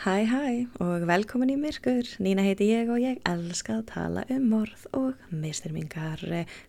Hæ 0.00 0.24
hæ 0.24 0.44
og 0.80 1.02
velkomin 1.04 1.50
í 1.52 1.56
myrkur. 1.60 2.06
Nína 2.24 2.40
heiti 2.40 2.70
ég 2.72 2.88
og 2.88 3.02
ég 3.04 3.18
elska 3.28 3.74
að 3.74 3.82
tala 3.90 4.22
um 4.32 4.46
morð 4.48 4.86
og 4.96 5.26
misturmingar. 5.28 6.22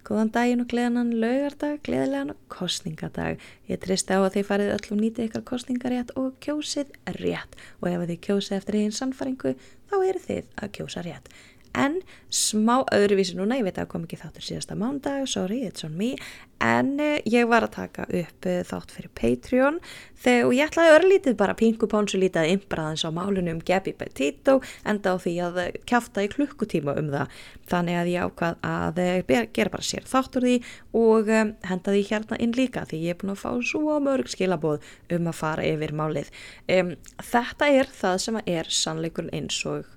Góðan 0.04 0.34
daginn 0.36 0.64
og 0.66 0.68
gleðanan 0.74 1.14
laugardag, 1.16 1.78
gleðilegan 1.88 2.34
og 2.34 2.42
kostningadag. 2.52 3.40
Ég 3.72 3.80
tristi 3.80 4.12
á 4.12 4.20
að 4.20 4.34
þið 4.36 4.50
farið 4.50 4.74
öll 4.74 4.92
og 4.98 5.00
nýti 5.00 5.30
ykkar 5.30 5.46
kostningarétt 5.48 6.12
og 6.20 6.36
kjósið 6.44 6.92
rétt. 7.22 7.56
Og 7.80 7.88
ef 7.94 8.04
þið 8.12 8.22
kjósið 8.28 8.58
eftir 8.60 8.80
einn 8.82 9.00
sannfaringu 9.00 9.56
þá 9.88 9.96
eru 10.02 10.26
þið 10.28 10.52
að 10.60 10.76
kjósa 10.76 11.08
rétt 11.08 11.32
en 11.78 12.00
smá 12.32 12.82
öðruvísi 12.96 13.36
núna, 13.36 13.58
ég 13.60 13.66
veit 13.68 13.76
að 13.76 13.84
það 13.84 13.92
kom 13.92 14.06
ekki 14.08 14.20
þáttur 14.22 14.46
síðasta 14.46 14.78
mándag, 14.80 15.26
sorry, 15.28 15.62
it's 15.68 15.86
on 15.88 15.98
me. 16.00 16.14
En 16.62 16.94
uh, 17.02 17.18
ég 17.26 17.48
var 17.50 17.66
að 17.66 17.74
taka 17.76 18.06
upp 18.06 18.48
uh, 18.48 18.60
þátt 18.68 18.94
fyrir 18.94 19.12
Patreon. 19.18 19.80
Þegar 20.22 20.54
ég 20.54 20.70
ætlaði 20.70 20.94
örlítið 20.96 21.38
bara 21.40 21.56
pingu 21.58 21.90
pónsu 21.90 22.20
lítið 22.22 22.44
að 22.44 22.52
imbraðans 22.54 23.04
á 23.04 23.10
málunum 23.16 23.62
Gabi 23.66 23.96
Petito 23.98 24.60
enda 24.88 25.16
á 25.16 25.18
því 25.18 25.34
að 25.48 25.60
kæfta 25.90 26.24
í 26.24 26.30
klukkutíma 26.32 26.94
um 27.02 27.10
það. 27.14 27.40
Þannig 27.72 27.98
að 27.98 28.12
ég 28.12 28.28
ákvað 28.28 28.68
að 28.68 29.02
gera 29.56 29.74
bara 29.74 29.88
sér 29.88 30.06
þáttur 30.12 30.46
því 30.46 30.58
og 31.02 31.32
henda 31.32 31.96
því 31.96 32.04
hérna 32.12 32.40
inn 32.46 32.54
líka 32.54 32.86
því 32.86 33.02
ég 33.08 33.16
er 33.16 33.20
búin 33.24 33.34
að 33.34 33.42
fá 33.42 33.50
svo 33.72 33.98
mörg 34.04 34.30
skilabóð 34.30 34.86
um 35.18 35.32
að 35.32 35.40
fara 35.40 35.66
yfir 35.66 35.96
málið. 35.98 36.30
Um, 36.70 36.94
þetta 37.32 37.72
er 37.80 37.90
það 37.90 38.22
sem 38.28 38.40
er 38.46 38.70
sannleikurinn 38.70 39.34
eins 39.42 39.58
og 39.66 39.90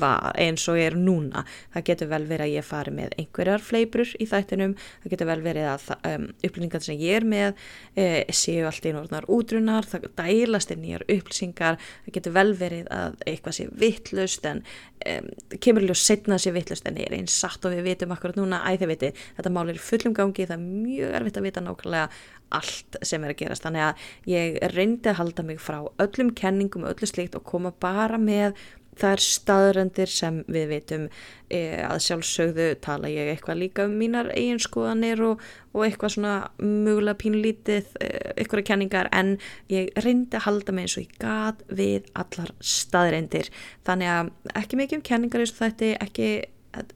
var 0.00 0.32
eins 0.38 0.66
og 0.70 0.78
er 0.80 0.96
núna. 0.98 1.44
Það 1.74 1.86
getur 1.90 2.10
vel 2.12 2.22
verið 2.28 2.46
að 2.46 2.54
ég 2.54 2.66
fari 2.66 2.94
með 2.94 3.16
einhverjar 3.20 3.64
fleibrur 3.64 4.12
í 4.20 4.28
þættinum. 4.30 4.74
Það 5.02 5.14
getur 5.14 5.30
vel 5.30 5.38
verið 5.44 5.68
að 5.72 5.86
um, 5.96 6.26
upplýsingar 6.48 6.86
sem 6.86 7.00
ég 7.02 7.20
er 7.20 7.28
með 7.28 7.64
e, 7.98 8.06
séu 8.36 8.66
allt 8.68 8.86
í 8.86 8.94
norðnar 8.96 9.28
útrunar 9.32 9.88
það 9.88 10.08
dælast 10.18 10.74
inn 10.74 10.84
nýjar 10.84 11.06
upplýsingar. 11.08 11.80
Það 12.06 12.18
getur 12.18 12.36
vel 12.36 12.52
verið 12.60 12.90
að 12.94 13.18
eitthvað 13.26 13.58
sé 13.58 13.68
vittlust 13.82 14.48
en 14.48 14.62
um, 15.10 15.28
kemur 15.62 15.86
ljós 15.86 16.06
setna 16.06 16.38
sé 16.42 16.54
vittlust 16.54 16.86
en 16.88 17.00
er 17.02 17.16
eins 17.16 17.34
satt 17.36 17.64
og 17.66 17.74
við 17.74 17.90
vitum 17.90 18.14
akkurat 18.14 18.38
núna. 18.38 18.62
Æði 18.66 18.84
þið 18.84 18.92
viti 18.94 19.12
þetta 19.36 19.54
mál 19.54 19.68
er 19.72 19.82
fullum 19.82 20.16
gangi. 20.16 20.48
Það 20.48 20.58
er 20.58 20.66
mjög 20.66 21.20
erfitt 21.20 21.40
að 21.40 21.48
vita 21.50 21.64
nákvæmlega 21.66 22.08
allt 22.54 22.98
sem 23.02 23.24
er 23.24 23.34
að 23.34 23.40
gerast. 23.42 23.66
Þannig 23.66 23.86
að 23.88 24.08
ég 24.30 24.58
reyndi 24.74 25.10
að 25.10 25.20
halda 25.20 25.46
mig 25.46 25.60
frá 25.62 25.80
öllum 26.02 26.32
kenningum 26.38 26.86
öllu 26.88 27.08
slíkt 27.08 27.38
og 27.38 27.46
koma 27.48 27.72
bara 27.82 28.20
með 28.20 28.54
það 28.96 29.14
er 29.16 29.24
staðröndir 29.26 30.12
sem 30.12 30.40
við 30.52 30.66
veitum 30.72 31.04
e, 31.50 31.60
að 31.84 32.02
sjálfsögðu 32.06 32.68
tala 32.84 33.10
ég 33.12 33.30
eitthvað 33.32 33.60
líka 33.60 33.86
um 33.86 33.96
mínar 34.00 34.30
eiginskoðanir 34.34 35.22
og, 35.26 35.44
og 35.76 35.86
eitthvað 35.86 36.14
svona 36.16 36.34
mögulega 36.62 37.20
pínlítið, 37.22 37.92
e, 38.00 38.10
eitthvað 38.34 38.66
kenningar 38.70 39.10
en 39.12 39.36
ég 39.72 39.92
reyndi 40.04 40.40
að 40.40 40.46
halda 40.48 40.76
mig 40.76 40.88
eins 40.88 40.98
og 40.98 41.06
ég 41.06 41.16
gat 41.22 41.64
við 41.68 42.10
allar 42.16 42.52
staðröndir 42.74 43.52
þannig 43.86 44.12
að 44.16 44.34
ekki 44.62 44.82
mikið 44.82 45.00
um 45.00 45.08
kenningar 45.12 45.44
eins 45.44 45.56
og 45.56 45.64
þetta 45.64 45.94
ekki 46.08 46.30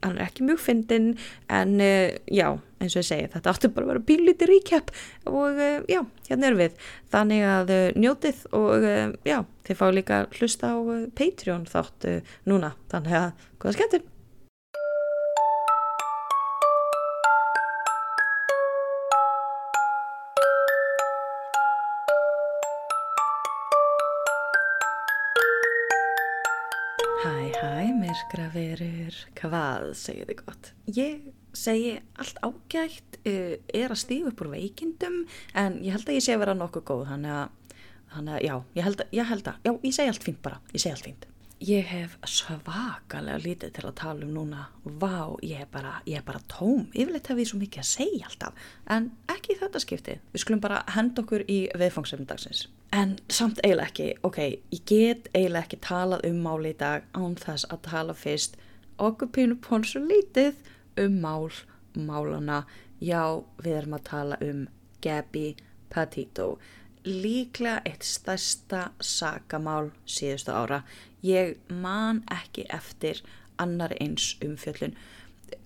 hann 0.01 0.17
er 0.17 0.25
ekki 0.27 0.45
mjög 0.47 0.61
fyndin 0.63 1.09
en 1.49 1.75
uh, 1.81 2.11
já, 2.27 2.47
eins 2.81 2.95
og 2.95 3.01
ég 3.01 3.09
segi 3.09 3.31
þetta 3.33 3.53
áttu 3.53 3.71
bara 3.73 3.87
að 3.87 3.93
vera 3.93 4.05
bílítið 4.11 4.51
ríkjap 4.53 4.93
og 5.31 5.59
uh, 5.59 5.81
já, 5.91 6.01
hérna 6.29 6.51
erum 6.51 6.63
við. 6.63 6.79
Þannig 7.13 7.49
að 7.55 7.75
uh, 7.75 7.83
njótið 8.05 8.45
og 8.57 8.87
já, 9.27 9.37
þið 9.67 9.81
fá 9.81 9.85
líka 9.95 10.23
hlusta 10.37 10.73
á 10.73 10.77
Patreon 11.17 11.67
þátt 11.69 12.09
núna. 12.49 12.75
Þannig 12.93 13.21
að, 13.25 13.45
góða 13.61 13.77
skemmtun. 13.79 14.09
Hæ, 27.21 27.53
hæ, 27.53 27.93
myrkra 28.01 28.47
verur, 29.11 29.31
hvað 29.39 29.87
segir 29.97 30.27
þið 30.29 30.43
gott? 30.45 30.71
Ég 30.95 31.31
segi 31.53 31.95
allt 32.19 32.37
ágætt, 32.43 33.17
uh, 33.25 33.55
er 33.73 33.91
að 33.91 33.99
stífa 33.99 34.31
upp 34.31 34.41
úr 34.41 34.53
veikindum 34.55 35.25
en 35.53 35.81
ég 35.83 35.91
held 35.91 36.07
að 36.07 36.15
ég 36.15 36.23
sé 36.23 36.35
að 36.35 36.45
vera 36.45 36.55
nokkuð 36.55 36.85
góð, 36.87 37.09
þannig 37.09 37.35
að, 37.35 37.75
þannig 38.13 38.37
að 38.37 38.45
já, 38.45 38.55
ég 38.75 38.87
held 38.87 39.03
að, 39.03 39.11
ég 39.11 39.29
held 39.31 39.51
að, 39.51 39.59
já, 39.67 39.73
ég 39.83 39.93
segi 39.97 40.13
allt 40.13 40.23
fínt 40.23 40.41
bara, 40.41 40.61
ég 40.71 40.81
segi 40.81 40.95
allt 40.95 41.09
fínt. 41.09 41.27
Ég 41.61 41.85
hef 41.85 42.15
svakalega 42.25 43.37
lítið 43.37 43.73
til 43.75 43.83
að 43.85 43.97
tala 43.99 44.25
um 44.25 44.31
núna, 44.33 44.63
vá, 44.81 45.37
ég 45.45 45.61
er 45.61 45.67
bara, 45.69 45.99
ég 46.09 46.17
er 46.17 46.23
bara 46.25 46.41
tóm, 46.49 46.87
yfirleitt 46.89 47.29
hef 47.29 47.37
ég 47.37 47.51
svo 47.51 47.59
mikið 47.61 47.83
að 47.83 47.89
segja 47.91 48.31
alltaf, 48.31 48.63
en 48.89 49.11
ekki 49.29 49.59
þetta 49.59 49.81
skiptið, 49.83 50.23
við 50.33 50.41
skulum 50.41 50.63
bara 50.63 50.79
henda 50.95 51.21
okkur 51.21 51.45
í 51.45 51.59
viðfangsefnum 51.77 52.31
dagsins. 52.31 52.63
En 52.97 53.13
samt 53.29 53.61
eiginlega 53.61 53.91
ekki, 53.91 54.07
ok, 54.25 54.39
ég 54.73 54.81
get 54.89 55.29
eiginlega 55.35 55.67
ekki 55.67 55.81
talað 55.85 56.25
um 56.31 56.41
máli 56.41 56.73
í 56.73 56.79
dag 56.81 57.05
án 57.13 57.37
þess 57.37 57.69
að 57.69 57.85
tala 57.91 58.17
fyrst 58.17 58.57
okkur 59.01 59.31
pínu 59.35 59.57
pónsu 59.63 60.01
lítið 60.03 60.57
um 61.01 61.17
mál, 61.23 61.49
málana, 61.95 62.63
já, 63.01 63.41
við 63.63 63.77
erum 63.79 63.97
að 63.97 64.07
tala 64.09 64.37
um 64.45 64.67
Gabi 65.01 65.55
Petito. 65.91 66.57
Líklega 67.05 67.81
eitt 67.89 68.05
stærsta 68.05 68.91
sakamál 69.01 69.89
síðustu 70.05 70.53
ára. 70.53 70.83
Ég 71.25 71.57
man 71.69 72.21
ekki 72.29 72.67
eftir 72.69 73.23
annar 73.61 73.93
eins 73.99 74.35
umfjöllun. 74.45 74.93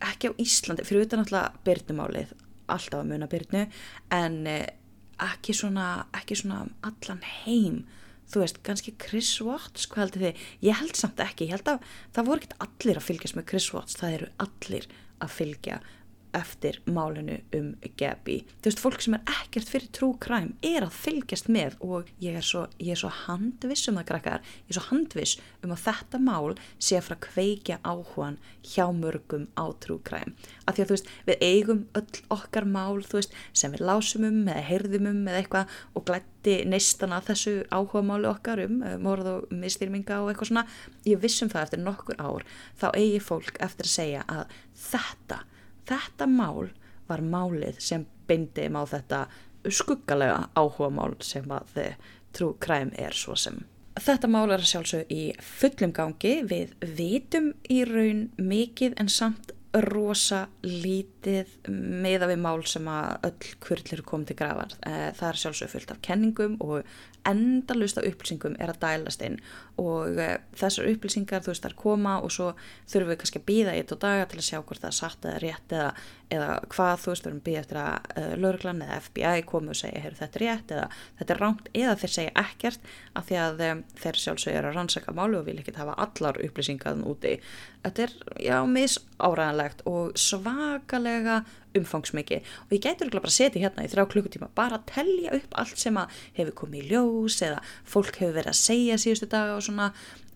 Ekki 0.02 0.32
á 0.32 0.40
Íslandi, 0.42 0.86
fyrir 0.88 1.06
utan 1.06 1.22
alltaf 1.26 1.60
byrnumálið, 1.68 2.32
alltaf 2.72 3.02
að 3.04 3.12
muna 3.12 3.28
byrnu, 3.30 3.68
en 4.16 4.40
ekki 4.48 5.54
svona, 5.56 6.08
ekki 6.16 6.40
svona 6.40 6.66
allan 6.88 7.22
heim. 7.44 7.84
Þú 8.32 8.42
veist, 8.42 8.62
kannski 8.66 8.96
Chris 9.02 9.32
Watts, 9.46 9.86
hvað 9.92 10.04
heldur 10.06 10.26
þið? 10.26 10.46
Ég 10.66 10.80
held 10.82 11.00
samt 11.00 11.22
ekki, 11.24 11.50
ég 11.50 11.58
held 11.58 11.70
að 11.76 11.92
það 12.16 12.30
voru 12.30 12.42
ekkert 12.42 12.58
allir 12.66 13.00
að 13.00 13.08
fylgjast 13.10 13.38
með 13.38 13.48
Chris 13.52 13.70
Watts, 13.76 14.00
það 14.00 14.18
eru 14.18 14.32
allir 14.46 14.88
að 15.24 15.36
fylgja 15.36 15.80
eftir 16.36 16.80
málinu 16.86 17.38
um 17.56 17.72
Gabi. 17.98 18.42
Þú 18.60 18.70
veist, 18.70 18.82
fólk 18.84 19.04
sem 19.04 19.16
er 19.18 19.34
ekkert 19.36 19.72
fyrir 19.72 19.92
true 19.96 20.18
crime 20.22 20.56
er 20.66 20.86
að 20.86 20.96
fylgjast 20.98 21.50
með 21.52 21.78
og 21.86 22.12
ég 22.24 22.38
er 22.40 22.46
svo, 22.46 22.66
ég 22.80 22.96
er 22.96 23.02
svo 23.02 23.12
handviss 23.24 23.90
um 23.90 24.00
það 24.00 24.10
krakkar, 24.12 24.46
ég 24.66 24.74
er 24.74 24.80
svo 24.80 24.86
handviss 24.90 25.40
um 25.64 25.74
að 25.76 25.84
þetta 25.86 26.22
mál 26.26 26.56
sé 26.78 27.00
að 27.00 27.08
fara 27.08 27.18
að 27.18 27.26
kveikja 27.30 27.80
áhugan 27.86 28.40
hjá 28.66 28.86
mörgum 28.96 29.48
á 29.56 29.66
true 29.84 30.02
crime. 30.06 30.36
Af 30.66 30.76
því 30.76 30.86
að 30.86 30.92
þú 30.92 30.98
veist, 30.98 31.12
við 31.30 31.46
eigum 31.50 31.84
öll 32.00 32.22
okkar 32.36 32.70
mál, 32.70 33.02
þú 33.06 33.20
veist, 33.22 33.36
sem 33.54 33.74
við 33.74 33.86
lásum 33.88 34.28
um 34.28 34.44
eða 34.46 34.68
heyrðum 34.70 35.10
um 35.12 35.26
eða 35.30 35.42
eitthvað 35.42 35.76
og 35.96 36.08
glætti 36.10 36.60
neistana 36.70 37.22
þessu 37.26 37.56
áhuga 37.74 38.04
máli 38.06 38.30
okkar 38.30 38.66
um 38.68 38.80
morð 39.02 39.32
og 39.32 39.56
mistýrminga 39.56 40.22
og 40.22 40.32
eitthvað 40.32 40.52
svona. 40.52 40.68
Ég 41.08 41.22
vissum 41.24 41.52
það 41.52 41.68
eftir 41.68 41.84
nokkur 41.86 42.22
ár, 42.22 42.46
þá 42.80 42.88
eigi 42.94 43.22
fólk 43.24 43.60
eftir 43.64 43.90
að 43.90 43.96
segja 43.96 44.26
að 44.30 44.56
þetta 44.86 45.44
Þetta 45.86 46.28
mál 46.30 46.70
var 47.08 47.22
málið 47.22 47.80
sem 47.84 48.06
beindi 48.28 48.68
á 48.70 48.84
þetta 48.90 49.26
skuggalega 49.70 50.50
áhuga 50.58 50.90
mál 50.94 51.16
sem 51.22 51.50
að 51.52 51.80
trú 52.36 52.54
kræm 52.60 52.92
er 52.98 53.16
svo 53.16 53.36
sem. 53.40 53.62
Þetta 53.96 54.28
mál 54.28 54.52
er 54.52 54.66
sjálfsög 54.66 55.12
í 55.14 55.30
fullum 55.40 55.94
gangi 55.96 56.34
við 56.44 56.74
vitum 56.98 57.54
í 57.72 57.84
raun 57.88 58.26
mikið 58.36 58.98
en 59.00 59.12
samt 59.12 59.54
rosa 59.86 60.48
lítið 61.26 61.70
meða 62.06 62.30
við 62.30 62.42
mál 62.42 62.64
sem 62.70 62.88
að 62.90 63.28
öll 63.30 63.52
kurlir 63.64 64.04
komið 64.06 64.32
til 64.32 64.38
grafar. 64.42 64.78
Eh, 64.86 65.12
það 65.18 65.30
er 65.30 65.42
sjálfsög 65.42 65.72
fullt 65.74 65.94
af 65.94 66.02
kenningum 66.06 66.58
og 66.60 66.84
endalust 67.26 67.98
af 67.98 68.06
upplýsingum 68.08 68.56
er 68.62 68.72
að 68.72 68.82
dælast 68.84 69.24
inn 69.26 69.40
og 69.82 70.20
uh, 70.20 70.36
þessar 70.56 70.90
upplýsingar 70.92 71.44
þú 71.44 71.52
veist 71.52 71.66
þar 71.66 71.78
koma 71.80 72.14
og 72.24 72.34
svo 72.34 72.52
þurfum 72.92 73.12
við 73.12 73.20
kannski 73.22 73.42
að 73.42 73.48
býða 73.50 73.74
í 73.74 73.82
þetta 73.82 73.98
daga 74.06 74.28
til 74.30 74.40
að 74.40 74.48
sjá 74.50 74.60
hvort 74.62 74.84
það 74.84 74.92
er 74.92 74.98
satt 75.00 75.28
eða 75.28 75.42
rétt 75.44 75.76
eða, 75.76 75.90
eða 76.38 76.50
hvað 76.76 76.94
þú 77.02 77.12
veist 77.12 77.26
við 77.26 77.32
erum 77.32 77.42
býðið 77.48 77.62
eftir 77.64 77.82
að 77.82 77.96
uh, 77.96 78.22
eh, 78.22 78.36
lauruglan 78.44 78.84
eða 78.86 79.00
FBI 79.08 79.46
komu 79.50 79.74
og 79.74 79.80
segja 79.82 80.04
þetta 80.06 80.40
er 80.40 80.46
rétt 80.46 80.76
eða 80.78 80.88
þetta 81.20 81.36
er 81.36 81.44
rámt 81.44 81.72
eða 81.74 81.98
þeir 82.04 82.16
segja 82.16 82.36
ekkert 82.46 82.92
af 83.16 83.30
því 83.30 83.40
að 83.42 83.66
um, 83.70 83.84
þeir 84.04 84.22
sjálfsög 84.26 84.60
eru 84.60 84.72
að 84.72 84.80
rannsaka 84.80 85.16
málu 85.18 85.42
og 85.42 85.50
vil 85.50 85.58
ekki 85.62 85.76
hafa 85.80 85.98
allar 86.06 86.42
upplýsingarn 86.46 87.06
úti 87.10 87.36
þetta 87.86 88.06
er 88.06 88.16
já 88.42 88.58
misáraðanlegt 88.70 89.84
og 89.90 90.16
svakalega 90.20 91.15
umfangsmikið. 91.76 92.52
Og 92.66 92.76
ég 92.76 92.84
gætur 92.84 93.10
ekki 93.10 93.20
bara 93.20 93.32
að 93.32 93.38
setja 93.38 93.64
hérna 93.64 93.86
í 93.86 93.90
þrjá 93.92 94.06
klukkutíma 94.12 94.52
bara 94.58 94.80
að 94.80 94.86
tellja 94.94 95.34
upp 95.40 95.58
allt 95.62 95.82
sem 95.82 95.98
að 96.00 96.22
hefur 96.38 96.60
komið 96.62 96.84
í 96.84 96.92
ljós 96.94 97.42
eða 97.46 97.60
fólk 97.84 98.22
hefur 98.22 98.38
verið 98.40 98.54
að 98.54 98.62
segja 98.62 99.02
síðustu 99.02 99.30
daga 99.32 99.58
og 99.58 99.66
svona. 99.68 99.92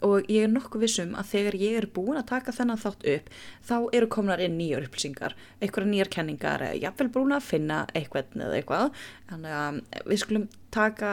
Og 0.06 0.30
ég 0.32 0.46
er 0.48 0.52
nokkuð 0.52 0.86
vissum 0.86 1.10
að 1.20 1.32
þegar 1.34 1.56
ég 1.60 1.74
er 1.82 1.90
búin 1.92 2.16
að 2.16 2.30
taka 2.30 2.54
þennan 2.56 2.80
þátt 2.80 3.02
upp 3.14 3.34
þá 3.68 3.76
eru 3.98 4.08
komnar 4.08 4.40
inn 4.40 4.56
nýjar 4.56 4.86
upplýsingar 4.88 5.36
eitthvað 5.60 5.90
nýjar 5.92 6.12
kenningar 6.14 6.64
eða 6.70 6.80
jáfnvel 6.86 7.10
búin 7.18 7.36
að 7.36 7.50
finna 7.50 7.82
eitthvað 7.92 8.40
eða 8.40 8.62
eitthvað. 8.62 9.04
Þannig 9.34 9.58
að 9.60 9.82
við 10.08 10.24
skulum 10.24 10.48
taka 10.72 11.12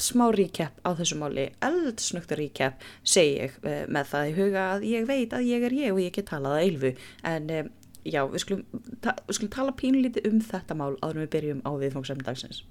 smá 0.00 0.26
ríkjap 0.34 0.78
á 0.82 0.90
þessu 0.98 1.18
máli 1.20 1.48
eldsnökta 1.62 2.38
ríkjap 2.38 2.82
segi 3.06 3.36
ég 3.38 3.58
eh, 3.62 3.84
með 3.86 4.10
það 4.10 4.28
í 4.30 4.34
huga 4.38 4.64
að 4.72 4.86
ég 4.90 5.06
veit 5.06 5.34
að 5.36 5.48
ég 5.48 5.66
er 5.66 5.76
ég 5.76 5.94
og 5.94 6.00
ég 6.02 6.14
get 6.14 6.30
talað 6.30 6.56
að 6.56 6.64
eilfu. 6.66 6.92
En 7.30 7.50
eh, 7.50 7.68
já, 8.04 8.22
við 8.30 8.44
skulum, 8.44 8.64
ta 9.04 9.16
við 9.24 9.38
skulum 9.38 9.52
tala 9.56 9.74
pínlítið 9.78 10.28
um 10.30 10.40
þetta 10.44 10.76
mál 10.78 10.94
áður 11.00 11.24
við 11.24 11.30
byrjum 11.36 11.62
á 11.64 11.70
viðfangsefni 11.80 12.26
dagsins. 12.26 12.64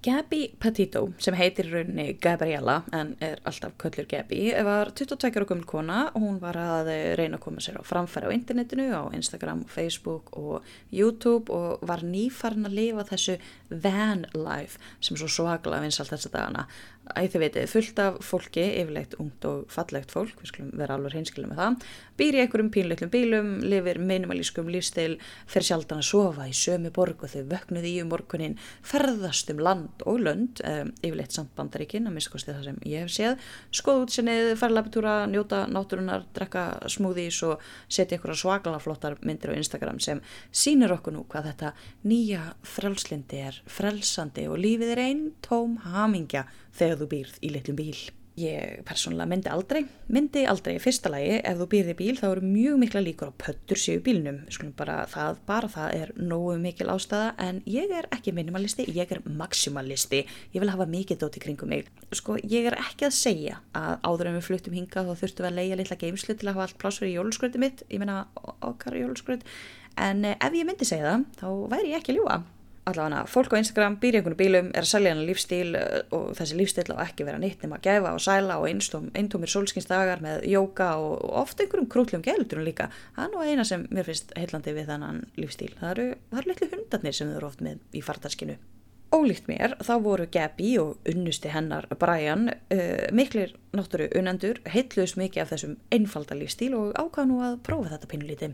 Gabby 0.00 0.52
Petito, 0.62 1.08
sem 1.18 1.34
heitir 1.34 1.66
í 1.66 1.72
rauninni 1.72 2.12
Gabriella 2.22 2.76
en 2.94 3.16
er 3.24 3.40
alltaf 3.48 3.72
köllur 3.82 4.06
Gabby, 4.06 4.44
var 4.62 4.92
22 4.94 5.32
ára 5.34 5.48
gömul 5.48 5.66
kona. 5.66 5.96
Og 6.12 6.22
hún 6.22 6.36
var 6.38 6.54
að 6.54 6.92
reyna 7.18 7.40
að 7.40 7.42
koma 7.42 7.64
sér 7.64 7.80
á 7.80 7.82
framfæri 7.82 8.30
á 8.30 8.36
internetinu, 8.36 8.86
á 8.94 9.10
Instagram, 9.18 9.64
Facebook 9.66 10.30
og 10.38 10.62
YouTube 10.94 11.50
og 11.50 11.82
var 11.82 12.04
nýfarn 12.06 12.68
að 12.70 12.76
lifa 12.78 13.08
þessu 13.10 13.40
van 13.82 14.22
life 14.38 14.78
sem 15.02 15.18
svo 15.18 15.26
svaklega 15.26 15.82
vinsalt 15.82 16.14
þessa 16.14 16.30
dagana. 16.30 16.68
Að 17.08 17.30
þið 17.32 17.40
veitir, 17.40 17.68
fullt 17.72 18.00
af 18.04 18.16
fólki, 18.20 18.64
yfirlegt 18.82 19.14
ungt 19.18 19.44
og 19.48 19.62
fallegt 19.72 20.12
fólk, 20.12 20.34
við 20.42 20.50
skulum 20.50 20.72
vera 20.76 20.98
alveg 20.98 21.16
hinskilum 21.16 21.54
með 21.54 21.62
það, 21.62 21.86
býr 22.20 22.36
í 22.36 22.42
einhverjum 22.42 22.68
pínleitlum 22.74 23.12
bílum, 23.14 23.48
lifir 23.64 24.00
minimalískum 24.02 24.68
lífstil, 24.68 25.14
fer 25.48 25.64
sjaldan 25.64 26.02
að 26.02 26.10
sofa 26.10 26.50
í 26.50 26.52
sömu 26.52 26.92
borg 26.92 27.24
og 27.24 27.32
þau 27.32 27.46
vöknuði 27.54 27.94
í 27.94 28.02
um 28.04 28.12
morgunin, 28.12 28.58
ferðast 28.84 29.48
um 29.54 29.64
land 29.64 29.87
og 30.06 30.20
lönd, 30.24 30.62
um, 30.66 30.92
yfirlegt 31.02 31.34
samt 31.36 31.54
bandaríkin, 31.56 32.08
að 32.08 32.16
miskosti 32.18 32.52
það 32.52 32.68
sem 32.68 32.80
ég 32.88 33.06
hef 33.06 33.14
séð, 33.14 33.48
skoða 33.80 34.04
útsinnið, 34.06 34.52
ferðlapitúra, 34.60 35.14
njóta 35.30 35.64
náturunar, 35.70 36.26
drekka 36.36 36.66
smúðís 36.90 37.40
og 37.48 37.64
setja 37.88 38.18
einhverja 38.18 38.42
svakala 38.42 38.82
flottar 38.82 39.18
myndir 39.22 39.54
á 39.54 39.58
Instagram 39.58 40.00
sem 40.02 40.22
sínir 40.52 40.94
okkur 40.98 41.16
nú 41.16 41.24
hvað 41.30 41.52
þetta 41.52 41.74
nýja 42.08 42.44
frelslindi 42.76 43.42
er 43.48 43.62
frelsandi 43.66 44.48
og 44.50 44.60
lífið 44.62 44.94
er 44.94 45.04
einn 45.08 45.26
tóm 45.44 45.80
hamingja 45.88 46.46
þegar 46.78 47.02
þú 47.02 47.12
býrð 47.14 47.42
í 47.42 47.52
litlum 47.56 47.82
bíl. 47.82 48.17
Ég 48.38 48.82
persónulega 48.86 49.26
myndi 49.32 49.50
aldrei, 49.50 49.80
myndi 50.14 50.44
aldrei 50.46 50.76
í 50.76 50.82
fyrsta 50.82 51.10
lagi 51.10 51.38
ef 51.38 51.56
þú 51.58 51.66
býrði 51.72 51.94
bíl 51.98 52.18
þá 52.20 52.26
eru 52.28 52.42
mjög 52.46 52.76
mikla 52.78 53.00
líkur 53.02 53.32
á 53.32 53.38
pöttur 53.42 53.80
séu 53.80 54.02
bílnum. 54.04 54.44
Bara 54.78 54.98
það, 55.10 55.40
bara 55.48 55.70
það 55.72 55.94
er 55.96 56.12
nógu 56.20 56.54
mikil 56.62 56.90
ástæða 56.92 57.32
en 57.42 57.62
ég 57.66 57.90
er 57.98 58.06
ekki 58.14 58.34
minimalisti, 58.36 58.86
ég 58.94 59.10
er 59.14 59.24
maximalisti. 59.26 60.20
Ég 60.54 60.62
vil 60.62 60.70
hafa 60.70 60.86
mikið 60.90 61.22
dótt 61.24 61.38
í 61.40 61.42
kringum 61.42 61.72
mig. 61.72 61.88
Sko 62.14 62.36
ég 62.44 62.68
er 62.70 62.78
ekki 62.78 63.08
að 63.08 63.16
segja 63.16 63.58
að 63.78 63.96
áður 64.06 64.30
en 64.30 64.38
við 64.38 64.46
fluttum 64.50 64.78
hinga 64.78 65.06
þá 65.08 65.14
þurftum 65.24 65.48
við 65.48 65.50
að 65.50 65.58
leia 65.58 65.80
litla 65.80 65.98
geimslu 66.04 66.36
til 66.36 66.46
að 66.46 66.54
hafa 66.54 66.68
allt 66.68 66.78
plásfur 66.84 67.10
í 67.10 67.16
jólusgröti 67.16 67.62
mitt, 67.64 67.82
ég 67.90 68.04
menna 68.04 68.20
okkar 68.62 69.00
jólusgröt. 69.00 69.42
En 69.98 70.22
eh, 70.22 70.38
ef 70.38 70.54
ég 70.54 70.68
myndi 70.68 70.86
segja 70.86 71.16
það 71.16 71.26
þá 71.40 71.74
væri 71.74 71.92
ég 71.96 72.02
ekki 72.02 72.14
ljúa 72.20 72.38
allavega 72.88 73.24
fólk 73.30 73.54
á 73.54 73.60
Instagram 73.60 73.98
býr 74.02 74.16
í 74.16 74.20
einhvern 74.20 74.38
bílum 74.38 74.70
er 74.72 74.86
að 74.86 74.90
selja 74.92 75.12
hann 75.14 75.26
lífstíl 75.28 75.74
eh, 75.78 76.00
og 76.14 76.30
þessi 76.38 76.58
lífstíl 76.58 76.96
á 76.96 77.04
ekki 77.04 77.26
vera 77.28 77.40
nýtt 77.42 77.62
nema 77.64 77.78
að 77.78 77.86
gefa 77.88 78.14
og 78.16 78.24
sæla 78.24 78.58
og 78.62 78.68
eintómir 78.68 79.52
solskinnsdagar 79.52 80.24
með 80.24 80.48
jóka 80.52 80.88
og 81.02 81.28
ofta 81.44 81.64
einhverjum 81.64 81.90
krútlum 81.92 82.24
gældurum 82.24 82.66
líka. 82.66 82.88
Það 83.16 83.28
er 83.28 83.34
nú 83.34 83.44
eina 83.44 83.68
sem 83.68 83.86
mér 83.92 84.08
finnst 84.08 84.34
heillandi 84.38 84.74
við 84.76 84.90
þannan 84.92 85.22
lífstíl. 85.38 85.70
Það 85.78 85.94
eru, 85.94 86.08
eru 86.34 86.52
litlu 86.52 86.72
hundarnir 86.74 87.16
sem 87.16 87.30
þau 87.30 87.38
eru 87.38 87.52
oft 87.52 87.64
með 87.64 87.86
í 87.94 88.04
fartarskinu 88.04 88.58
Ólíkt 89.08 89.46
mér, 89.48 89.72
þá 89.80 89.94
voru 90.04 90.26
Gabi 90.28 90.74
og 90.82 91.06
unnusti 91.08 91.48
hennar 91.48 91.86
Brian 91.96 92.50
uh, 92.52 93.06
miklir 93.16 93.54
náttúru 93.72 94.10
unnendur 94.18 94.60
heitluðs 94.68 95.14
mikið 95.16 95.44
af 95.46 95.52
þessum 95.54 95.78
einfalda 95.94 96.36
lífstíl 96.36 96.74
og 96.76 96.90
ákvað 96.92 97.30
nú 97.30 97.38
að 97.46 97.56
prófa 97.64 97.94
þetta 97.94 98.10
pinnulíti 98.10 98.50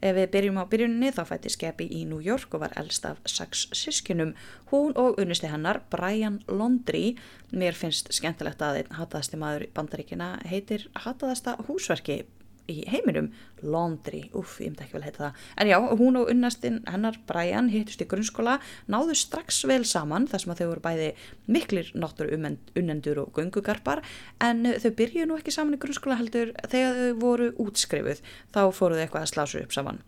Ef 0.00 0.16
við 0.16 0.30
byrjum 0.32 0.58
á 0.60 0.64
byrjunni 0.64 1.12
þá 1.12 1.22
fætti 1.28 1.52
Skepi 1.52 1.86
í 1.92 2.04
New 2.08 2.22
York 2.24 2.54
og 2.56 2.62
var 2.64 2.72
eldst 2.80 3.04
af 3.04 3.20
sex 3.28 3.66
sískinum. 3.76 4.32
Hún 4.72 4.96
og 4.96 5.20
unnusti 5.20 5.50
hennar, 5.52 5.82
Brian 5.92 6.40
Londri, 6.48 7.18
mér 7.52 7.76
finnst 7.76 8.08
skemmtilegt 8.16 8.64
að 8.64 8.80
einn 8.80 8.96
hataðasti 8.96 9.40
maður 9.40 9.66
bandaríkina 9.76 10.38
heitir 10.48 10.88
hataðasta 11.04 11.58
húsverki 11.68 12.22
í 12.70 12.82
heiminum, 12.90 13.30
Laundry, 13.62 14.22
uff, 14.36 14.58
ég 14.60 14.70
myndi 14.70 14.84
ekki 14.84 14.96
vel 14.96 15.04
heita 15.04 15.22
það. 15.22 15.40
En 15.60 15.70
já, 15.70 15.76
hún 16.00 16.18
og 16.20 16.30
unnastinn 16.32 16.80
hennar 16.88 17.18
Brian 17.28 17.70
hittust 17.72 18.02
í 18.04 18.08
grunnskóla, 18.10 18.58
náðu 18.90 19.16
strax 19.18 19.62
vel 19.68 19.82
saman 19.88 20.28
þar 20.30 20.44
sem 20.44 20.54
að 20.54 20.62
þau 20.62 20.68
voru 20.72 20.84
bæði 20.86 21.08
miklir 21.50 21.92
náttúru 21.94 22.38
unnendur 22.80 23.22
og 23.24 23.32
gungugarpar 23.36 24.04
en 24.44 24.64
þau 24.80 24.90
byrjuðu 25.00 25.30
nú 25.30 25.40
ekki 25.40 25.54
saman 25.54 25.76
í 25.76 25.82
grunnskóla 25.82 26.20
heldur 26.20 26.54
þegar 26.66 27.00
þau 27.00 27.20
voru 27.24 27.50
útskrifuð, 27.66 28.24
þá 28.54 28.62
fóruðu 28.76 29.04
eitthvað 29.04 29.26
að 29.26 29.32
slásu 29.34 29.64
upp 29.64 29.76
saman. 29.76 30.00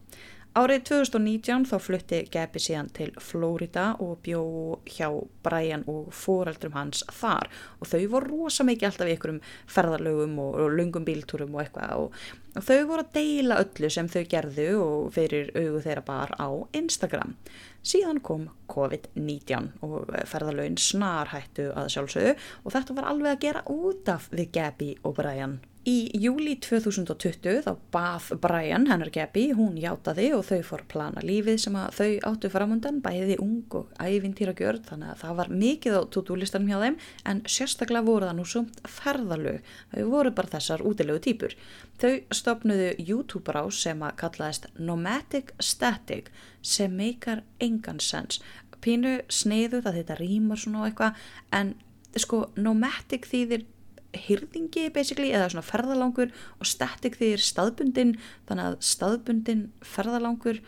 Árið 0.53 0.83
2019 0.85 1.63
þá 1.65 1.79
flutti 1.81 2.19
Gabi 2.29 2.61
síðan 2.61 2.91
til 2.93 3.07
Flórida 3.25 3.87
og 4.05 4.19
bjó 4.21 4.43
hjá 4.85 5.07
Brian 5.41 5.81
og 5.89 6.11
foreldrum 6.13 6.75
hans 6.77 7.01
þar 7.09 7.49
og 7.79 7.89
þau 7.89 8.03
voru 8.13 8.29
rosa 8.43 8.67
mikið 8.69 8.91
alltaf 8.91 9.09
í 9.09 9.15
einhverjum 9.15 9.39
ferðarlögum 9.73 10.37
og, 10.45 10.59
og 10.61 10.77
lungum 10.77 11.09
bíltúrum 11.09 11.57
og 11.57 11.65
eitthvað 11.65 12.03
og, 12.03 12.21
og 12.53 12.69
þau 12.69 12.85
voru 12.91 13.07
að 13.07 13.17
deila 13.17 13.61
öllu 13.65 13.93
sem 13.97 14.13
þau 14.13 14.21
gerðu 14.37 14.69
og 14.83 15.09
fyrir 15.17 15.49
auðu 15.57 15.83
þeirra 15.89 16.07
bar 16.13 16.37
á 16.37 16.49
Instagram. 16.83 17.33
Síðan 17.81 18.21
kom 18.21 18.51
COVID-19 18.77 19.73
og 19.89 20.13
ferðarlögin 20.21 20.77
snar 20.77 21.33
hættu 21.33 21.71
að 21.73 21.95
sjálfsögðu 21.97 22.37
og 22.37 22.77
þetta 22.77 23.01
var 23.01 23.09
alveg 23.09 23.39
að 23.39 23.45
gera 23.49 23.69
út 23.73 24.17
af 24.21 24.29
við 24.37 24.53
Gabi 24.61 24.95
og 25.01 25.17
Brian. 25.17 25.63
Í 25.83 26.13
júli 26.15 26.53
2020 26.63 27.65
þá 27.65 27.73
bað 27.91 28.27
Brian, 28.39 28.85
hennar 28.87 29.09
Gabi, 29.11 29.49
hún 29.59 29.75
hjátaði 29.83 30.29
og 30.37 30.45
þau 30.47 30.61
fór 30.69 30.85
plana 30.87 31.25
lífið 31.27 31.57
sem 31.59 31.75
að 31.75 31.97
þau 31.97 32.11
áttu 32.29 32.51
framundan, 32.53 33.01
bæði 33.03 33.35
ung 33.43 33.75
og 33.81 33.91
ævintýra 33.99 34.55
gjörð 34.55 34.85
þannig 34.93 35.11
að 35.11 35.25
það 35.25 35.41
var 35.41 35.51
mikið 35.65 35.99
á 35.99 36.03
tutúlistanum 36.15 36.71
hjá 36.71 36.79
þeim 36.85 37.01
en 37.33 37.43
sérstaklega 37.51 38.07
voru 38.07 38.31
það 38.31 38.39
nú 38.39 38.47
sumt 38.53 38.79
ferðalög, 38.95 39.59
þau 39.91 40.07
voru 40.15 40.35
bara 40.39 40.53
þessar 40.55 40.87
útilegu 40.87 41.25
týpur. 41.27 41.59
Þau 41.99 42.15
stopnuðu 42.31 42.89
YouTube 43.03 43.59
rás 43.59 43.83
sem 43.83 44.07
að 44.07 44.17
kallaðist 44.23 44.71
Nomadic 44.79 45.51
Static 45.59 46.31
sem 46.63 46.95
meikar 46.95 47.43
engan 47.59 47.99
sens. 47.99 48.39
Pínu 48.79 49.19
sneiðu 49.27 49.83
það 49.83 49.99
þetta 49.99 50.23
rýmar 50.23 50.63
svona 50.63 50.85
og 50.85 50.93
eitthvað 50.93 51.27
en 51.59 51.75
sko 52.23 52.45
Nomadic 52.55 53.27
þýðir 53.27 53.67
hyrðingi 54.13 54.89
basically 54.95 55.33
eða 55.33 55.51
svona 55.53 55.67
ferðalangur 55.67 56.33
og 56.59 56.69
static 56.69 57.17
því 57.21 57.33
er 57.37 57.45
staðbundin 57.47 58.15
þannig 58.49 58.69
að 58.69 58.79
staðbundin 58.93 59.65
ferðalangur 59.87 60.61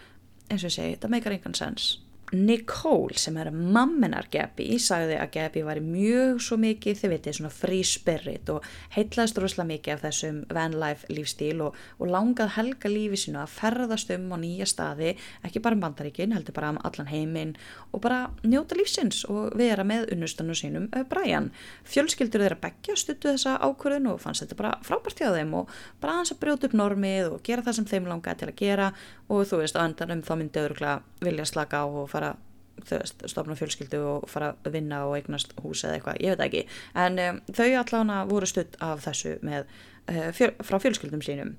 eins 0.50 0.64
og 0.64 0.70
ég 0.70 0.76
segi, 0.76 0.96
þetta 0.96 1.12
meikar 1.12 1.36
engan 1.36 1.56
sens 1.58 1.90
Nicole 2.34 3.16
sem 3.18 3.36
er 3.40 3.50
mamminar 3.54 4.28
Gabi 4.32 4.78
sagði 4.82 5.16
að 5.20 5.30
Gabi 5.36 5.62
var 5.66 5.80
mjög 5.84 6.40
svo 6.42 6.58
mikið, 6.60 6.98
þið 7.00 7.12
veitir, 7.14 7.36
svona 7.38 7.52
free 7.54 7.86
spirit 7.86 8.50
og 8.52 8.66
heitlaðist 8.96 9.38
rosalega 9.40 9.70
mikið 9.70 9.94
af 9.94 10.04
þessum 10.04 10.40
van 10.54 10.76
life 10.80 11.08
lífstíl 11.12 11.62
og, 11.64 11.78
og 11.98 12.10
langað 12.10 12.54
helga 12.56 12.90
lífi 12.90 13.20
sinu 13.24 13.40
að 13.42 13.54
ferðast 13.54 14.12
um 14.14 14.26
á 14.34 14.38
nýja 14.42 14.68
staði, 14.68 15.14
ekki 15.46 15.62
bara 15.64 15.78
um 15.78 15.84
bandaríkin 15.84 16.34
heldur 16.34 16.56
bara 16.56 16.72
um 16.74 16.80
allan 16.84 17.10
heiminn 17.10 17.54
og 17.92 18.02
bara 18.04 18.20
njóta 18.42 18.78
lífsins 18.78 19.24
og 19.30 19.54
vera 19.58 19.86
með 19.86 20.10
unnustunum 20.14 20.58
sínum 20.58 20.88
Brian. 21.10 21.50
Fjölskyldur 21.88 22.44
þeirra 22.44 22.60
begja 22.62 22.96
stuttu 22.98 23.32
þessa 23.32 23.56
ákvörðun 23.62 24.10
og 24.12 24.22
fannst 24.22 24.44
þetta 24.44 24.58
bara 24.58 24.72
frábært 24.86 25.20
hjá 25.22 25.30
þeim 25.34 25.54
og 25.60 25.74
bara 26.02 26.18
hans 26.20 26.34
að 26.34 26.40
brjóta 26.42 26.68
upp 26.68 26.78
normið 26.78 27.32
og 27.32 27.44
gera 27.46 27.64
það 27.64 27.78
sem 27.78 27.90
þeim 27.92 28.10
langaði 28.10 28.42
til 28.42 28.50
að 28.50 28.58
gera 28.60 28.90
og 29.28 29.46
þú 29.48 29.62
veist, 29.62 29.78
á 29.78 29.84
endanum 29.84 30.24
þá 30.24 30.34
myndi 30.38 30.60
öðruglega 30.60 31.24
vilja 31.24 31.46
slaka 31.48 31.82
á 31.82 31.86
og 31.86 32.10
fara 32.12 32.34
þau 32.82 32.98
veist, 32.98 33.24
stofna 33.30 33.56
fjölskyldu 33.58 34.00
og 34.08 34.28
fara 34.30 34.52
að 34.66 34.76
vinna 34.76 35.04
og 35.08 35.16
eignast 35.18 35.54
hús 35.62 35.84
eða 35.86 35.98
eitthvað, 35.98 36.20
ég 36.24 36.34
veit 36.34 36.46
ekki. 36.48 36.62
En 37.04 37.20
um, 37.22 37.40
þau 37.54 37.68
allána 37.80 38.20
voru 38.28 38.48
stutt 38.50 38.78
af 38.84 39.04
þessu 39.06 39.36
með, 39.46 39.68
uh, 40.10 40.30
fjöl, 40.36 40.52
frá 40.66 40.80
fjölskyldum 40.82 41.24
sínum 41.24 41.54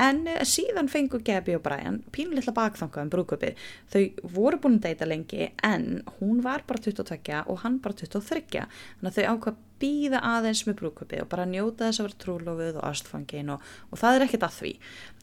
en 0.00 0.24
uh, 0.26 0.40
síðan 0.48 0.90
fengu 0.92 1.20
Gabi 1.24 1.56
og 1.58 1.64
Brian 1.66 2.00
pínulitla 2.14 2.54
bakþangað 2.56 3.06
um 3.06 3.12
brúköpið 3.12 3.68
þau 3.92 4.30
voru 4.36 4.60
búin 4.62 4.80
að 4.80 4.88
deyta 4.88 5.10
lengi 5.10 5.50
en 5.66 6.02
hún 6.18 6.42
var 6.44 6.66
bara 6.68 6.82
22 6.82 7.44
og 7.44 7.62
hann 7.62 7.80
bara 7.84 7.98
23 8.02 8.42
þannig 8.50 9.10
að 9.10 9.18
þau 9.20 9.30
ákvað 9.34 9.62
býða 9.84 10.20
aðeins 10.24 10.62
með 10.68 10.78
brúköpið 10.80 11.24
og 11.24 11.30
bara 11.32 11.46
njóta 11.48 11.88
þess 11.88 12.00
að 12.00 12.06
vera 12.06 12.20
trúlofið 12.24 12.78
og 12.78 12.86
ástfangin 12.88 13.50
og, 13.54 13.64
og 13.90 14.00
það 14.00 14.16
er 14.16 14.24
ekkert 14.26 14.46
að 14.46 14.56
því. 14.58 14.72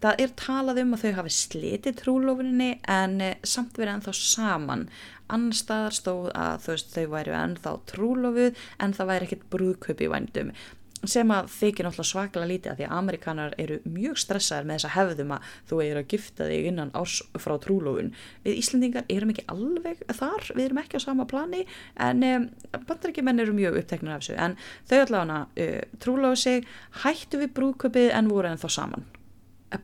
Það 0.01 0.23
er 0.25 0.35
talað 0.41 0.81
um 0.83 0.93
að 0.95 1.05
þau 1.05 1.13
hafi 1.19 1.33
slitið 1.37 1.97
trúlofinni 2.01 2.69
en 2.97 3.17
uh, 3.23 3.31
samt 3.47 3.79
verið 3.79 3.95
ennþá 3.95 4.15
saman. 4.19 4.85
Annar 5.31 5.57
staðar 5.57 5.95
stóð 5.95 6.29
að 6.35 6.67
veist, 6.67 6.91
þau 6.91 7.15
væri 7.15 7.35
ennþá 7.39 7.75
trúlofið 7.93 8.61
en 8.83 8.95
það 8.97 9.11
væri 9.13 9.29
ekkert 9.29 9.49
brúköp 9.55 10.03
í 10.03 10.11
vændum 10.11 10.53
sem 11.09 11.31
að 11.33 11.49
þykir 11.55 11.87
náttúrulega 11.87 12.09
svaklega 12.11 12.49
lítið 12.49 12.71
að 12.71 12.79
því 12.79 12.87
að 12.87 12.95
Amerikanar 12.97 13.55
eru 13.61 13.77
mjög 13.89 14.19
stressaður 14.21 14.67
með 14.69 14.77
þessa 14.77 14.91
hefðum 14.95 15.31
að 15.35 15.53
þú 15.69 15.79
er 15.85 15.99
að 16.01 16.09
gifta 16.13 16.49
þig 16.49 16.67
innan 16.71 16.91
árs 16.97 17.15
frá 17.41 17.53
trúlófun. 17.63 18.11
Við 18.45 18.59
Íslandingar 18.61 19.07
erum 19.09 19.31
ekki 19.33 19.47
alveg 19.51 20.03
þar, 20.19 20.51
við 20.53 20.65
erum 20.67 20.81
ekki 20.83 21.01
á 21.01 21.05
sama 21.05 21.25
plani 21.29 21.63
en 22.01 22.25
um, 22.27 22.49
bandarækjumenn 22.75 23.41
eru 23.45 23.55
mjög 23.57 23.79
uppteknir 23.81 24.17
af 24.17 24.25
þessu 24.25 24.37
en 24.37 24.59
þau 24.89 24.99
allavega 24.99 25.39
uh, 25.47 25.79
trúlóðu 26.03 26.43
sig, 26.43 26.69
hættu 27.01 27.41
við 27.41 27.55
brúköpið 27.57 28.13
en 28.13 28.29
voru 28.29 28.51
ennþá 28.51 28.71
saman. 28.77 29.09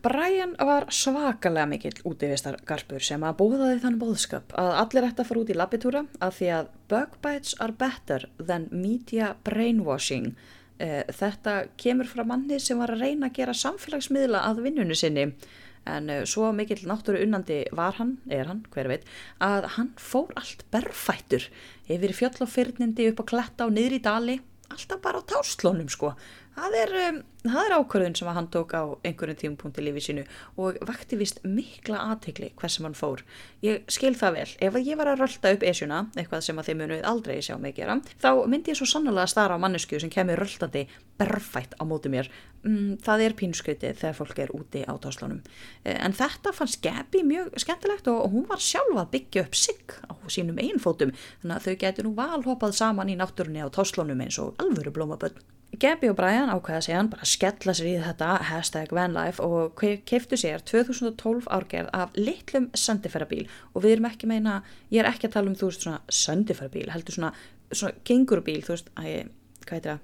Brian 0.04 0.52
var 0.68 0.90
svakalega 0.92 1.64
mikill 1.72 2.02
útífistargarpur 2.10 3.00
sem 3.08 3.22
að 3.24 3.38
bóðaði 3.40 3.78
þann 3.86 4.02
bóðskap 4.02 4.52
að 4.60 4.74
allir 4.82 5.08
ætti 5.08 5.24
að 5.24 5.30
fara 5.30 5.44
út 5.46 5.54
í 5.54 5.56
labitúra 5.56 6.02
að 6.20 6.34
því 6.42 6.50
að 6.58 6.72
bug 6.92 7.16
bites 7.24 7.56
are 7.64 7.72
better 7.72 8.28
than 8.36 8.68
media 8.74 9.32
brainwashing 9.48 10.34
Eh, 10.36 10.57
þetta 10.78 11.54
kemur 11.80 12.06
frá 12.06 12.22
manni 12.28 12.60
sem 12.62 12.78
var 12.78 12.92
að 12.94 13.02
reyna 13.06 13.32
að 13.32 13.40
gera 13.40 13.56
samfélagsmiðla 13.58 14.44
að 14.46 14.62
vinnunni 14.68 14.98
sinni. 14.98 15.32
En 15.88 16.12
uh, 16.12 16.24
svo 16.28 16.52
mikill 16.56 16.84
náttúru 16.88 17.22
unnandi 17.24 17.62
var 17.76 17.98
hann, 18.00 18.18
er 18.30 18.50
hann, 18.50 18.66
hver 18.74 18.90
veit 18.92 19.08
að 19.44 19.70
hann 19.78 19.94
fór 20.02 20.34
allt 20.40 20.66
berfættur 20.74 21.48
yfir 21.88 22.16
fjöll 22.16 22.44
og 22.44 22.52
fyrnindi 22.52 23.08
upp 23.12 23.24
á 23.24 23.30
kletta 23.32 23.68
og 23.68 23.76
niður 23.78 23.98
í 23.98 24.04
dali 24.04 24.38
alltaf 24.74 25.02
bara 25.04 25.24
á 25.24 25.30
táslónum 25.30 25.90
sko 25.92 26.14
það 26.58 26.78
er, 26.78 26.94
um, 27.08 27.18
það 27.46 27.60
er 27.64 27.76
ákvörðun 27.78 28.16
sem 28.18 28.30
hann 28.34 28.50
tók 28.54 28.74
á 28.74 28.84
einhverjum 29.06 29.40
tímpunkti 29.42 29.84
lífið 29.84 30.06
sínu 30.08 30.24
og 30.64 30.80
vakti 30.88 31.20
vist 31.20 31.40
mikla 31.46 32.02
aðtegli 32.12 32.52
hvers 32.58 32.78
sem 32.78 32.88
hann 32.88 32.98
fór. 32.98 33.24
Ég 33.66 33.86
skil 33.94 34.16
það 34.18 34.40
vel, 34.40 34.48
ef 34.68 34.80
ég 34.82 35.00
var 35.00 35.12
að 35.12 35.24
rölda 35.24 35.54
upp 35.56 35.66
esjuna, 35.70 36.02
eitthvað 36.18 36.46
sem 36.48 36.60
að 36.60 36.70
þið 36.70 36.80
munuð 36.82 37.08
aldrei 37.12 37.38
sjá 37.46 37.56
mig 37.62 37.78
gera, 37.78 38.00
þá 38.24 38.30
myndi 38.50 38.74
ég 38.74 38.80
svo 38.80 38.90
sannlega 38.90 39.28
að 39.28 39.34
stara 39.36 39.58
á 39.58 39.64
mannesku 39.64 40.02
sem 40.02 40.14
kemur 40.14 40.42
röldandi 40.42 40.88
berfætt 41.18 41.78
á 41.78 41.84
mótu 41.86 42.12
mér. 42.14 42.32
Mm, 42.66 42.98
það 43.06 43.26
er 43.28 43.38
pínskritið 43.38 44.00
þegar 44.02 44.18
fólk 44.18 44.40
er 44.42 44.54
úti 44.58 44.82
á 44.82 44.94
táslónum. 45.02 45.44
Eh, 45.86 45.98
en 45.98 46.18
þetta 46.18 46.54
fannst 46.58 46.82
Gabi 46.84 47.22
mjög 47.26 47.54
skemmtilegt 47.62 48.10
og 48.12 48.32
hún 48.34 48.50
var 48.50 48.62
sjálfa 48.62 49.06
að 49.06 49.14
byggja 49.14 49.46
upp 49.46 49.58
sig 49.58 49.98
á 50.10 50.17
sínum 50.34 50.58
einfótum, 50.62 51.14
þannig 51.42 51.58
að 51.58 51.68
þau 51.68 51.78
getur 51.84 52.08
nú 52.08 52.16
valhopað 52.18 52.80
saman 52.80 53.12
í 53.14 53.20
náttúrunni 53.20 53.64
á 53.64 53.70
táslónum 53.74 54.24
eins 54.26 54.40
og 54.42 54.58
alvöru 54.64 54.94
blómaböld. 54.96 55.40
Gabi 55.78 56.10
og 56.10 56.16
Brian 56.16 56.50
ákveða 56.50 56.82
sig 56.82 56.96
hann 56.96 57.10
bara 57.12 57.26
að 57.26 57.32
skella 57.34 57.74
sér 57.76 57.90
í 57.90 57.96
þetta 58.02 58.28
hashtag 58.50 58.94
vanlife 58.96 59.44
og 59.44 59.84
keiftu 60.08 60.40
sér 60.40 60.64
2012 60.64 61.50
árgerð 61.54 61.92
af 61.94 62.16
litlum 62.16 62.70
sendifærabíl 62.74 63.46
og 63.74 63.84
við 63.84 63.98
erum 63.98 64.08
ekki 64.10 64.30
meina, 64.32 64.62
ég 64.90 65.04
er 65.04 65.12
ekki 65.12 65.28
að 65.28 65.36
tala 65.36 65.52
um 65.52 65.58
þú 65.60 65.70
veist 65.70 65.84
svona 65.84 66.00
sendifærabíl, 66.08 66.88
heldur 66.96 67.18
svona, 67.18 67.34
svona 67.74 68.00
kengurubíl, 68.08 68.64
þú 68.64 68.74
veist, 68.78 68.90
að, 68.96 69.30
hvað 69.68 69.76
heitir 69.76 70.00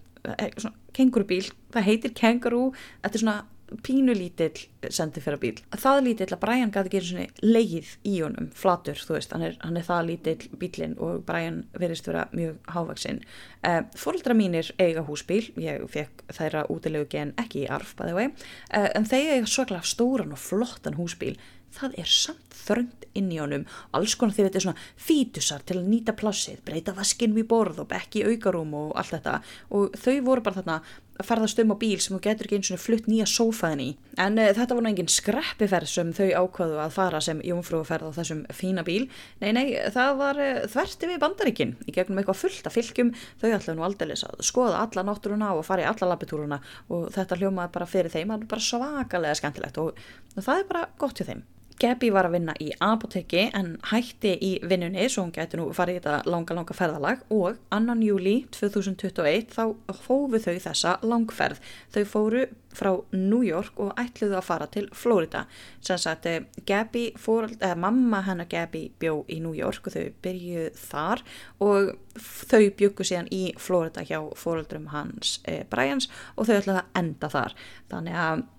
það, 0.68 0.78
kengurubíl, 1.00 1.44
það 1.74 1.90
heitir 1.90 2.16
kenguru, 2.20 2.64
þetta 3.02 3.18
er 3.18 3.24
svona 3.24 3.40
pínu 3.84 4.14
lítill 4.18 4.68
sendifærabíl 4.92 5.62
það 5.80 6.02
lítill 6.08 6.30
að 6.34 6.42
Brian 6.42 6.72
gæti 6.74 6.90
ekki 6.90 7.02
svona 7.08 7.26
leið 7.44 7.94
í 8.08 8.16
honum, 8.24 8.50
flatur, 8.58 9.00
þú 9.00 9.18
veist. 9.18 9.34
Hann 9.36 9.46
er, 9.48 9.58
hann 9.64 9.80
er 9.80 9.88
það 9.88 10.10
lítill 10.10 10.60
bílinn 10.60 10.96
og 11.04 11.24
Brian 11.28 11.64
verist 11.80 12.08
vera 12.10 12.26
mjög 12.36 12.60
hávaksinn 12.76 13.24
uh, 13.24 13.70
eh, 13.70 13.82
fóröldra 14.00 14.38
mínir 14.38 14.74
eiga 14.82 15.06
húsbíl. 15.08 15.50
Ég 15.62 15.84
fekk 15.92 16.26
þeirra 16.38 16.68
útilegu 16.74 17.10
gen 17.14 17.34
ekki 17.42 17.66
í 17.66 17.72
arf 17.72 17.96
bæði 18.00 18.16
vei, 18.20 18.28
uh, 18.30 18.90
en 18.94 19.10
þeir 19.10 19.38
eiga 19.38 19.52
svaklega 19.56 19.94
stóran 19.94 20.36
og 20.36 20.42
flottan 20.42 21.00
húsbíl. 21.00 21.38
Það 21.74 21.96
er 22.04 22.10
samt 22.12 22.54
þröngt 22.54 23.08
inn 23.18 23.32
í 23.34 23.40
honum. 23.42 23.64
Alls 23.98 24.14
konar 24.18 24.36
því 24.36 24.48
þetta 24.48 24.60
er 24.60 24.66
svona 24.68 24.84
fítusar 25.08 25.64
til 25.66 25.80
að 25.80 25.90
nýta 25.90 26.14
plassið, 26.18 26.62
breyta 26.66 26.94
vaskinn 26.98 27.34
við 27.38 27.48
borð 27.50 27.82
og 27.84 27.90
bekki 27.90 28.24
aukarúm 28.30 28.76
og 28.78 28.94
allt 29.00 29.16
þetta. 29.16 29.40
Og 29.74 29.98
þau 29.98 30.16
voru 30.28 30.46
bara 30.46 30.62
þarna 30.62 30.78
að 31.20 31.28
ferðast 31.30 31.62
um 31.64 31.74
á 31.74 31.78
bíl 31.82 32.00
sem 32.02 32.16
þú 32.16 32.22
getur 32.26 32.48
ekki 32.48 32.60
eins 32.60 32.72
og 32.74 32.82
flutt 32.82 33.10
nýja 33.10 33.28
sófaðin 33.30 33.84
í. 33.84 33.90
En 34.22 34.40
uh, 34.40 34.50
þetta 34.50 34.78
var 34.78 34.86
náttúrulega 34.86 34.94
engin 34.94 35.14
skreppiferð 35.14 35.92
sem 35.92 36.14
þau 36.18 36.28
ákvaðu 36.44 36.80
að 36.84 36.96
fara 36.98 37.22
sem 37.24 37.42
jónfrúferð 37.46 38.10
á 38.10 38.16
þessum 38.18 38.44
fína 38.54 38.86
bíl. 38.88 39.08
Nei 39.44 39.52
nei 39.56 39.66
það 39.94 40.18
var 40.22 40.42
uh, 40.42 40.64
þverti 40.74 41.12
við 41.12 41.22
bandaríkin 41.24 41.76
í 41.86 41.96
gegnum 41.96 42.22
eitthvað 42.22 42.42
fullt 42.42 42.70
af 42.70 42.78
fylgjum 42.78 43.14
þau 43.42 43.50
ætlaðu 43.52 43.78
nú 43.80 43.88
aldrei 43.88 44.16
að 44.18 44.44
skoða 44.46 44.84
alla 44.84 45.06
náttúruna 45.08 45.54
og 45.58 45.66
fara 45.68 45.86
í 45.86 45.90
alla 45.90 46.14
labbitúruna 46.14 46.62
og 46.94 47.10
þetta 47.14 47.40
hljómaði 47.40 47.74
bara 47.78 47.90
fyrir 47.90 48.14
þeim, 48.14 48.34
það 48.34 48.46
er 48.46 48.52
bara 48.54 48.68
svakalega 48.70 49.40
skemmtilegt 49.40 49.82
og, 49.82 50.06
það 50.38 50.56
er 50.58 50.70
bara 50.70 50.88
gott 51.02 51.20
hjá 51.20 51.30
þeim 51.30 51.44
Gabi 51.84 52.14
var 52.16 52.30
að 52.30 52.38
vinna 52.38 52.54
í 52.64 52.70
apoteki 52.80 53.50
en 53.58 53.74
hætti 53.90 54.38
í 54.40 54.52
vinnunni 54.64 55.10
svo 55.12 55.26
hún 55.26 55.34
gæti 55.36 55.58
nú 55.60 55.66
farið 55.76 55.98
í 55.98 56.02
þetta 56.04 56.32
langa 56.32 56.56
langa 56.56 56.76
ferðalag 56.78 57.26
og 57.36 57.58
annan 57.76 58.04
júli 58.06 58.38
2021 58.56 59.50
þá 59.52 59.64
fófu 60.06 60.40
þau 60.46 60.56
þessa 60.64 60.94
langferð. 61.04 61.60
Þau 61.92 62.06
fóru 62.14 62.46
frá 62.74 62.92
New 63.12 63.44
York 63.44 63.82
og 63.84 63.92
ætluðu 64.00 64.40
að 64.40 64.48
fara 64.48 64.70
til 64.72 64.88
Florida. 64.96 65.44
Sann 65.84 66.00
sagt 66.00 66.30
eh, 66.30 66.48
Gabi, 66.66 67.10
fórald, 67.20 67.60
eh, 67.60 67.76
mamma 67.76 68.24
hennar 68.30 68.48
Gabi 68.50 68.86
bjó 69.00 69.20
í 69.28 69.42
New 69.44 69.54
York 69.58 69.92
og 69.92 69.98
þau 69.98 70.08
byrjuð 70.24 70.82
þar 70.88 71.28
og 71.68 71.94
þau 72.16 72.64
byggu 72.80 73.12
síðan 73.12 73.32
í 73.36 73.44
Florida 73.60 74.08
hjá 74.08 74.22
fóraldrum 74.40 74.88
hans 74.96 75.42
eh, 75.44 75.66
Bryans 75.68 76.08
og 76.38 76.48
þau 76.48 76.58
ætluðu 76.62 76.80
að 76.80 77.00
enda 77.04 77.34
þar. 77.36 77.62
Þannig 77.92 78.22
að 78.24 78.50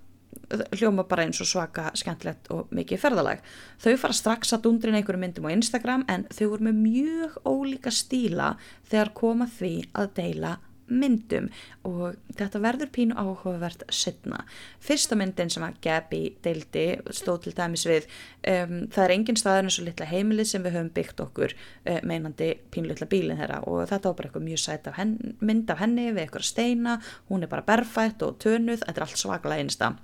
hljóma 0.79 1.07
bara 1.09 1.25
eins 1.27 1.41
og 1.43 1.49
svaka 1.51 1.91
skemmtilegt 1.99 2.51
og 2.55 2.73
mikið 2.75 3.03
ferðalag. 3.05 3.43
Þau 3.83 3.95
fara 4.03 4.19
strax 4.21 4.55
að 4.57 4.67
dundrin 4.69 4.99
einhverju 4.99 5.23
myndum 5.23 5.49
á 5.49 5.55
Instagram 5.55 6.07
en 6.13 6.29
þau 6.35 6.47
voru 6.55 6.69
með 6.69 6.85
mjög 6.85 7.41
ólíka 7.49 7.95
stíla 7.95 8.55
þegar 8.91 9.15
koma 9.17 9.51
því 9.59 9.75
að 9.93 10.15
deila 10.21 10.55
myndum 10.91 11.49
og 11.87 12.17
þetta 12.37 12.61
verður 12.63 12.91
pínu 12.93 13.17
áhugavert 13.17 13.85
setna. 13.93 14.43
Fyrsta 14.85 15.17
myndin 15.19 15.53
sem 15.53 15.65
að 15.65 15.79
Gabi 15.85 16.23
deildi 16.45 16.85
stóð 17.15 17.47
til 17.47 17.55
dæmis 17.57 17.87
við 17.89 18.09
um, 18.51 18.77
það 18.93 19.05
er 19.05 19.15
engin 19.17 19.41
staðar 19.41 19.69
eins 19.69 19.79
og 19.81 19.89
litla 19.89 20.09
heimilið 20.11 20.51
sem 20.51 20.65
við 20.65 20.77
höfum 20.79 20.93
byggt 20.99 21.25
okkur 21.25 21.57
uh, 21.57 22.01
meinandi 22.07 22.51
pínu 22.75 22.93
litla 22.93 23.09
bílinn 23.11 23.41
þeirra 23.41 23.63
og 23.71 23.85
þetta 23.91 24.11
var 24.11 24.19
bara 24.21 24.31
eitthvað 24.31 24.47
mjög 24.51 24.65
sætt 24.65 24.91
af 24.91 25.01
mynd 25.45 25.73
af 25.73 25.81
henni 25.81 26.11
við 26.11 26.25
eitthvað 26.27 26.49
steina, 26.51 26.99
hún 27.31 27.45
er 27.45 27.53
bara 27.53 27.67
berfætt 27.67 28.25
og 28.27 28.39
tönuð, 28.45 28.85
þetta 28.85 29.01
er 29.01 29.09
allt 29.09 29.21
svaklega 29.21 29.65
einsta. 29.65 29.95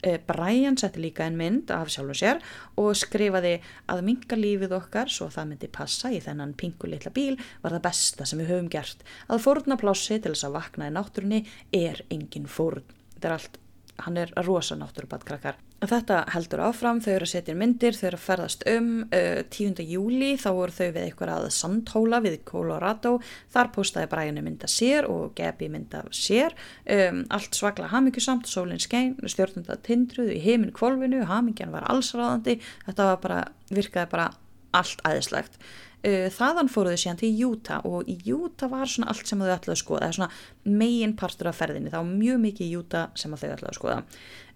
Uh, 0.00 0.16
Brian 0.26 0.78
setti 0.80 1.02
líka 1.02 1.26
en 1.28 1.36
mynd 1.36 1.70
af 1.74 1.90
sjálfum 1.92 2.16
sér 2.16 2.42
og 2.80 2.94
skrifaði 2.96 3.58
að 3.90 4.04
minga 4.06 4.38
lífið 4.38 4.76
okkar 4.78 5.12
svo 5.12 5.28
það 5.32 5.50
myndi 5.52 5.70
passa 5.72 6.12
í 6.12 6.22
þennan 6.24 6.54
pingu 6.56 6.88
litla 6.88 7.12
bíl 7.12 7.36
var 7.60 7.76
það 7.76 7.84
besta 7.88 8.28
sem 8.28 8.40
við 8.40 8.54
höfum 8.54 8.70
gert 8.72 9.04
að 9.28 9.44
fórna 9.44 9.76
plássi 9.80 10.16
til 10.16 10.32
þess 10.32 10.48
að 10.48 10.56
vakna 10.56 10.88
í 10.88 10.94
náttúrunni 10.96 11.42
er 11.76 12.04
engin 12.08 12.48
fórn. 12.48 12.86
Þetta 13.16 13.28
er 13.28 13.36
allt, 13.36 13.60
hann 14.06 14.22
er 14.22 14.32
rosa 14.46 14.78
náttúrubattkrakkar. 14.80 15.60
Þetta 15.80 16.26
heldur 16.34 16.60
áfram, 16.60 16.98
þau 17.00 17.12
eru 17.14 17.24
að 17.24 17.30
setja 17.30 17.54
myndir, 17.56 17.96
þau 17.96 18.06
eru 18.10 18.18
að 18.18 18.24
ferðast 18.26 18.64
um. 18.68 18.88
Uh, 19.16 19.38
10. 19.48 19.78
júli 19.88 20.34
þá 20.36 20.50
voru 20.58 20.74
þau 20.76 20.90
við 20.92 20.98
eitthvað 21.06 21.32
að 21.32 21.46
sandhóla 21.56 22.20
við 22.20 22.36
Colorado. 22.50 23.14
Þar 23.54 23.70
postaði 23.72 24.10
Bræjunni 24.12 24.44
mynda 24.44 24.68
sér 24.68 25.08
og 25.08 25.32
Gabi 25.38 25.70
mynda 25.72 26.02
sér. 26.12 26.52
Um, 26.84 27.24
allt 27.32 27.56
svakla 27.56 27.88
hamingjusamt, 27.94 28.50
sólinn 28.50 28.82
skein, 28.82 29.16
stjórnundað 29.24 29.80
tindruðu 29.88 30.36
í 30.36 30.42
heiminn 30.44 30.76
kvolvinu, 30.76 31.24
hamingjan 31.30 31.72
var 31.72 31.88
allsraðandi. 31.88 32.58
Þetta 32.84 33.12
var 33.14 33.22
bara, 33.24 33.44
virkaði 33.72 34.12
bara 34.12 34.28
allt 34.76 35.00
aðeinslegt. 35.08 35.56
Uh, 36.00 36.28
þaðan 36.32 36.68
fóruðu 36.72 37.00
síðan 37.00 37.18
til 37.20 37.32
Júta 37.36 37.80
og 37.88 38.08
í 38.08 38.14
Júta 38.24 38.68
var 38.72 38.88
svona 38.88 39.10
allt 39.12 39.28
sem 39.28 39.40
þau 39.40 39.50
ætlaði 39.52 39.74
að 39.74 39.80
skoða, 39.82 39.98
það 40.04 40.12
er 40.12 40.16
svona 40.16 40.78
megin 40.80 41.16
partur 41.16 41.50
af 41.50 41.58
ferðinni, 41.60 41.92
þá 41.92 42.00
mjög 42.08 42.38
mikið 42.44 42.64
í 42.64 42.70
Júta 42.72 43.02
sem 43.20 43.34
þau 43.36 43.50
ætlaði 43.50 43.68
að 43.68 43.76
skoða. 43.76 43.98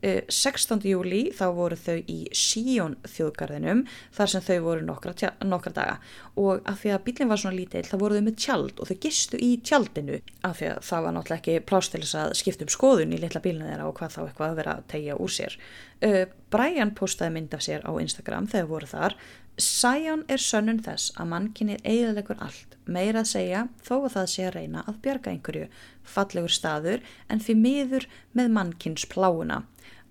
Uh, 0.04 0.20
16. 0.28 0.84
júli 0.84 1.22
þá 1.32 1.46
voru 1.56 1.78
þau 1.80 1.96
í 2.12 2.18
Síón 2.36 2.98
þjóðgarðinum 3.08 3.84
þar 4.12 4.32
sem 4.34 4.44
þau 4.44 4.58
voru 4.66 4.84
nokkra, 4.84 5.14
nokkra 5.40 5.72
daga 5.72 5.94
og 6.36 6.60
af 6.68 6.82
því 6.82 6.92
að 6.92 7.04
bílinn 7.06 7.30
var 7.30 7.40
svona 7.40 7.56
lítill 7.56 7.86
þá 7.88 7.94
voru 8.02 8.18
þau 8.18 8.26
með 8.26 8.36
tjald 8.44 8.82
og 8.82 8.90
þau 8.90 8.98
gistu 9.06 9.40
í 9.40 9.50
tjaldinu 9.64 10.18
af 10.44 10.58
því 10.58 10.68
að 10.74 10.82
það 10.90 11.06
var 11.06 11.16
náttúrulega 11.16 11.40
ekki 11.40 11.66
plástilis 11.70 12.16
að 12.20 12.34
skipta 12.40 12.66
um 12.66 12.74
skoðun 12.74 13.16
í 13.16 13.22
litla 13.22 13.42
bílinu 13.44 13.70
þeirra 13.70 13.88
og 13.88 13.96
hvað 14.00 14.16
þá 14.16 14.20
eitthvað 14.26 14.50
að 14.50 14.60
vera 14.60 14.76
að 14.76 14.84
tegja 14.92 15.16
úr 15.24 15.32
sér. 15.38 15.56
Uh, 16.04 16.20
Brian 16.52 16.92
postaði 16.98 17.38
mynd 17.38 17.56
af 17.56 17.64
sér 17.64 17.86
á 17.88 17.92
Instagram 17.96 18.50
þegar 18.52 18.70
voru 18.74 18.90
þar 18.90 19.16
Sæjón 19.54 20.24
er 20.26 20.40
sönnun 20.42 20.80
þess 20.82 21.12
að 21.14 21.28
mannkinni 21.30 21.76
eiginleikur 21.86 22.40
allt, 22.42 22.72
meira 22.86 23.22
að 23.22 23.30
segja 23.32 23.66
þó 23.84 23.94
að 23.96 24.14
það 24.16 24.30
sé 24.32 24.46
að 24.48 24.56
reyna 24.58 24.84
að 24.88 25.00
bjarga 25.04 25.32
einhverju, 25.32 25.68
fallegur 26.04 26.52
staður 26.52 27.04
en 27.28 27.42
því 27.44 27.56
miður 27.60 28.08
með 28.36 28.52
mannkins 28.58 29.06
pláuna. 29.10 29.62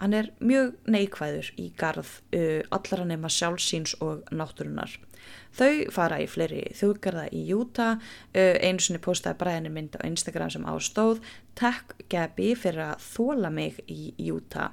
Hann 0.02 0.16
er 0.18 0.32
mjög 0.44 0.74
neikvæður 0.90 1.52
í 1.62 1.70
garð 1.80 2.20
uh, 2.36 2.62
allara 2.76 3.08
nema 3.08 3.32
sjálfsíns 3.32 3.96
og 4.04 4.26
náttúrunar. 4.34 4.98
Þau 5.54 5.94
fara 5.94 6.18
í 6.20 6.28
fleiri 6.28 6.64
þjóðgarða 6.76 7.28
í 7.32 7.44
Júta, 7.48 7.94
uh, 7.96 8.56
einu 8.60 8.84
sinni 8.84 9.00
postaði 9.04 9.40
bræðinni 9.44 9.72
mynd 9.72 9.98
á 10.02 10.04
Instagram 10.10 10.52
sem 10.52 10.66
ástóð, 10.68 11.22
takk 11.56 11.96
Gabi 12.12 12.52
fyrir 12.60 12.90
að 12.90 13.06
þóla 13.14 13.54
mig 13.54 13.80
í 13.88 14.12
Júta 14.18 14.72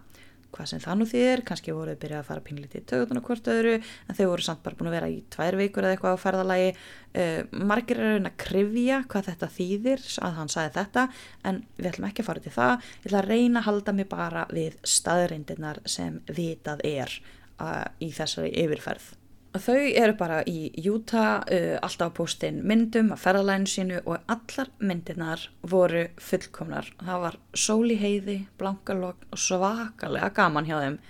hvað 0.55 0.71
sem 0.71 0.83
það 0.83 0.99
nú 0.99 1.07
þýðir, 1.11 1.43
kannski 1.49 1.75
voruð 1.77 2.01
byrjað 2.03 2.23
að 2.23 2.29
fara 2.31 2.45
pínlítið 2.47 2.83
í 2.83 2.87
tögutun 2.91 3.21
og 3.21 3.29
hvort 3.29 3.51
öðru 3.53 3.75
en 3.81 4.19
þau 4.19 4.25
voru 4.31 4.47
samt 4.47 4.63
bara 4.65 4.79
búin 4.79 4.91
að 4.91 4.97
vera 4.99 5.11
í 5.11 5.21
tvær 5.35 5.59
vikur 5.61 5.87
eða 5.87 5.97
eitthvað 5.97 6.17
á 6.17 6.25
ferðalagi. 6.25 6.73
Uh, 7.11 7.39
margir 7.71 8.03
er 8.03 8.19
að 8.21 8.37
krifja 8.39 9.01
hvað 9.11 9.31
þetta 9.31 9.51
þýðir 9.57 10.05
að 10.27 10.37
hann 10.39 10.53
sagði 10.53 10.75
þetta 10.79 11.07
en 11.51 11.63
við 11.79 11.91
ætlum 11.91 12.11
ekki 12.11 12.25
að 12.25 12.31
fara 12.31 12.45
til 12.45 12.57
það. 12.57 12.91
Ég 13.01 13.09
ætla 13.11 13.23
að 13.23 13.31
reyna 13.33 13.63
að 13.63 13.69
halda 13.71 13.97
mig 13.99 14.11
bara 14.11 14.45
við 14.51 14.77
staðreindirnar 14.97 15.83
sem 15.91 16.21
vitað 16.31 16.85
er 16.87 17.17
uh, 17.59 17.89
í 17.99 18.13
þessari 18.15 18.55
yfirferð 18.65 19.17
Þau 19.51 19.81
eru 19.99 20.13
bara 20.15 20.45
í 20.47 20.69
Utah 20.87 21.41
uh, 21.43 21.79
alltaf 21.83 22.13
á 22.15 22.19
postin 22.21 22.61
myndum 22.63 23.09
að 23.11 23.23
ferðalæðinu 23.25 23.71
sínu 23.73 23.97
og 24.05 24.29
allar 24.31 24.69
myndirnar 24.79 25.43
voru 25.67 26.05
fullkomnar. 26.23 26.93
Það 27.01 27.25
var 27.25 27.39
sól 27.59 27.91
í 27.91 27.97
heiði, 27.99 28.37
blankalokk 28.61 29.27
og 29.35 29.43
svakalega 29.43 30.31
gaman 30.37 30.69
hjá 30.71 30.77
þeim. 30.85 31.01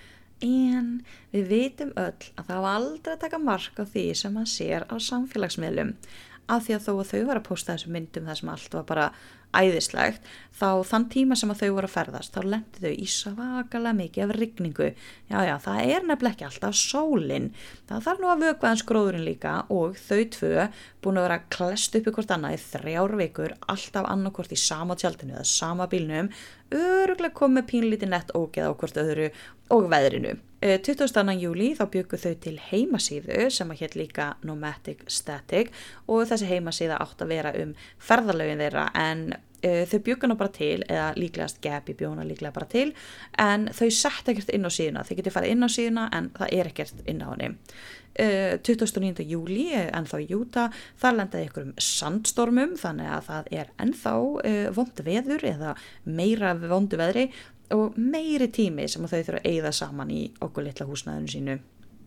En 0.40 0.88
við 1.34 1.52
veitum 1.52 1.92
öll 2.00 2.30
að 2.40 2.46
það 2.48 2.64
var 2.64 2.78
aldrei 2.78 3.12
að 3.12 3.22
taka 3.26 3.42
mark 3.44 3.76
á 3.76 3.84
því 3.84 4.06
sem 4.16 4.32
maður 4.32 4.52
sér 4.54 4.88
á 4.88 4.96
samfélagsmiðlum. 4.96 5.92
Af 6.48 6.64
því 6.64 6.78
að 6.78 6.86
þó 6.86 6.92
að 6.94 7.10
þau 7.10 7.20
var 7.28 7.42
að 7.42 7.48
posta 7.50 7.74
þessu 7.74 7.92
myndum 7.92 8.30
þar 8.30 8.40
sem 8.40 8.54
allt 8.54 8.78
var 8.78 8.88
bara 8.88 9.10
æðislegt 9.56 10.26
þá 10.60 10.84
þann 10.84 11.06
tíma 11.12 11.36
sem 11.38 11.50
að 11.52 11.62
þau 11.62 11.70
voru 11.76 11.88
að 11.88 11.94
ferðast 11.94 12.34
þá 12.36 12.40
lendi 12.52 12.82
þau 12.84 12.92
í 12.92 13.06
svakalega 13.08 13.96
mikið 13.96 14.24
af 14.26 14.34
rigningu. 14.36 14.88
Já 15.30 15.38
já 15.48 15.54
það 15.64 15.80
er 15.94 16.06
nefnilega 16.06 16.34
ekki 16.34 16.46
alltaf 16.48 16.76
sólinn 16.76 17.48
það 17.88 18.04
þarf 18.06 18.22
nú 18.22 18.30
að 18.30 18.44
vögvaðans 18.44 18.86
gróðurinn 18.90 19.26
líka 19.26 19.54
og 19.72 19.98
þau 20.00 20.20
tvö 20.36 20.68
búin 21.00 21.20
að 21.20 21.26
vera 21.28 21.40
klest 21.56 21.96
upp 21.96 22.10
ykkur 22.12 22.30
annað 22.36 22.56
í 22.58 22.62
þrjár 22.66 23.16
vikur 23.22 23.56
alltaf 23.72 24.10
annarkort 24.12 24.52
í 24.54 24.60
sama 24.60 24.98
tjaldinu 25.00 25.38
eða 25.38 25.48
sama 25.48 25.88
bílnum 25.90 26.30
öruglega 26.74 27.34
komið 27.34 27.66
pínlítið 27.72 28.12
nett 28.12 28.32
ógeð 28.36 28.70
á 28.70 28.78
hvort 28.78 29.02
öðru 29.02 29.28
og 29.70 29.90
veðrinu 29.90 30.36
22. 30.60 31.30
Eh, 31.32 31.38
júli 31.40 31.68
þá 31.78 31.84
byggu 31.90 32.18
þau 32.20 32.34
til 32.44 32.56
heimasíðu 32.70 33.46
sem 33.50 33.70
að 33.72 33.80
hétt 33.80 33.94
líka 33.96 34.26
Nomatic 34.44 35.06
Static 35.08 35.70
og 36.06 36.26
þessi 36.28 36.50
heimasíða 36.50 36.98
átt 37.00 37.22
að 37.24 37.32
vera 37.32 37.54
um 37.62 37.72
ferðalögin 37.98 38.60
þeirra 38.60 38.90
en 38.98 39.22
uh, 39.32 39.84
þau 39.88 39.98
byggu 40.04 40.26
hana 40.26 40.36
bara 40.40 40.52
til 40.52 40.82
eða 40.84 41.06
líklegast 41.16 41.62
Gabi 41.64 41.96
bjóna 41.96 42.26
líklega 42.28 42.52
bara 42.52 42.68
til 42.68 42.90
en 43.40 43.70
þau 43.72 43.88
sett 43.88 44.28
ekkert 44.28 44.52
inn 44.52 44.68
á 44.68 44.70
síðuna 44.70 45.06
þau 45.08 45.14
getið 45.16 45.36
farið 45.38 45.54
inn 45.56 45.64
á 45.64 45.70
síðuna 45.70 46.06
en 46.18 46.30
það 46.36 46.54
er 46.58 46.70
ekkert 46.74 47.02
inn 47.08 47.24
á 47.24 47.28
henni 47.32 47.50
29. 48.18 49.22
júli 49.28 49.68
ennþá 49.76 50.20
í 50.20 50.28
Júta 50.32 50.66
þar 51.00 51.16
lendaði 51.20 51.48
ykkur 51.48 51.66
um 51.68 51.74
sandstormum 51.80 52.76
þannig 52.80 53.10
að 53.14 53.26
það 53.30 53.50
er 53.60 53.72
ennþá 53.84 54.14
uh, 54.20 54.68
vondu 54.76 55.06
veður 55.06 55.46
eða 55.52 55.74
meira 56.04 56.54
vondu 56.58 57.00
veðri 57.00 57.28
og 57.74 57.98
meiri 57.98 58.50
tími 58.50 58.88
sem 58.90 59.06
þau 59.06 59.20
þurfa 59.20 59.42
að 59.42 59.52
eigða 59.52 59.74
saman 59.76 60.10
í 60.10 60.24
okkur 60.42 60.66
litla 60.66 60.88
húsnaðinu 60.88 61.30
sínu. 61.34 61.60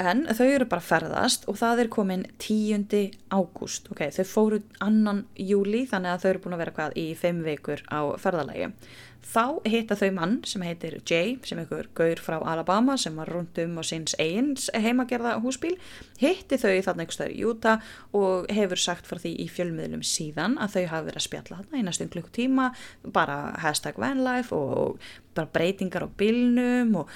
En 0.03 0.25
þau 0.35 0.47
eru 0.49 0.65
bara 0.67 0.83
ferðast 0.83 1.45
og 1.47 1.55
það 1.59 1.83
er 1.83 1.89
komin 1.93 2.25
10. 2.41 3.13
ágúst. 3.31 3.87
Okay, 3.93 4.11
þau 4.11 4.25
fóru 4.27 4.59
annan 4.83 5.23
júli 5.37 5.85
þannig 5.87 6.15
að 6.15 6.23
þau 6.23 6.29
eru 6.31 6.43
búin 6.43 6.55
að 6.57 6.63
vera 6.63 6.75
hvað 6.79 6.97
í 6.99 7.05
5 7.19 7.43
vikur 7.45 7.83
á 7.87 8.01
ferðalagi 8.19 8.71
þá 9.23 9.63
hitta 9.67 9.95
þau 9.97 10.09
mann 10.15 10.35
sem 10.47 10.63
heitir 10.65 10.97
Jay 11.07 11.37
sem 11.47 11.59
er 11.59 11.65
einhver 11.65 11.89
gaur 11.97 12.21
frá 12.21 12.37
Alabama 12.39 12.97
sem 12.99 13.15
var 13.17 13.31
rundum 13.31 13.77
á 13.79 13.83
síns 13.87 14.15
eigins 14.19 14.69
heimagerða 14.75 15.37
húsbíl 15.43 15.75
hitti 16.21 16.59
þau 16.59 16.75
þarna 16.85 17.05
einhver 17.05 17.17
stöður 17.17 17.35
í 17.35 17.45
Utah 17.47 17.93
og 18.19 18.51
hefur 18.53 18.83
sagt 18.83 19.09
frá 19.09 19.21
því 19.23 19.33
í 19.45 19.47
fjölmiðlum 19.51 20.03
síðan 20.07 20.57
að 20.61 20.77
þau 20.77 20.83
hafi 20.93 21.09
verið 21.09 21.21
að 21.21 21.27
spjalla 21.27 21.59
þarna 21.61 21.81
í 21.81 21.87
næstum 21.87 22.13
klukkutíma 22.13 22.69
bara 23.15 23.39
hashtag 23.63 23.99
vanlife 24.01 24.55
og 24.55 25.09
bara 25.33 25.49
breytingar 25.55 26.05
á 26.05 26.09
bílnum 26.19 26.93
og, 27.01 27.11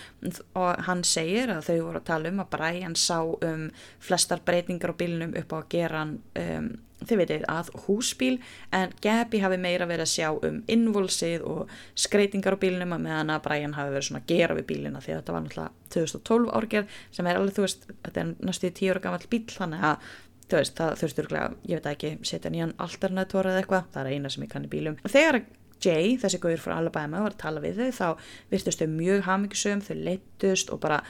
og 0.57 0.83
hann 0.87 1.03
segir 1.05 1.51
að 1.53 1.69
þau 1.69 1.77
voru 1.83 2.01
að 2.01 2.09
tala 2.09 2.33
um 2.33 2.43
að 2.43 2.51
Brian 2.55 2.97
sá 2.97 3.19
um 3.21 3.69
flestar 4.03 4.41
breytingar 4.45 4.95
á 4.95 4.99
bílnum 4.99 5.35
upp 5.37 5.53
á 5.53 5.57
að 5.59 5.71
gera 5.75 6.03
hann 6.03 6.17
um, 6.39 6.71
þið 7.03 7.21
veitir 7.21 7.43
að 7.51 7.71
húsbíl 7.85 8.35
en 8.75 8.93
Gabi 9.03 9.41
hafi 9.43 9.59
meira 9.61 9.87
verið 9.89 10.05
að 10.07 10.13
sjá 10.13 10.29
um 10.49 10.61
innvolsið 10.71 11.45
og 11.45 11.73
skreitingar 11.97 12.57
á 12.57 12.63
bílnum 12.63 12.95
að 12.95 13.03
meðan 13.05 13.33
að 13.35 13.43
Brian 13.45 13.75
hafi 13.77 13.93
verið 13.93 14.07
svona 14.09 14.23
að 14.23 14.31
gera 14.33 14.57
við 14.57 14.69
bílina 14.71 15.03
því 15.03 15.13
að 15.13 15.19
þetta 15.21 15.35
var 15.35 15.45
náttúrulega 15.45 15.91
2012 15.97 16.55
árgerð 16.57 16.95
sem 17.11 17.29
er 17.29 17.41
alveg 17.41 17.57
þú 17.57 17.67
veist, 17.67 17.85
þetta 18.07 18.23
er 18.23 18.33
næstu 18.49 18.73
tíu 18.79 18.95
ára 18.95 19.03
gammal 19.05 19.29
bíl 19.29 19.43
þannig 19.53 19.85
að 19.91 20.09
þú 20.47 20.59
veist, 20.61 20.75
það 20.79 20.97
þurftur 21.01 21.31
ég 21.67 21.77
veit 21.77 21.87
ekki, 21.91 22.11
setja 22.25 22.51
nýjan 22.51 22.75
alternator 22.81 23.49
eða 23.51 23.61
eitthvað, 23.61 23.87
það 23.93 24.03
er 24.03 24.15
eina 24.15 24.31
sem 24.31 24.45
ég 24.45 24.51
kann 24.51 24.67
í 24.67 24.71
bílum. 24.71 24.99
Og 25.03 25.11
þegar 25.11 25.41
Jay, 25.83 26.15
þessi 26.17 26.39
góður 26.41 26.61
frá 26.63 26.77
Alabama 26.79 27.21
var 27.21 27.35
að 27.35 27.41
tala 27.43 27.61
við 27.61 27.81
þau, 27.83 27.89
þá 27.93 28.29
virtust 28.49 28.79
þau 28.81 28.87
mjög 28.95 29.19
hafmyggisum, 29.27 29.83
þau 29.85 29.97
leittust 30.07 30.71
og 30.73 30.79
bara 30.81 31.03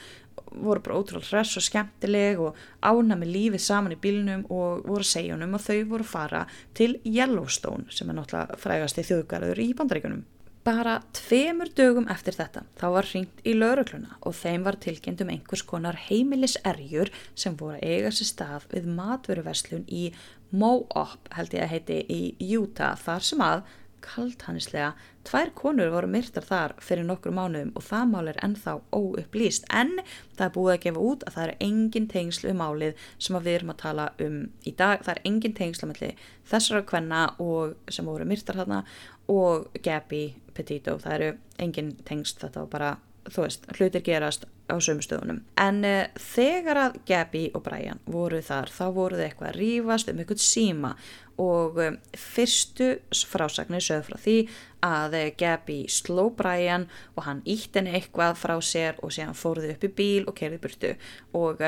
voru 0.52 0.82
bara 0.84 0.98
ótrúlega 1.00 1.28
hress 1.32 1.58
og 1.60 1.64
skemmtileg 1.66 2.40
og 2.42 2.56
ána 2.80 3.18
með 3.18 3.34
lífið 3.34 3.64
saman 3.64 3.94
í 3.94 4.00
bílnum 4.00 4.46
og 4.48 4.86
voru 4.86 5.04
að 5.04 5.12
segja 5.12 5.36
honum 5.36 5.58
og 5.58 5.64
þau 5.64 5.78
voru 5.92 6.06
að 6.06 6.12
fara 6.14 6.42
til 6.78 6.96
Yellowstone 7.04 7.88
sem 7.94 8.10
er 8.10 8.18
náttúrulega 8.18 8.58
frægast 8.62 9.00
í 9.00 9.06
þjóðgarður 9.10 9.62
í 9.64 9.70
bandaríkunum. 9.78 10.26
Bara 10.68 10.98
tveimur 11.16 11.70
dögum 11.72 12.08
eftir 12.12 12.36
þetta 12.36 12.64
þá 12.76 12.86
var 12.92 13.06
hringt 13.08 13.38
í 13.48 13.54
laurugluna 13.56 14.18
og 14.20 14.34
þeim 14.36 14.66
var 14.66 14.76
tilkynnt 14.82 15.22
um 15.24 15.30
einhvers 15.32 15.62
konar 15.64 15.96
heimiliserjur 16.08 17.08
sem 17.32 17.56
voru 17.56 17.78
að 17.78 17.86
eiga 17.88 18.10
sér 18.12 18.28
stað 18.32 18.66
við 18.74 18.90
matveruverslun 18.98 19.86
í 19.88 20.10
Mo-Op 20.50 21.30
held 21.36 21.56
ég 21.56 21.64
að 21.64 21.72
heiti 21.72 21.98
í 22.12 22.50
Utah 22.58 22.98
þar 23.00 23.24
sem 23.24 23.44
að 23.44 23.62
kalthannislega, 24.04 24.92
tvær 25.28 25.52
konur 25.58 25.90
voru 25.92 26.08
myrtar 26.10 26.46
þar 26.46 26.74
fyrir 26.82 27.06
nokkru 27.08 27.32
mánuðum 27.36 27.72
og 27.76 27.84
það 27.84 28.10
mál 28.12 28.30
er 28.30 28.40
ennþá 28.44 28.74
óupplýst. 28.94 29.68
En 29.74 29.94
það 30.36 30.44
er 30.46 30.54
búið 30.56 30.74
að 30.74 30.82
gefa 30.86 31.04
út 31.10 31.26
að 31.26 31.36
það 31.36 31.46
eru 31.46 31.56
engin 31.68 32.08
tengslu 32.12 32.52
um 32.52 32.60
málið 32.62 33.06
sem 33.18 33.38
við 33.38 33.54
erum 33.54 33.72
að 33.74 33.80
tala 33.84 34.10
um 34.24 34.36
í 34.64 34.74
dag, 34.78 35.04
það 35.06 35.14
er 35.14 35.22
engin 35.32 35.56
tengslu 35.58 35.90
með 35.90 36.04
þessara 36.48 36.84
kvenna 36.88 37.22
og 37.42 37.92
sem 37.92 38.08
voru 38.08 38.28
myrtar 38.28 38.60
þarna 38.62 38.82
og 39.28 39.68
Gabi 39.84 40.22
Petito, 40.56 40.98
það 40.98 41.18
eru 41.18 41.32
engin 41.62 41.92
tengsl 42.08 42.46
þetta 42.46 42.64
var 42.64 42.70
bara, 42.72 42.94
þú 43.28 43.44
veist, 43.44 43.68
hlutir 43.78 44.06
gerast 44.06 44.48
á 44.68 44.76
sömustöðunum. 44.76 45.40
En 45.60 45.80
uh, 45.86 46.04
þegar 46.20 46.82
að 46.86 47.00
Gabi 47.08 47.44
og 47.56 47.64
Brian 47.66 48.02
voru 48.06 48.40
þar 48.44 48.72
þá 48.72 48.84
voru 48.94 49.18
þau 49.18 49.26
eitthvað 49.26 49.50
að 49.50 49.58
rýfast 49.62 50.12
um 50.12 50.22
eitthvað 50.22 50.44
síma 50.44 50.94
og 51.38 51.78
um, 51.82 51.98
fyrstu 52.18 52.88
frásagnir 53.30 53.84
sögðu 53.84 54.08
frá 54.08 54.18
því 54.24 54.38
að 54.86 55.18
uh, 55.18 55.28
Gabi 55.40 55.78
sló 55.92 56.28
Brian 56.36 56.88
og 57.16 57.24
hann 57.28 57.44
ítt 57.48 57.78
henni 57.78 57.96
eitthvað 57.98 58.38
frá 58.40 58.56
sér 58.64 58.98
og 59.02 59.14
séðan 59.14 59.38
fóruði 59.38 59.74
upp 59.76 59.86
í 59.88 59.94
bíl 60.02 60.26
og 60.26 60.36
kerði 60.38 60.60
burtu 60.62 60.96
og 61.38 61.64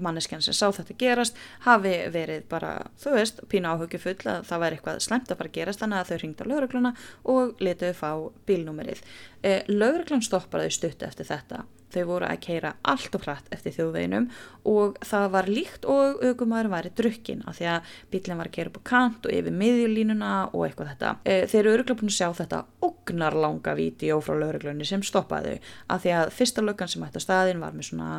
manneskjan 0.00 0.42
sem 0.44 0.56
sá 0.56 0.70
þetta 0.72 0.96
gerast 1.00 1.38
hafi 1.66 1.92
verið 2.12 2.46
bara, 2.50 2.72
þú 3.00 3.14
veist, 3.16 3.42
pína 3.52 3.74
áhugjufull 3.74 4.16
að 4.30 4.46
það 4.48 4.64
væri 4.64 4.78
eitthvað 4.78 5.02
slemt 5.04 5.30
að 5.30 5.40
fara 5.40 5.52
að 5.52 5.58
gerast 5.58 5.82
þannig 5.82 6.00
að 6.00 6.10
þau 6.10 6.22
ringdi 6.22 6.46
á 6.46 6.50
laurugluna 6.52 6.94
og 7.34 7.62
letuði 7.62 7.92
fá 7.98 8.10
bílnúmerið. 8.48 9.04
Eh, 9.42 9.68
Lauruglan 9.68 10.24
stoppaði 10.24 10.72
stuttu 10.72 11.08
eftir 11.08 11.28
þetta 11.28 11.64
Þau 11.92 12.02
voru 12.08 12.28
að 12.28 12.40
keira 12.46 12.74
allt 12.88 13.16
og 13.16 13.26
hratt 13.26 13.48
eftir 13.52 13.74
þjóðveginum 13.76 14.28
og 14.68 14.98
það 15.04 15.26
var 15.34 15.48
líkt 15.50 15.86
og 15.90 16.22
aukumæður 16.22 16.70
væri 16.72 16.92
drukkin 16.96 17.42
af 17.50 17.58
því 17.58 17.68
að 17.72 17.90
bílinn 18.12 18.40
var 18.40 18.48
að 18.48 18.56
keira 18.56 18.72
upp 18.72 18.78
á 18.80 18.88
kant 18.92 19.26
og 19.28 19.34
yfir 19.34 19.56
miðjulínuna 19.62 20.32
og 20.52 20.64
eitthvað 20.66 20.92
þetta. 20.92 21.12
E, 21.24 21.34
þeir 21.50 21.60
eru 21.62 21.74
öruglega 21.76 22.00
búin 22.00 22.12
að 22.12 22.16
sjá 22.18 22.28
þetta 22.40 22.62
ognar 22.88 23.36
langa 23.44 23.74
vídeo 23.78 24.20
frá 24.24 24.36
lauruglunni 24.38 24.86
sem 24.88 25.04
stoppaði 25.04 25.58
af 25.92 26.04
því 26.04 26.14
að 26.20 26.32
fyrsta 26.38 26.64
löggan 26.64 26.92
sem 26.92 27.04
ætti 27.06 27.20
að 27.20 27.26
staðin 27.26 27.62
var 27.62 27.76
með 27.76 27.90
svona 27.90 28.10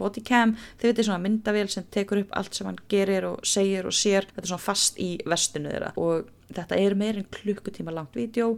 bodycam, 0.00 0.56
þeir 0.78 0.92
veitir 0.92 1.08
svona 1.08 1.24
myndavél 1.26 1.68
sem 1.72 1.86
tekur 1.94 2.22
upp 2.24 2.34
allt 2.38 2.56
sem 2.56 2.68
hann 2.68 2.80
gerir 2.90 3.28
og 3.28 3.46
segir 3.46 3.88
og 3.88 3.96
sér, 3.96 4.28
þetta 4.32 4.46
er 4.46 4.52
svona 4.54 4.68
fast 4.68 5.00
í 5.02 5.12
vestinu 5.28 5.72
þeirra 5.74 5.94
og 6.00 6.34
þetta 6.54 6.80
er 6.80 6.96
meirinn 6.98 7.28
klukkutíma 7.32 7.92
langt 7.92 8.16
vídeo, 8.16 8.54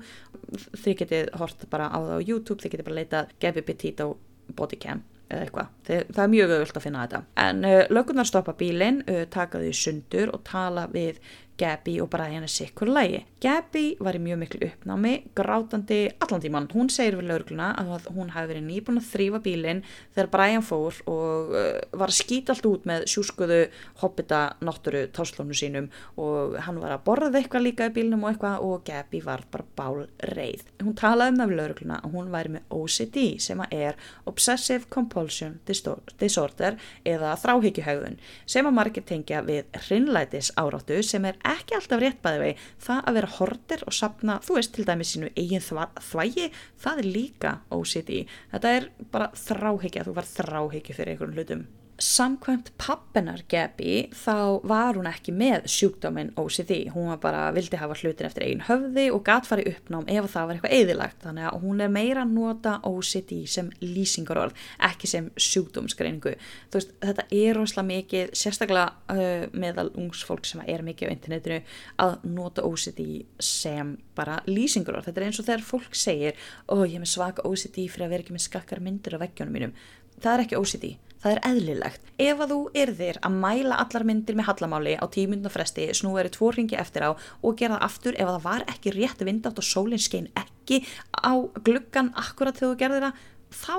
þið 0.79 0.99
getið 1.05 1.31
hort 1.41 1.65
bara 1.73 1.91
á 1.91 1.99
það 1.99 2.19
á 2.23 2.27
YouTube, 2.27 2.61
þið 2.63 2.77
getið 2.77 2.89
bara 2.91 3.01
leitað 3.01 3.33
Gabi 3.43 3.65
Petito 3.67 4.13
bodycam 4.57 5.05
eða 5.31 5.45
eitthvað, 5.45 5.69
það 5.87 6.23
er 6.25 6.31
mjög 6.33 6.53
öðvöld 6.57 6.79
að 6.79 6.85
finna 6.85 7.03
þetta. 7.05 7.21
En 7.39 7.61
uh, 7.69 7.83
lögurnar 7.95 8.27
stoppa 8.27 8.55
bílinn 8.59 9.05
uh, 9.05 9.21
taka 9.31 9.61
þau 9.63 9.77
sundur 9.79 10.33
og 10.35 10.43
tala 10.49 10.89
við 10.91 11.21
Gabi 11.61 11.99
og 12.01 12.09
Brian 12.13 12.45
er 12.45 12.51
sikkur 12.51 12.89
lægi. 12.89 13.21
Gabi 13.41 13.85
var 14.01 14.17
í 14.17 14.21
mjög 14.23 14.39
miklu 14.41 14.61
uppnámi, 14.67 15.13
grátandi 15.37 15.99
allan 16.21 16.43
tíman. 16.43 16.69
Hún 16.73 16.89
segir 16.93 17.19
við 17.19 17.29
laurugluna 17.31 17.71
að 17.81 18.09
hún 18.15 18.33
hafi 18.35 18.51
verið 18.55 18.67
nýbúin 18.67 19.01
að 19.01 19.09
þrýfa 19.11 19.41
bílinn 19.45 19.83
þegar 20.15 20.31
Brian 20.33 20.65
fór 20.65 21.01
og 21.11 21.53
uh, 21.53 21.69
var 21.93 22.13
að 22.13 22.19
skýta 22.19 22.55
allt 22.55 22.69
út 22.71 22.89
með 22.89 23.07
sjúskuðu 23.13 23.61
hobbita 24.03 24.41
nátturu 24.65 25.07
táslónu 25.17 25.57
sínum 25.57 25.91
og 26.21 26.57
hann 26.65 26.81
var 26.81 26.97
að 26.97 27.05
borða 27.09 27.41
eitthvað 27.41 27.67
líka 27.67 27.91
í 27.91 27.95
bílinnum 27.97 28.25
og 28.25 28.33
eitthvað 28.33 28.67
og 28.69 28.85
Gabi 28.89 29.23
var 29.25 29.45
bara 29.53 29.69
bál 29.77 30.07
reið. 30.33 30.65
Hún 30.81 30.97
talaði 30.99 31.35
um 31.35 31.43
það 31.43 31.53
við 31.53 31.61
laurugluna 31.61 32.01
að 32.01 32.17
hún 32.17 32.33
væri 32.33 32.55
með 32.57 32.77
OCD 32.81 33.21
sem 33.43 33.65
að 33.65 33.77
er 33.81 34.01
Obsessive 34.31 34.89
Compulsion 34.93 35.59
Disorder 35.69 36.81
eða 37.05 37.37
þráhyggjuhauðun 37.41 38.21
sem 38.49 38.69
að 38.69 38.77
margir 38.81 39.07
tengja 39.09 39.45
við 39.45 39.69
hrinnlætis 39.87 40.53
áráttu 40.61 41.01
sem 41.05 41.25
er 41.29 41.39
ekki 41.55 41.77
alltaf 41.79 42.03
rétt 42.03 42.23
bæði 42.25 42.43
vegi, 42.45 42.69
það 42.87 43.03
að 43.03 43.19
vera 43.19 43.33
horter 43.39 43.85
og 43.87 43.97
sapna, 43.97 44.39
þú 44.45 44.59
veist 44.59 44.75
til 44.77 44.87
dæmis 44.89 45.15
sínu 45.15 45.33
eigin 45.35 45.65
þvægi, 45.65 46.49
það 46.85 47.03
er 47.03 47.11
líka 47.19 47.57
OCD, 47.75 48.15
þetta 48.55 48.79
er 48.79 48.89
bara 49.13 49.31
þráhyggja, 49.35 50.07
þú 50.07 50.17
var 50.21 50.33
þráhyggja 50.37 50.97
fyrir 50.97 51.15
einhvern 51.15 51.39
hlutum 51.39 51.69
samkvæmt 52.01 52.71
pappinar 52.81 53.43
Gabi 53.51 54.09
þá 54.17 54.61
var 54.69 54.97
hún 54.97 55.09
ekki 55.11 55.33
með 55.37 55.67
sjúkdóminn 55.71 56.33
OCD, 56.41 56.89
hún 56.95 57.11
var 57.11 57.19
bara 57.21 57.43
vildi 57.53 57.77
hafa 57.77 57.97
hlutin 58.01 58.29
eftir 58.29 58.47
einn 58.47 58.63
höfði 58.65 59.07
og 59.13 59.23
gatt 59.27 59.49
fari 59.49 59.67
uppnám 59.69 60.09
ef 60.09 60.31
það 60.33 60.49
var 60.49 60.57
eitthvað 60.57 60.77
eðilagt 60.79 61.27
þannig 61.27 61.49
að 61.51 61.67
hún 61.67 61.85
er 61.85 61.93
meira 61.93 62.25
að 62.25 62.33
nota 62.39 62.77
OCD 62.89 63.35
sem 63.53 63.69
lýsingarorð, 63.85 64.57
ekki 64.89 65.11
sem 65.11 65.29
sjúkdómsgreiningu, 65.37 66.33
þú 66.73 66.81
veist 66.81 66.97
þetta 67.05 67.27
er 67.43 67.61
rosalega 67.61 67.89
mikið, 67.91 68.33
sérstaklega 68.43 68.87
uh, 69.13 69.45
meðal 69.53 69.91
ungsfólk 70.01 70.49
sem 70.49 70.65
er 70.65 70.85
mikið 70.87 71.13
á 71.13 71.15
internetinu 71.15 71.61
að 72.01 72.17
nota 72.33 72.65
OCD 72.65 73.05
sem 73.45 73.93
bara 74.17 74.41
lýsingarorð, 74.49 75.11
þetta 75.11 75.21
er 75.23 75.29
eins 75.29 75.43
og 75.43 75.51
þegar 75.51 75.69
fólk 75.69 76.01
segir, 76.01 76.41
ó 76.65 76.81
ég 76.81 76.97
er 76.97 77.05
með 77.05 77.13
svaka 77.13 77.45
OCD 77.45 77.85
fyrir 77.93 78.09
að 78.09 78.17
vera 78.17 78.25
ekki 78.25 78.37
með 78.37 78.47
skakkar 78.49 78.85
myndir 78.85 79.21
á 79.21 79.23
veggjónum 79.23 79.57
mínum. 79.57 79.79
Það 80.21 80.35
er 80.35 80.45
ekki 80.47 80.59
OCD 80.61 80.91
það 81.21 81.33
er 81.35 81.41
eðlilegt. 81.51 82.13
Ef 82.21 82.43
að 82.45 82.53
þú 82.55 82.61
erðir 82.83 83.19
að 83.25 83.39
mæla 83.43 83.81
allar 83.83 84.07
myndir 84.09 84.39
með 84.39 84.49
hallamáli 84.51 84.95
á 84.97 85.05
tímundna 85.13 85.53
fresti, 85.53 85.89
snú 85.97 86.15
eru 86.21 86.33
tvo 86.33 86.53
ringi 86.57 86.79
eftir 86.81 87.07
á 87.07 87.11
og 87.13 87.59
gera 87.61 87.77
það 87.77 87.87
aftur 87.89 88.17
ef 88.17 88.31
það 88.31 88.47
var 88.47 88.67
ekki 88.73 88.95
rétt 88.97 89.25
vindátt 89.27 89.61
og 89.61 89.67
sólinn 89.67 90.03
skein 90.03 90.31
ekki 90.39 90.83
á 91.17 91.33
gluggan 91.65 92.13
akkurat 92.19 92.57
þegar 92.57 92.73
þú 92.75 92.81
gerðir 92.85 93.07
það, 93.09 93.25
þá 93.51 93.77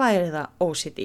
væri 0.00 0.32
það 0.34 0.66
OCD 0.66 1.00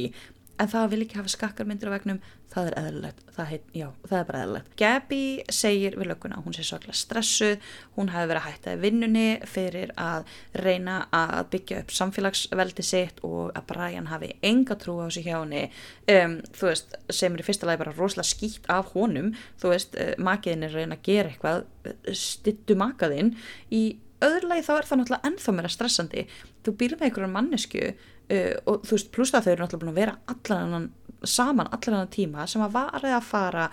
en 0.61 0.71
það 0.71 0.91
vil 0.93 1.03
ekki 1.05 1.19
hafa 1.19 1.31
skakkarmyndir 1.33 1.91
á 1.91 1.95
vegnum 1.95 2.19
það 2.55 2.69
er 2.69 2.75
eðlilegt, 2.79 3.23
það, 3.35 3.47
heit, 3.49 3.65
já, 3.75 3.85
það 4.05 4.17
er 4.17 4.27
bara 4.29 4.41
eðlilegt. 4.45 4.69
Gabi 4.79 5.21
segir 5.51 5.97
við 5.99 6.09
lögguna 6.11 6.37
hún 6.45 6.55
sé 6.55 6.63
svaklega 6.65 6.95
stressuð, 6.95 7.65
hún 7.97 8.11
hafi 8.13 8.29
verið 8.31 8.39
að 8.41 8.47
hætta 8.47 8.75
í 8.75 8.79
vinnunni 8.83 9.25
fyrir 9.49 9.91
að 9.99 10.29
reyna 10.63 10.95
að 11.15 11.41
byggja 11.55 11.81
upp 11.83 11.91
samfélagsveldi 11.97 12.85
sitt 12.85 13.19
og 13.27 13.51
að 13.51 13.67
Brian 13.73 14.09
hafi 14.11 14.31
enga 14.45 14.79
trú 14.79 14.97
á 15.03 15.07
sig 15.11 15.27
hjá 15.27 15.35
henni. 15.41 15.65
Um, 16.11 16.39
þú 16.55 16.71
veist, 16.71 16.97
sem 17.11 17.35
er 17.35 17.43
í 17.43 17.47
fyrsta 17.49 17.67
lagi 17.67 17.83
bara 17.83 17.95
rosalega 17.97 18.31
skýtt 18.31 18.71
af 18.71 18.95
honum, 18.95 19.33
þú 19.59 19.75
veist 19.75 19.99
uh, 19.99 20.15
makiðin 20.21 20.69
er 20.69 20.79
reyna 20.79 20.99
að 20.99 21.05
gera 21.09 21.33
eitthvað 21.33 22.15
stittu 22.15 22.79
makaðinn 22.79 23.35
í 23.75 23.85
öðru 24.23 24.49
lagi 24.49 24.63
þá 24.65 24.75
er 24.77 24.87
það 24.87 25.01
náttúrulega 25.01 25.29
ennþá 25.29 25.55
að 25.59 25.73
stressandi. 25.73 26.27
Þú 26.65 26.73
býr 26.79 26.95
með 26.95 27.09
einhverjum 27.09 27.35
mannesku 27.35 27.89
Uh, 28.25 28.55
og 28.65 28.85
þú 28.87 28.95
veist, 28.95 29.11
pluss 29.13 29.35
að 29.37 29.45
þau 29.45 29.51
eru 29.51 29.61
náttúrulega 29.61 29.83
búin 29.85 29.93
að 29.93 29.99
vera 29.99 30.15
allan 30.33 30.87
saman 31.25 31.69
allan 31.69 31.99
annan 31.99 32.13
tíma 32.13 32.47
sem 32.49 32.63
að 32.65 32.73
varði 32.73 33.13
að 33.13 33.27
fara 33.27 33.67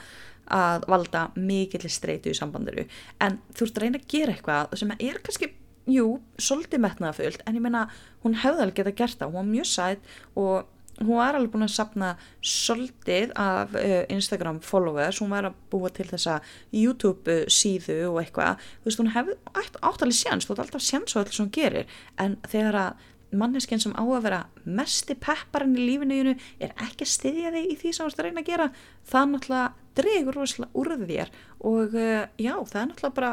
að 0.52 0.84
valda 0.90 1.22
mikill 1.38 1.88
streitu 1.92 2.32
í 2.32 2.36
sambandiru 2.36 2.84
en 3.24 3.38
þú 3.54 3.66
ert 3.66 3.78
að 3.78 3.86
reyna 3.86 4.00
að 4.00 4.08
gera 4.12 4.34
eitthvað 4.34 4.76
sem 4.80 4.92
er 4.98 5.20
kannski, 5.24 5.48
jú, 5.88 6.06
svolítið 6.36 6.82
metnaðafullt 6.84 7.46
en 7.46 7.56
ég 7.56 7.64
meina, 7.64 7.86
hún 8.26 8.36
hefði 8.42 8.66
alveg 8.66 8.80
geta 8.80 8.94
gert 8.98 9.18
það, 9.20 9.32
hún 9.32 9.40
var 9.40 9.50
mjög 9.54 9.70
sætt 9.70 10.12
og 10.34 10.68
hún 11.00 11.16
var 11.16 11.36
alveg 11.36 11.52
búin 11.54 11.66
að 11.66 11.72
sapna 11.72 12.10
svolítið 12.44 13.32
af 13.40 13.72
uh, 13.78 14.02
Instagram 14.12 14.60
followers, 14.64 15.22
hún 15.22 15.32
var 15.32 15.48
að 15.48 15.56
búa 15.72 15.90
til 15.94 16.06
þessa 16.10 16.40
YouTube 16.74 17.38
síðu 17.52 18.10
og 18.10 18.20
eitthvað, 18.22 18.60
þú 18.82 18.90
veist, 18.90 19.00
hún 19.00 19.12
hefði 19.14 19.38
áttalega 19.80 20.18
sjans, 20.18 20.46
þú 20.46 20.54
veist, 20.54 20.64
alltaf 20.66 20.84
sjans 20.84 21.16
á 21.16 21.18
allt 21.22 21.32
sem 21.32 21.46
hún 21.46 21.54
gerir. 21.56 21.96
En 22.20 22.36
þegar 22.44 22.78
að 22.82 23.08
manneskinn 23.38 23.80
sem 23.82 23.94
á 23.96 24.02
að 24.02 24.24
vera 24.26 24.40
mesti 24.64 25.16
pepparinn 25.18 25.76
í 25.78 25.86
lífinuðinu 25.86 26.34
er 26.62 26.74
ekki 26.84 27.06
að 27.06 27.12
styðja 27.14 27.54
þig 27.54 27.70
í 27.70 27.78
því 27.80 27.92
sem 27.92 28.04
þú 28.04 28.10
ert 28.10 28.20
að 28.20 28.28
reyna 28.28 28.42
að 28.42 28.50
gera 28.50 28.68
það 29.12 29.30
náttúrulega 29.32 29.72
dregur 29.98 30.40
úr 30.42 30.92
þér 31.06 31.32
og 31.72 31.96
uh, 31.96 32.22
já, 32.40 32.54
það 32.56 32.80
er 32.82 32.90
náttúrulega 32.90 33.16
bara 33.20 33.32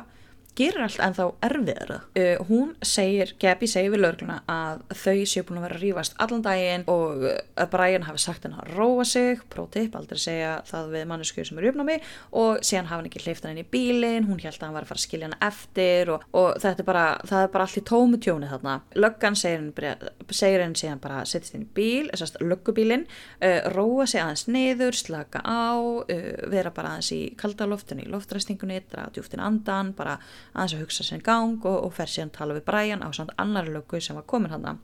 gerir 0.59 0.83
allt 0.85 0.99
en 1.03 1.15
þá 1.17 1.23
erfiðra. 1.49 1.99
Uh, 2.17 2.35
hún 2.49 2.73
segir, 2.85 3.33
Gabi 3.41 3.69
segir 3.69 3.93
við 3.93 4.03
lögluna 4.03 4.41
að 4.49 4.83
þau 4.99 5.25
séu 5.29 5.45
búin 5.47 5.61
að 5.61 5.67
vera 5.67 5.79
að 5.79 5.83
rýfast 5.85 6.17
allan 6.19 6.45
daginn 6.45 6.85
og 6.91 7.25
að 7.29 7.71
Brian 7.73 8.07
hafi 8.07 8.23
sagt 8.23 8.45
henn 8.45 8.57
að 8.59 8.73
róa 8.75 9.05
sig, 9.07 9.43
prótip, 9.51 9.95
aldrei 9.97 10.19
segja 10.21 10.53
það 10.67 10.93
við 10.95 11.07
mannesku 11.09 11.45
sem 11.47 11.59
eru 11.59 11.71
uppnámi 11.71 11.97
og 12.39 12.63
síðan 12.65 12.89
hafi 12.89 12.99
hann 12.99 13.09
ekki 13.09 13.23
hleyft 13.23 13.45
hann 13.45 13.55
inn 13.55 13.63
í 13.63 13.69
bílinn, 13.73 14.27
hún 14.29 14.41
held 14.43 14.57
að 14.57 14.65
hann 14.67 14.75
var 14.75 14.87
að 14.87 14.91
fara 14.91 15.01
að 15.01 15.05
skilja 15.05 15.29
hann 15.29 15.37
eftir 15.49 16.13
og, 16.13 16.25
og 16.35 16.49
þetta 16.63 16.83
er 16.83 16.89
bara, 16.89 17.05
það 17.29 17.45
er 17.45 17.53
bara 17.55 17.67
allt 17.67 17.79
í 17.79 17.85
tómu 17.89 18.19
tjóni 18.21 18.49
þarna. 18.51 18.75
Löggan 18.99 19.39
segir 19.39 19.61
henn, 19.61 20.63
henn 20.63 20.77
síðan 20.77 21.03
bara 21.03 21.21
að 21.23 21.31
setjast 21.33 21.57
inn 21.57 21.65
í 21.65 21.71
bíl, 21.79 22.09
þessast 22.11 22.39
löggubílinn, 22.43 23.05
uh, 23.39 23.59
róa 23.75 24.07
sig 24.09 24.23
aðeins 24.23 24.45
niður, 24.51 24.97
slaka 24.97 25.43
á, 25.43 25.79
uh, 25.79 26.29
vera 26.51 26.73
bara 26.75 26.95
aðeins 26.95 27.11
í 27.15 27.21
kaldaloftinu, 27.39 28.05
í 28.05 28.11
loftræstingunni, 28.13 28.81
draða 28.91 29.15
djúftin 29.17 29.43
andan, 29.43 29.93
bara 29.97 30.17
aðeins 30.53 30.75
að 30.75 30.83
hugsa 30.83 31.07
sér 31.07 31.23
gang 31.25 31.59
og, 31.65 31.77
og 31.85 31.93
fer 31.95 32.11
síðan 32.11 32.33
tala 32.35 32.57
við 32.57 32.67
Brian 32.69 33.05
á 33.05 33.09
samt 33.15 33.33
annar 33.37 33.69
lögu 33.69 34.01
sem 34.01 34.17
var 34.17 34.27
komin 34.29 34.53
hann 34.53 34.79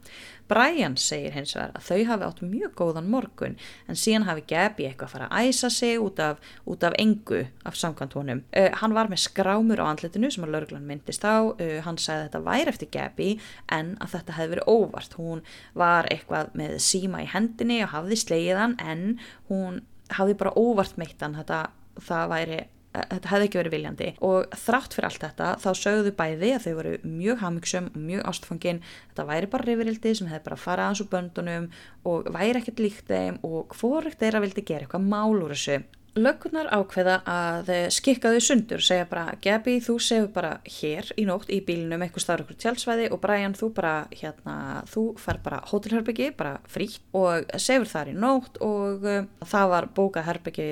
Brian 0.47 0.93
segir 0.97 1.33
hins 1.33 1.55
vegar 1.55 1.71
að 1.73 1.87
þau 1.87 2.01
hafi 2.11 2.25
átt 2.27 2.41
mjög 2.45 2.73
góðan 2.77 3.07
morgun 3.09 3.55
en 3.89 3.97
síðan 3.97 4.27
hafi 4.27 4.43
Gabi 4.51 4.85
eitthvað 4.85 5.07
að 5.07 5.13
fara 5.15 5.29
að 5.29 5.49
æsa 5.49 5.71
sig 5.73 5.97
út 6.01 6.21
af, 6.21 6.43
út 6.69 6.85
af 6.85 6.93
engu 7.01 7.39
af 7.65 7.79
samkvæmt 7.79 8.13
honum. 8.19 8.43
Uh, 8.53 8.69
hann 8.81 8.93
var 8.93 9.09
með 9.09 9.23
skrámur 9.23 9.81
á 9.81 9.89
andletinu 9.89 10.29
sem 10.33 10.45
að 10.45 10.53
lauruglan 10.53 10.85
myndist 10.85 11.25
á. 11.25 11.41
Uh, 11.41 11.79
hann 11.85 11.97
sagði 11.97 12.19
að 12.19 12.27
þetta 12.27 12.43
væri 12.45 12.73
eftir 12.75 12.91
Gabi 12.93 13.31
en 13.73 13.95
að 14.03 14.13
þetta 14.13 14.37
hefði 14.37 14.53
verið 14.53 14.69
óvart. 14.75 15.17
Hún 15.17 15.43
var 15.73 16.11
eitthvað 16.13 16.53
með 16.61 16.77
síma 16.85 17.25
í 17.25 17.31
hendinni 17.33 17.81
og 17.87 17.93
hafði 17.95 18.21
slegið 18.21 18.61
hann 18.61 18.77
en 18.85 19.03
hún 19.49 19.81
hafði 20.13 20.37
bara 20.37 20.53
óvart 20.53 21.01
meitt 21.01 21.25
hann 21.25 21.39
þetta 21.39 21.65
það 22.05 22.31
væri 22.35 22.63
þetta 23.11 23.31
hefði 23.31 23.49
ekki 23.49 23.59
verið 23.61 23.75
viljandi. 23.75 24.09
Og 24.25 24.55
þrátt 24.65 24.95
fyrir 24.95 25.09
allt 25.09 25.25
þetta 25.25 25.49
þá 25.63 25.67
sögðu 25.81 26.13
bæði 26.19 26.53
að 26.55 26.65
þau 26.65 26.75
voru 26.79 26.93
mjög 27.03 27.43
hamiksum 27.43 27.91
og 27.91 27.99
mjög 28.09 28.23
ástfangin. 28.31 28.81
Þetta 29.11 29.27
væri 29.31 29.51
bara 29.51 29.69
reyfirildi 29.69 30.15
sem 30.19 30.31
hefði 30.31 30.47
bara 30.49 30.61
farað 30.61 30.91
hans 30.91 31.03
úr 31.03 31.11
böndunum 31.11 31.69
og 32.07 32.31
væri 32.35 32.61
ekkert 32.61 32.81
líkt 32.83 33.11
þeim 33.11 33.41
og 33.45 33.75
hvort 33.79 34.19
þeirra 34.21 34.43
vildi 34.45 34.65
gera 34.65 34.87
eitthvað 34.87 35.07
mál 35.11 35.37
úr 35.39 35.55
þessu 35.55 35.81
löggunar 36.15 36.69
ákveða 36.71 37.17
að 37.27 37.71
skikka 37.93 38.31
þau 38.33 38.43
sundur, 38.43 38.83
segja 38.83 39.07
bara 39.09 39.35
Gabi 39.43 39.77
þú 39.83 39.97
segur 40.01 40.31
bara 40.35 40.53
hér 40.77 41.11
í 41.19 41.25
nótt 41.27 41.51
í 41.51 41.59
bílinum 41.65 42.05
eitthvað 42.05 42.23
starf 42.23 42.45
okkur 42.45 42.59
tjálsvæði 42.63 43.09
og 43.11 43.21
Brian 43.23 43.55
þú 43.57 43.71
bara 43.75 43.93
hérna, 44.15 44.55
þú 44.91 45.05
fær 45.19 45.41
bara 45.43 45.61
hótelherbyggi, 45.71 46.31
bara 46.37 46.55
frítt 46.71 47.03
og 47.15 47.45
segur 47.61 47.91
þar 47.91 48.13
í 48.13 48.17
nótt 48.17 48.59
og 48.63 49.05
uh, 49.05 49.27
það 49.43 49.71
var 49.75 49.91
bókað 49.97 50.29
herbyggi 50.29 50.69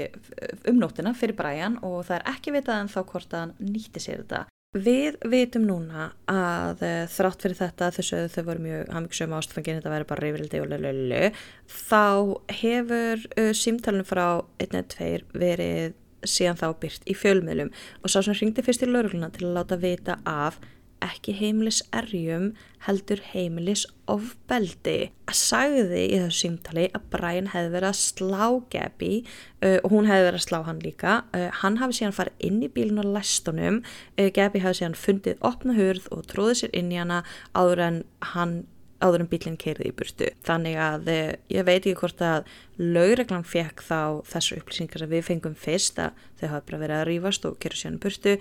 um 0.71 0.79
nóttina 0.79 1.15
fyrir 1.17 1.37
Brian 1.39 1.79
og 1.83 2.05
það 2.07 2.19
er 2.21 2.27
ekki 2.35 2.55
vitað 2.55 2.83
en 2.83 2.93
þá 2.95 2.99
hvort 3.03 3.33
að 3.33 3.43
hann 3.43 3.55
nýtti 3.73 4.03
sér 4.03 4.23
þetta 4.23 4.45
Við 4.73 5.19
vitum 5.29 5.67
núna 5.69 6.07
að 6.25 6.79
uh, 6.81 6.93
þrátt 7.13 7.43
fyrir 7.45 7.59
þetta 7.59 7.91
þessu 7.93 8.21
þau 8.33 8.43
voru 8.47 8.63
mjög 8.63 8.87
hafmyggsum 8.95 9.35
ástfangin 9.37 9.77
þetta 9.77 9.91
væri 9.93 10.07
bara 10.09 10.23
reyfrildi 10.25 10.61
og 10.63 10.71
lölu 10.71 11.19
þá 11.69 12.07
hefur 12.57 13.27
uh, 13.37 13.51
símtalunum 13.53 14.07
frá 14.09 14.25
1.2 14.65 15.11
verið 15.37 15.93
síðan 16.25 16.57
þá 16.57 16.67
byrt 16.81 17.05
í 17.05 17.13
fjölmiðlum. 17.19 17.69
Og 18.01 18.09
sá 18.09 18.23
sem 18.23 18.33
ringdi 18.39 18.65
fyrst 18.65 18.85
í 18.85 18.89
laurugluna 18.89 19.29
til 19.35 19.49
að 19.49 19.57
láta 19.59 19.77
vita 19.77 20.17
af 20.25 20.57
ekki 21.03 21.35
heimilis 21.37 21.81
erjum 21.95 22.51
heldur 22.87 23.21
heimilis 23.31 23.85
ofbeldi. 24.11 25.11
Að 25.29 25.37
sagði 25.39 26.01
í 26.09 26.17
þessu 26.19 26.41
símtali 26.41 26.87
að 26.91 27.05
Brian 27.13 27.49
hefði 27.53 27.71
verið 27.77 27.89
að 27.89 28.01
slá 28.01 28.45
Gabi 28.73 29.13
uh, 29.23 29.79
og 29.83 29.93
hún 29.93 30.09
hefði 30.09 30.27
verið 30.27 30.41
að 30.41 30.45
slá 30.47 30.59
hann 30.67 30.83
líka. 30.83 31.15
Uh, 31.35 31.47
hann 31.61 31.79
hafi 31.81 31.99
síðan 31.99 32.17
farið 32.17 32.45
inn 32.49 32.59
í 32.65 32.71
bílun 32.73 33.03
og 33.03 33.09
læstunum. 33.15 33.79
Uh, 34.17 34.29
Gabi 34.35 34.63
hafi 34.63 34.81
síðan 34.81 34.99
fundið 34.99 35.47
opna 35.47 35.77
hurð 35.77 36.11
og 36.15 36.27
tróðið 36.31 36.61
sér 36.63 36.77
inn 36.81 36.91
í 36.93 36.99
hana 36.99 37.23
áður 37.55 37.85
en 37.87 38.03
hann 38.33 38.61
áður 39.03 39.25
en 39.25 39.31
bílinn 39.31 39.57
keirði 39.59 39.89
í 39.89 39.95
burtu. 39.95 40.29
Þannig 40.47 40.77
að 40.79 41.09
uh, 41.11 41.31
ég 41.51 41.67
veit 41.67 41.81
ekki 41.81 41.97
hvort 41.99 42.23
að 42.23 42.51
laugreglan 42.79 43.47
fekk 43.47 43.83
þá 43.85 44.23
þessu 44.27 44.59
upplýsingar 44.59 45.03
sem 45.03 45.11
við 45.11 45.25
fengum 45.29 45.57
fyrst 45.59 45.99
að 46.03 46.21
þau 46.39 46.47
hafa 46.49 46.63
bara 46.67 46.83
verið 46.83 46.99
að 46.99 47.09
rýfast 47.11 47.47
og 47.47 47.59
keira 47.63 47.79
sér 47.79 47.97
í 47.97 48.03
burtu 48.03 48.37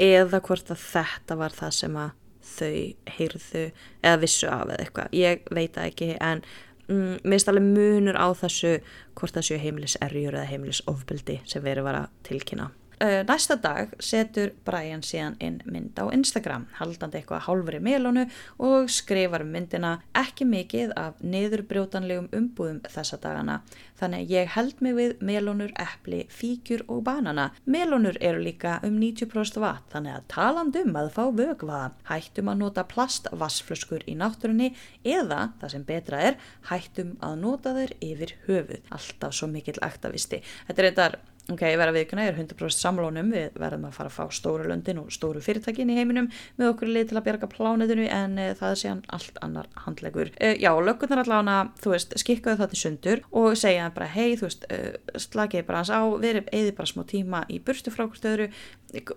eða 0.00 0.40
hvort 0.46 0.72
að 0.72 0.82
þetta 0.88 1.36
var 1.40 1.54
það 1.54 1.76
sem 1.76 2.00
að 2.00 2.16
þau 2.50 2.74
heyrðu 3.18 3.64
eða 4.00 4.18
vissu 4.24 4.48
af 4.48 4.66
eða 4.66 4.80
eitthvað, 4.84 5.14
ég 5.16 5.46
veit 5.54 5.76
það 5.76 5.88
ekki 5.90 6.10
en 6.16 6.42
mm, 6.88 7.16
minnst 7.24 7.50
alveg 7.52 7.68
munur 7.68 8.18
á 8.18 8.28
þessu 8.40 8.78
hvort 9.18 9.36
það 9.36 9.48
séu 9.50 9.62
heimilis 9.62 9.98
erjur 10.02 10.36
eða 10.36 10.48
heimilis 10.50 10.82
ofbildi 10.90 11.40
sem 11.44 11.64
verið 11.64 11.86
var 11.86 12.02
að 12.02 12.12
tilkynna 12.30 12.70
Uh, 13.00 13.22
næsta 13.24 13.54
dag 13.56 13.94
setur 14.04 14.50
Brian 14.60 15.00
síðan 15.00 15.38
inn 15.40 15.54
mynd 15.64 15.96
á 15.96 16.12
Instagram 16.12 16.66
haldandi 16.76 17.16
eitthvað 17.16 17.46
hálfur 17.46 17.78
í 17.78 17.80
melónu 17.80 18.26
og 18.60 18.90
skrifar 18.92 19.40
myndina 19.48 19.94
ekki 20.20 20.44
mikið 20.44 20.92
af 21.00 21.22
niðurbrjótanlegum 21.24 22.26
umbúðum 22.36 22.82
þessa 22.84 23.16
dagana. 23.22 23.62
Þannig 23.96 24.34
ég 24.34 24.52
held 24.52 24.84
mig 24.84 24.98
við 24.98 25.14
melónur, 25.24 25.72
eppli, 25.80 26.26
fíkjur 26.28 26.84
og 26.92 27.00
banana. 27.08 27.48
Melónur 27.64 28.20
eru 28.20 28.44
líka 28.44 28.76
um 28.84 29.00
90% 29.00 29.62
vat 29.64 29.88
þannig 29.96 30.18
að 30.18 30.28
talandum 30.36 31.00
að 31.00 31.10
fá 31.16 31.24
vögva 31.40 31.80
hættum 32.12 32.52
að 32.52 32.62
nota 32.66 32.84
plastvassflöskur 32.92 34.04
í 34.12 34.18
náttúrunni 34.20 34.74
eða 35.08 35.54
það 35.56 35.76
sem 35.78 35.88
betra 35.88 36.20
er 36.28 36.40
hættum 36.68 37.16
að 37.24 37.40
nota 37.48 37.72
þeir 37.80 37.96
yfir 38.12 38.36
höfuð. 38.44 38.84
Alltaf 38.92 39.40
svo 39.40 39.48
mikill 39.48 39.80
aktavisti. 39.88 40.44
Þetta 40.68 40.82
er 40.82 40.92
eitthvað 40.92 41.20
ok, 41.54 41.62
viðkuna, 41.94 42.24
ég 42.26 42.32
er 42.32 42.38
100% 42.38 42.76
samlónum 42.76 43.30
við 43.34 43.56
verðum 43.58 43.86
að 43.88 43.96
fara 43.96 44.10
að 44.10 44.16
fá 44.16 44.34
stóru 44.36 44.66
löndin 44.68 45.00
og 45.02 45.10
stóru 45.14 45.42
fyrirtækin 45.44 45.90
í 45.90 45.96
heiminum 45.98 46.28
með 46.60 46.72
okkur 46.72 46.90
leið 46.90 47.10
til 47.10 47.18
að 47.18 47.26
bjarga 47.26 47.48
plániðinu 47.50 48.06
en 48.14 48.36
e, 48.38 48.46
það 48.58 48.74
er 48.74 48.80
síðan 48.82 49.02
allt 49.16 49.40
annar 49.44 49.70
handlegur. 49.84 50.32
E, 50.38 50.52
já, 50.62 50.70
lögurnar 50.70 51.22
allavega, 51.24 51.58
þú 51.82 51.94
veist, 51.94 52.16
skikkaðu 52.22 52.62
það 52.62 52.72
til 52.72 52.80
sundur 52.82 53.24
og 53.42 53.58
segja 53.58 53.90
bara, 53.96 54.10
hei, 54.14 54.36
þú 54.38 54.48
veist, 54.48 54.66
e, 54.70 55.18
slagið 55.26 55.66
bara 55.68 55.82
hans 55.82 55.92
á, 55.92 56.02
verið 56.22 56.48
eði 56.60 56.76
bara 56.78 56.92
smá 56.92 57.04
tíma 57.10 57.44
í 57.50 57.60
burstu 57.64 57.94
frá 57.94 58.06
okkur 58.06 58.22
stöðuru, 58.22 58.48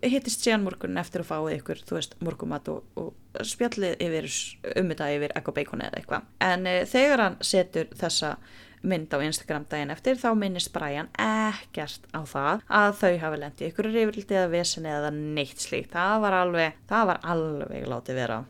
hittist 0.01 0.45
síðan 0.45 0.65
morgunin 0.65 1.01
eftir 1.01 1.23
að 1.23 1.31
fáið 1.31 1.57
ykkur, 1.59 1.85
þú 1.89 1.99
veist, 1.99 2.17
morgumat 2.23 2.69
og, 2.73 2.83
og 2.99 3.45
spjallið 3.45 3.97
yfir 4.03 4.29
um 4.77 4.91
þetta 4.93 5.13
yfir 5.15 5.33
ekko 5.39 5.55
beikoni 5.55 5.87
eða 5.87 6.01
eitthvað. 6.01 6.29
En 6.45 6.69
þegar 6.89 7.27
hann 7.27 7.41
setur 7.41 7.89
þessa 7.97 8.35
mynd 8.83 9.13
á 9.15 9.17
Instagram 9.23 9.67
daginn 9.71 9.93
eftir 9.93 10.19
þá 10.19 10.29
minnist 10.37 10.73
Brian 10.75 11.11
ekkert 11.19 12.07
á 12.11 12.21
það 12.27 12.65
að 12.67 12.97
þau 13.01 13.13
hafi 13.25 13.41
lendið 13.43 13.69
ykkur 13.69 13.91
reyfrildi 13.91 14.39
eða 14.39 14.51
vesin 14.53 14.89
eða 14.89 15.13
neitt 15.15 15.63
slíkt. 15.63 15.93
Það 15.95 16.17
var 16.25 16.39
alveg, 16.41 16.81
það 16.89 17.07
var 17.11 17.23
alveg 17.35 17.87
látið 17.89 18.19
vera 18.23 18.43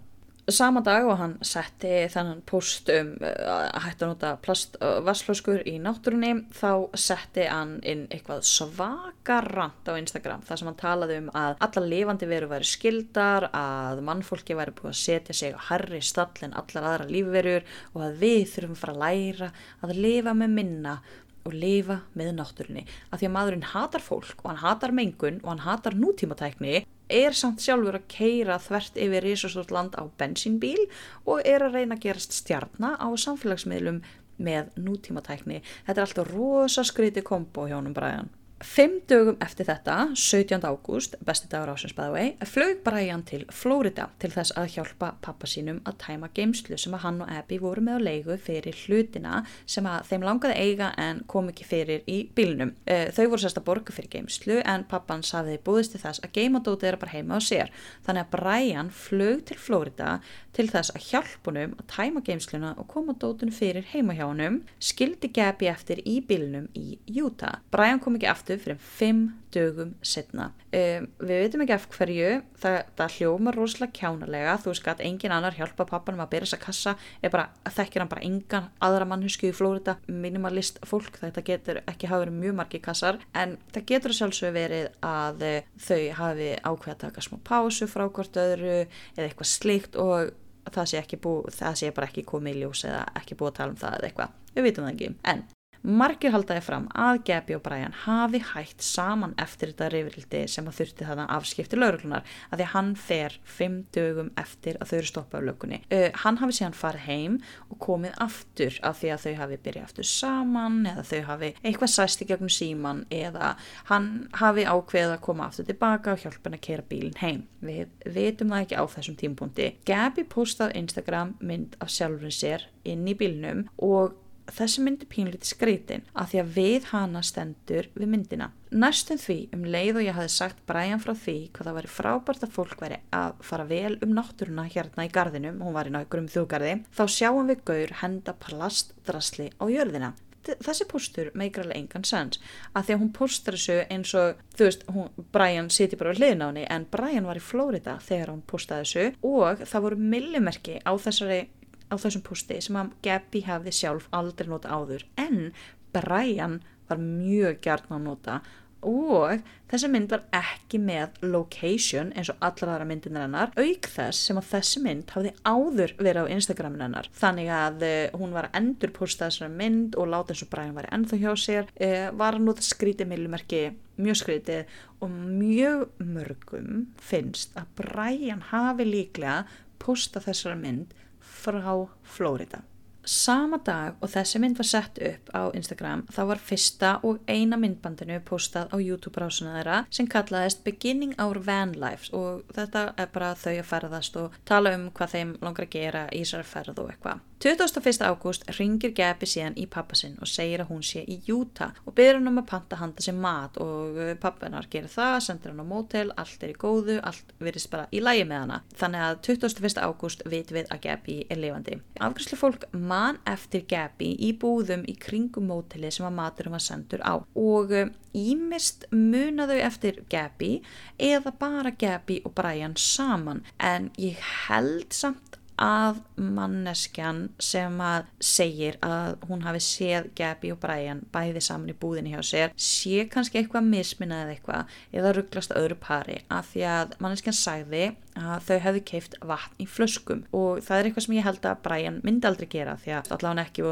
sama 0.52 0.82
dag 0.84 1.06
og 1.08 1.18
hann 1.22 1.34
setti 1.46 2.04
þennan 2.12 2.42
post 2.48 2.90
um 2.92 3.14
uh, 3.24 3.30
að 3.72 3.86
hætta 3.86 4.06
að 4.06 4.12
nota 4.12 4.32
plastvasslöskur 4.44 5.64
í 5.70 5.78
náttúrunni 5.80 6.34
þá 6.58 6.92
setti 7.00 7.46
hann 7.48 7.78
inn 7.88 8.04
eitthvað 8.12 8.44
svakarant 8.50 9.88
á 9.88 9.96
Instagram 9.96 10.44
þar 10.44 10.60
sem 10.60 10.70
hann 10.72 10.80
talaði 10.82 11.20
um 11.22 11.32
að 11.40 11.56
alla 11.68 11.86
lifandi 11.88 12.28
veru 12.28 12.52
væri 12.52 12.68
skildar, 12.68 13.48
að 13.56 14.04
mannfólki 14.04 14.58
væri 14.60 14.76
búið 14.76 14.92
að 14.92 15.02
setja 15.06 15.38
sig 15.38 15.56
á 15.56 15.60
herri 15.70 16.04
stall 16.04 16.44
en 16.44 16.58
allar 16.60 16.90
aðra 16.92 17.12
lífverur 17.12 17.68
og 17.94 18.08
að 18.10 18.24
við 18.26 18.48
þurfum 18.56 18.76
að 18.76 18.84
fara 18.84 18.96
að 18.98 19.04
læra 19.06 19.52
að 19.84 20.00
lifa 20.04 20.36
með 20.44 20.58
minna 20.60 20.98
og 21.44 21.56
lifa 21.56 22.00
með 22.16 22.36
náttúrunni. 22.38 22.84
Af 23.12 23.20
því 23.20 23.30
að 23.30 23.34
maðurinn 23.36 23.70
hatar 23.74 24.04
fólk 24.04 24.44
og 24.44 24.52
hann 24.52 24.64
hatar 24.64 24.96
mengun 24.96 25.40
og 25.44 25.50
hann 25.54 25.66
hatar 25.66 25.96
nútímatækni 26.00 26.84
er 27.14 27.38
samt 27.38 27.64
sjálfur 27.64 28.00
að 28.00 28.10
keira 28.12 28.60
þvert 28.62 29.00
yfir 29.06 29.28
risastórt 29.28 29.74
land 29.74 29.98
á 30.00 30.04
bensínbíl 30.20 30.88
og 31.30 31.44
er 31.46 31.66
að 31.66 31.80
reyna 31.80 31.98
að 31.98 32.06
gerast 32.08 32.36
stjarnar 32.36 32.98
á 32.98 33.08
samfélagsmiðlum 33.14 34.02
með 34.44 34.72
nútímatækni. 34.82 35.62
Þetta 35.86 36.00
er 36.00 36.08
alltaf 36.08 36.32
rosa 36.34 36.86
skríti 36.88 37.24
kombo 37.26 37.68
hjá 37.70 37.78
honum 37.78 37.96
Bræðan. 37.96 38.32
Fimm 38.64 39.02
dögum 39.12 39.36
eftir 39.44 39.68
þetta, 39.68 40.14
17. 40.16 40.64
ágúst, 40.64 41.18
besti 41.28 41.50
dagur 41.52 41.74
ásins 41.74 41.92
bæða 41.98 42.14
vei, 42.14 42.28
flög 42.48 42.78
Brian 42.86 43.24
til 43.28 43.42
Flórida 43.52 44.06
til 44.24 44.30
þess 44.32 44.54
að 44.56 44.70
hjálpa 44.78 45.10
pappa 45.26 45.50
sínum 45.52 45.82
að 45.84 45.98
tæma 46.06 46.30
geimslu 46.32 46.78
sem 46.80 46.96
að 46.96 47.04
hann 47.04 47.20
og 47.26 47.34
Abby 47.36 47.58
voru 47.60 47.84
með 47.84 48.00
á 48.00 48.06
leigu 48.08 48.38
fyrir 48.40 48.78
hlutina 48.86 49.42
sem 49.68 49.84
að 49.90 50.08
þeim 50.08 50.24
langaði 50.30 50.64
eiga 50.64 50.94
en 50.96 51.20
kom 51.28 51.52
ekki 51.52 51.68
fyrir 51.68 52.08
í 52.08 52.22
bílnum. 52.32 52.72
Eh, 52.88 53.12
þau 53.12 53.34
voru 53.34 53.44
sérst 53.44 53.60
að 53.60 53.68
borga 53.68 53.96
fyrir 53.98 54.14
geimslu 54.16 54.62
en 54.64 54.88
pappan 54.88 55.26
safiði 55.28 55.60
búðist 55.68 55.98
til 55.98 56.04
þess 56.06 56.24
að 56.24 56.40
geimadótið 56.40 56.94
er 56.94 57.00
bara 57.04 57.16
heima 57.18 57.36
á 57.36 57.40
sér. 57.44 57.76
Þannig 58.08 58.24
að 58.24 58.34
Brian 58.38 58.94
flög 58.96 59.44
til 59.52 59.60
Flórida 59.60 60.14
til 60.54 60.68
þess 60.70 60.94
að 60.94 61.08
hjálpunum 61.10 61.76
að 61.82 61.88
tæma 61.92 62.24
geimsluna 62.24 62.74
og 62.78 62.88
koma 62.92 63.16
dótun 63.20 63.52
fyrir 63.54 63.86
heima 63.92 64.16
hjá 64.16 64.24
honum, 64.28 64.62
skildi 64.80 65.32
Gabby 65.34 65.68
eftir 65.72 66.00
í 66.06 66.20
bílnum 66.24 66.70
í 66.78 67.00
Utah. 67.20 67.60
Brian 67.74 68.00
kom 68.00 68.18
ekki 68.20 68.30
aftur 68.54 68.64
fyrir 68.64 68.80
fimm 68.80 69.22
dögum 69.54 69.94
setna. 70.06 70.52
Um, 70.74 71.08
við 71.22 71.42
veitum 71.44 71.64
ekki 71.64 71.76
af 71.76 71.86
hverju, 71.94 72.30
það, 72.62 72.78
það 72.98 73.16
hljómar 73.18 73.58
rosalega 73.58 73.94
kjánalega, 74.00 74.56
þú 74.64 74.72
veist 74.72 74.90
að 74.90 75.04
engin 75.06 75.34
annar 75.36 75.58
hjálpa 75.58 75.86
pappanum 75.90 76.24
að 76.24 76.32
byrja 76.34 76.48
þessa 76.48 76.62
kassa, 76.64 76.96
bara, 77.34 77.46
þekkir 77.68 78.04
hann 78.04 78.12
bara 78.12 78.26
engan 78.26 78.70
aðra 78.84 79.08
mannhusku 79.10 79.50
í 79.50 79.56
Flórida, 79.56 79.98
minimalist 80.08 80.82
fólk, 80.90 81.20
þetta 81.22 81.46
getur 81.46 81.82
ekki 81.86 82.10
hafa 82.10 82.26
verið 82.26 82.40
mjög 82.42 82.58
margi 82.62 82.82
kassar, 82.84 83.22
en 83.38 83.58
það 83.74 83.88
getur 83.94 84.18
sjálfsög 84.18 84.56
verið 84.58 84.90
að 85.06 85.48
eh, 85.50 85.72
þau 85.88 86.02
hafi 86.20 86.52
ákveð 86.64 86.96
að 86.96 87.02
taka 87.08 87.26
smá 87.26 87.42
pásu 87.46 87.90
frá 87.92 88.08
hvort 88.10 88.42
öðru 88.42 88.78
eða 88.84 89.28
eitthvað 89.28 89.54
slikt 89.54 90.00
og 90.02 90.34
það 90.74 90.94
sé, 90.94 91.04
bú, 91.22 91.40
það 91.54 91.82
sé 91.82 91.94
bara 91.94 92.10
ekki 92.10 92.26
komið 92.26 92.58
í 92.58 92.64
ljós 92.64 92.86
eða 92.90 93.04
ekki 93.20 93.38
búið 93.38 93.54
að 93.54 93.60
tala 93.60 93.76
um 93.76 93.84
það 93.84 94.00
eða 94.00 94.10
eitthvað, 94.10 94.40
við 94.56 94.70
vitum 94.70 94.88
það 94.88 94.96
ekki, 94.96 95.14
en 95.34 95.46
Margir 95.84 96.32
haldaði 96.32 96.62
fram 96.64 96.86
að 96.96 97.18
Gabi 97.28 97.58
og 97.58 97.62
Brian 97.66 97.96
hafi 98.06 98.40
hægt 98.54 98.86
saman 98.88 99.34
eftir 99.42 99.74
þetta 99.74 99.90
reyfrildi 99.92 100.44
sem 100.48 100.70
að 100.70 100.78
þurfti 100.78 101.08
þarna 101.10 101.26
afskipti 101.36 101.76
lauruglunar 101.76 102.24
að 102.24 102.62
því 102.62 102.64
að 102.64 102.72
hann 102.72 102.92
fer 102.96 103.36
fimm 103.44 103.76
dögum 103.92 104.30
eftir 104.40 104.80
að 104.80 104.94
þau 104.94 104.96
eru 105.02 105.10
stoppað 105.10 105.44
á 105.44 105.48
lökunni. 105.50 105.82
Uh, 105.92 106.08
hann 106.24 106.40
hafi 106.40 106.56
síðan 106.56 106.78
farið 106.80 107.06
heim 107.10 107.36
og 107.68 107.82
komið 107.84 108.16
aftur 108.24 108.80
af 108.88 109.02
því 109.02 109.12
að 109.12 109.26
þau 109.26 109.36
hafi 109.42 109.60
byrjað 109.68 109.90
aftur 109.90 110.10
saman 110.14 110.80
eða 110.94 111.06
þau 111.12 111.22
hafi 111.34 111.52
eitthvað 111.60 111.94
sæst 111.98 112.24
í 112.24 112.30
gegnum 112.32 112.56
síman 112.62 113.04
eða 113.12 113.54
hann 113.92 114.10
hafi 114.40 114.64
ákveðið 114.64 115.18
að 115.18 115.24
koma 115.28 115.52
aftur 115.52 115.68
tilbaka 115.68 116.16
og 116.16 116.24
hjálpa 116.24 116.48
hann 116.48 116.60
að 116.62 116.66
kera 116.70 116.90
bílinn 116.94 117.20
heim. 117.20 117.44
Við 117.60 117.92
veitum 118.08 118.56
það 118.56 118.70
ekki 118.70 118.80
á 118.80 118.86
þessum 118.96 119.20
tímpunkti. 119.20 119.72
Gabi 119.84 120.24
postaði 120.32 120.80
Instagram 120.80 121.36
mynd 121.44 121.76
af 121.84 121.92
sjálfurinn 121.92 122.40
sér 122.40 122.70
inn 122.88 123.04
í 123.08 123.20
bílnum 123.20 123.68
og 123.84 124.16
þessi 124.52 124.84
myndi 124.84 125.08
pínlítið 125.10 125.50
skreitin 125.54 126.04
að 126.14 126.34
því 126.34 126.42
að 126.42 126.52
við 126.58 126.90
hana 126.92 127.22
stendur 127.26 127.90
við 127.96 128.12
myndina. 128.12 128.50
Næstum 128.74 129.20
því 129.22 129.38
um 129.56 129.64
leið 129.70 130.00
og 130.02 130.08
ég 130.08 130.18
hafi 130.18 130.34
sagt 130.34 130.64
Brian 130.70 131.02
frá 131.04 131.14
því 131.14 131.38
hvað 131.54 131.70
það 131.70 131.78
væri 131.78 131.94
frábært 131.94 132.46
að 132.48 132.56
fólk 132.58 132.82
væri 132.82 133.00
að 133.14 133.40
fara 133.46 133.70
vel 133.70 133.94
um 134.02 134.14
náttúruna 134.18 134.68
hérna 134.74 135.08
í 135.08 135.14
gardinum, 135.14 135.62
hún 135.62 135.78
var 135.78 135.90
í 135.90 135.94
nákvæmum 135.94 136.32
þjógarði, 136.34 136.76
þá 136.92 137.04
sjáum 137.16 137.50
við 137.52 137.66
gaur 137.70 137.98
henda 138.02 138.36
plastdrasli 138.46 139.52
á 139.62 139.66
jörðina. 139.70 140.14
Þessi 140.44 140.84
postur 140.92 141.30
meikar 141.40 141.64
alveg 141.64 141.78
engan 141.80 142.04
sens 142.04 142.42
að 142.76 142.88
því 142.90 142.96
að 142.96 143.02
hún 143.04 143.12
postar 143.16 143.56
þessu 143.56 143.78
eins 143.94 144.12
og 144.20 144.42
þú 144.58 144.66
veist, 144.68 144.82
hún, 144.92 145.22
Brian 145.32 145.70
siti 145.72 145.96
bara 145.96 146.12
á 146.12 146.18
hliðin 146.20 146.44
á 146.44 146.48
henni 146.50 146.66
en 146.68 146.88
Brian 146.92 147.30
var 147.30 147.40
í 147.40 147.44
Flórida 147.44 147.94
þegar 148.04 148.34
hún 148.34 148.42
postaði 148.44 148.84
þessu 148.84 149.30
og 149.30 149.64
það 149.64 149.86
voru 149.86 150.08
millimerki 150.12 150.82
á 150.84 150.92
þessari 151.00 151.46
á 151.94 151.98
þessum 152.02 152.26
posti 152.26 152.60
sem 152.64 152.80
að 152.80 152.94
Gabby 153.06 153.44
hefði 153.46 153.76
sjálf 153.78 154.10
aldrei 154.12 154.50
nota 154.50 154.74
áður. 154.74 155.06
En 155.16 155.54
Brian 155.94 156.60
var 156.90 157.00
mjög 157.00 157.62
gert 157.64 157.90
að 157.92 158.06
nota 158.08 158.42
og 158.84 159.42
þessi 159.72 159.90
mynd 159.92 160.12
var 160.12 160.24
ekki 160.36 160.80
með 160.82 161.18
location 161.26 162.12
eins 162.18 162.30
og 162.34 162.42
allar 162.44 162.74
aðra 162.76 162.88
myndinar 162.90 163.26
hennar 163.26 163.54
auk 163.56 163.90
þess 163.90 164.28
sem 164.28 164.40
að 164.40 164.50
þessi 164.52 164.82
mynd 164.84 165.14
hafði 165.16 165.34
áður 165.48 165.96
verið 166.00 166.28
á 166.28 166.34
Instagramin 166.36 166.84
hennar. 166.86 167.10
Þannig 167.18 167.52
að 167.56 167.86
uh, 167.88 168.18
hún 168.20 168.36
var 168.36 168.50
að 168.50 168.60
endur 168.60 168.94
posta 168.96 169.30
þessari 169.30 169.56
mynd 169.56 169.98
og 170.00 170.10
láta 170.12 170.36
eins 170.36 170.44
og 170.46 170.52
Brian 170.54 170.78
var 170.78 170.90
ennþá 170.92 171.22
hjá 171.22 171.32
sér 171.40 171.70
uh, 171.72 172.10
var 172.20 172.38
að 172.38 172.48
nota 172.50 172.66
skrítið 172.66 173.12
millumerki 173.14 173.64
mjög 174.04 174.20
skrítið 174.24 174.78
og 175.04 175.14
mjög 175.14 175.86
mörgum 176.02 176.88
finnst 177.02 177.56
að 177.60 177.72
Brian 177.80 178.44
hafi 178.52 178.88
líklega 178.90 179.44
posta 179.84 180.22
þessari 180.24 180.60
mynd 180.60 181.00
frá 181.44 181.74
Flórida. 182.04 182.64
Sama 183.04 183.58
dag 183.60 183.98
og 184.00 184.08
þessi 184.14 184.40
mynd 184.40 184.56
var 184.56 184.68
sett 184.70 185.00
upp 185.04 185.32
á 185.36 185.52
Instagram 185.52 186.06
þá 186.08 186.22
var 186.30 186.40
fyrsta 186.40 186.92
og 187.04 187.20
eina 187.28 187.58
myndbandinu 187.60 188.22
postað 188.24 188.72
á 188.72 188.80
YouTube-brásuna 188.80 189.58
þeirra 189.58 189.82
sem 189.92 190.08
kallaðist 190.08 190.64
Beginning 190.64 191.12
Our 191.20 191.42
Van 191.44 191.76
Lives 191.76 192.14
og 192.16 192.48
þetta 192.56 192.86
er 192.96 193.12
bara 193.12 193.34
þau 193.36 193.58
að 193.58 193.68
ferðast 193.74 194.20
og 194.22 194.40
tala 194.48 194.72
um 194.78 194.88
hvað 194.96 195.18
þeim 195.18 195.36
langar 195.44 195.68
að 195.68 195.76
gera 195.76 196.06
í 196.16 196.24
þessari 196.24 196.48
ferð 196.48 196.80
og 196.80 196.94
eitthvað. 196.94 197.28
21. 197.44 198.02
ágúst 198.08 198.46
ringir 198.56 198.94
Gabi 198.96 199.28
síðan 199.28 199.58
í 199.60 199.66
pappasinn 199.68 200.14
og 200.24 200.30
segir 200.32 200.62
að 200.64 200.70
hún 200.70 200.84
sé 200.88 201.02
í 201.12 201.18
Utah 201.28 201.74
og 201.84 201.92
byrður 201.98 202.22
hann 202.22 202.30
um 202.30 202.40
að 202.40 202.46
panta 202.48 202.78
handa 202.80 203.04
sér 203.04 203.18
mat 203.20 203.58
og 203.60 203.98
uh, 204.00 204.12
pappinar 204.16 204.70
gerir 204.72 204.88
það, 204.88 205.18
sendur 205.26 205.52
hann 205.52 205.60
á 205.60 205.68
mótel, 205.68 206.06
allt 206.16 206.46
er 206.48 206.54
í 206.54 206.56
góðu, 206.62 206.96
allt 207.04 207.34
virðist 207.44 207.68
bara 207.74 207.90
í 207.92 208.00
lægi 208.00 208.24
með 208.30 208.46
hana. 208.46 208.62
Þannig 208.80 209.04
að 209.10 209.20
21. 209.28 209.82
ágúst 209.84 210.24
veit 210.32 210.56
við 210.56 210.72
að 210.72 210.82
Gabi 210.86 211.18
er 211.28 211.42
lifandi. 211.44 211.76
Afgjörslu 212.00 212.40
fólk 212.46 212.64
man 212.72 213.20
eftir 213.28 213.68
Gabi 213.68 214.14
í 214.24 214.32
búðum 214.40 214.88
í 214.88 214.96
kringum 214.96 215.52
móteli 215.52 215.92
sem 215.92 216.08
að 216.08 216.16
maturum 216.22 216.56
var 216.56 216.64
sendur 216.64 217.04
á 217.04 217.20
og 217.20 217.76
ímist 218.16 218.88
uh, 218.88 218.96
munaðu 218.96 219.60
eftir 219.68 220.00
Gabi 220.08 220.62
eða 220.96 221.36
bara 221.44 221.76
Gabi 221.76 222.22
og 222.24 222.38
Brian 222.40 222.80
saman 222.80 223.44
en 223.60 223.92
ég 224.00 224.24
held 224.48 224.96
samt 224.96 225.33
að 225.64 226.00
manneskjan 226.20 227.24
sem 227.42 227.80
að 227.84 228.10
segir 228.24 228.78
að 228.86 229.24
hún 229.30 229.46
hafi 229.46 229.62
séð 229.64 230.10
Gabi 230.18 230.52
og 230.54 230.60
Brian 230.64 231.04
bæði 231.14 231.44
saman 231.44 231.72
í 231.72 231.78
búðinni 231.80 232.14
hjá 232.14 232.24
sér 232.28 232.56
sé 232.60 233.06
kannski 233.12 233.42
eitthvað 233.42 233.70
misminnað 233.70 234.26
eða 234.26 234.36
eitthvað 234.36 234.78
eða 235.00 235.14
rugglast 235.18 235.56
öðru 235.58 235.80
pari 235.84 236.20
af 236.34 236.52
því 236.52 236.66
að 236.74 236.98
manneskjan 237.04 237.40
sagði 237.40 237.86
að 238.20 238.48
þau 238.48 238.58
hefðu 238.68 238.84
keift 238.90 239.18
vatn 239.24 239.64
í 239.64 239.68
flöskum. 239.70 240.24
Og 240.36 240.62
það 240.66 240.80
er 240.80 240.90
eitthvað 240.90 241.08
sem 241.08 241.16
ég 241.18 241.28
held 241.28 241.48
að 241.50 241.62
Brian 241.66 242.00
myndi 242.06 242.30
aldrei 242.30 242.50
gera 242.52 242.76
því 242.82 242.96
að 242.98 243.14
allavega 243.18 243.48
ekki 243.48 243.66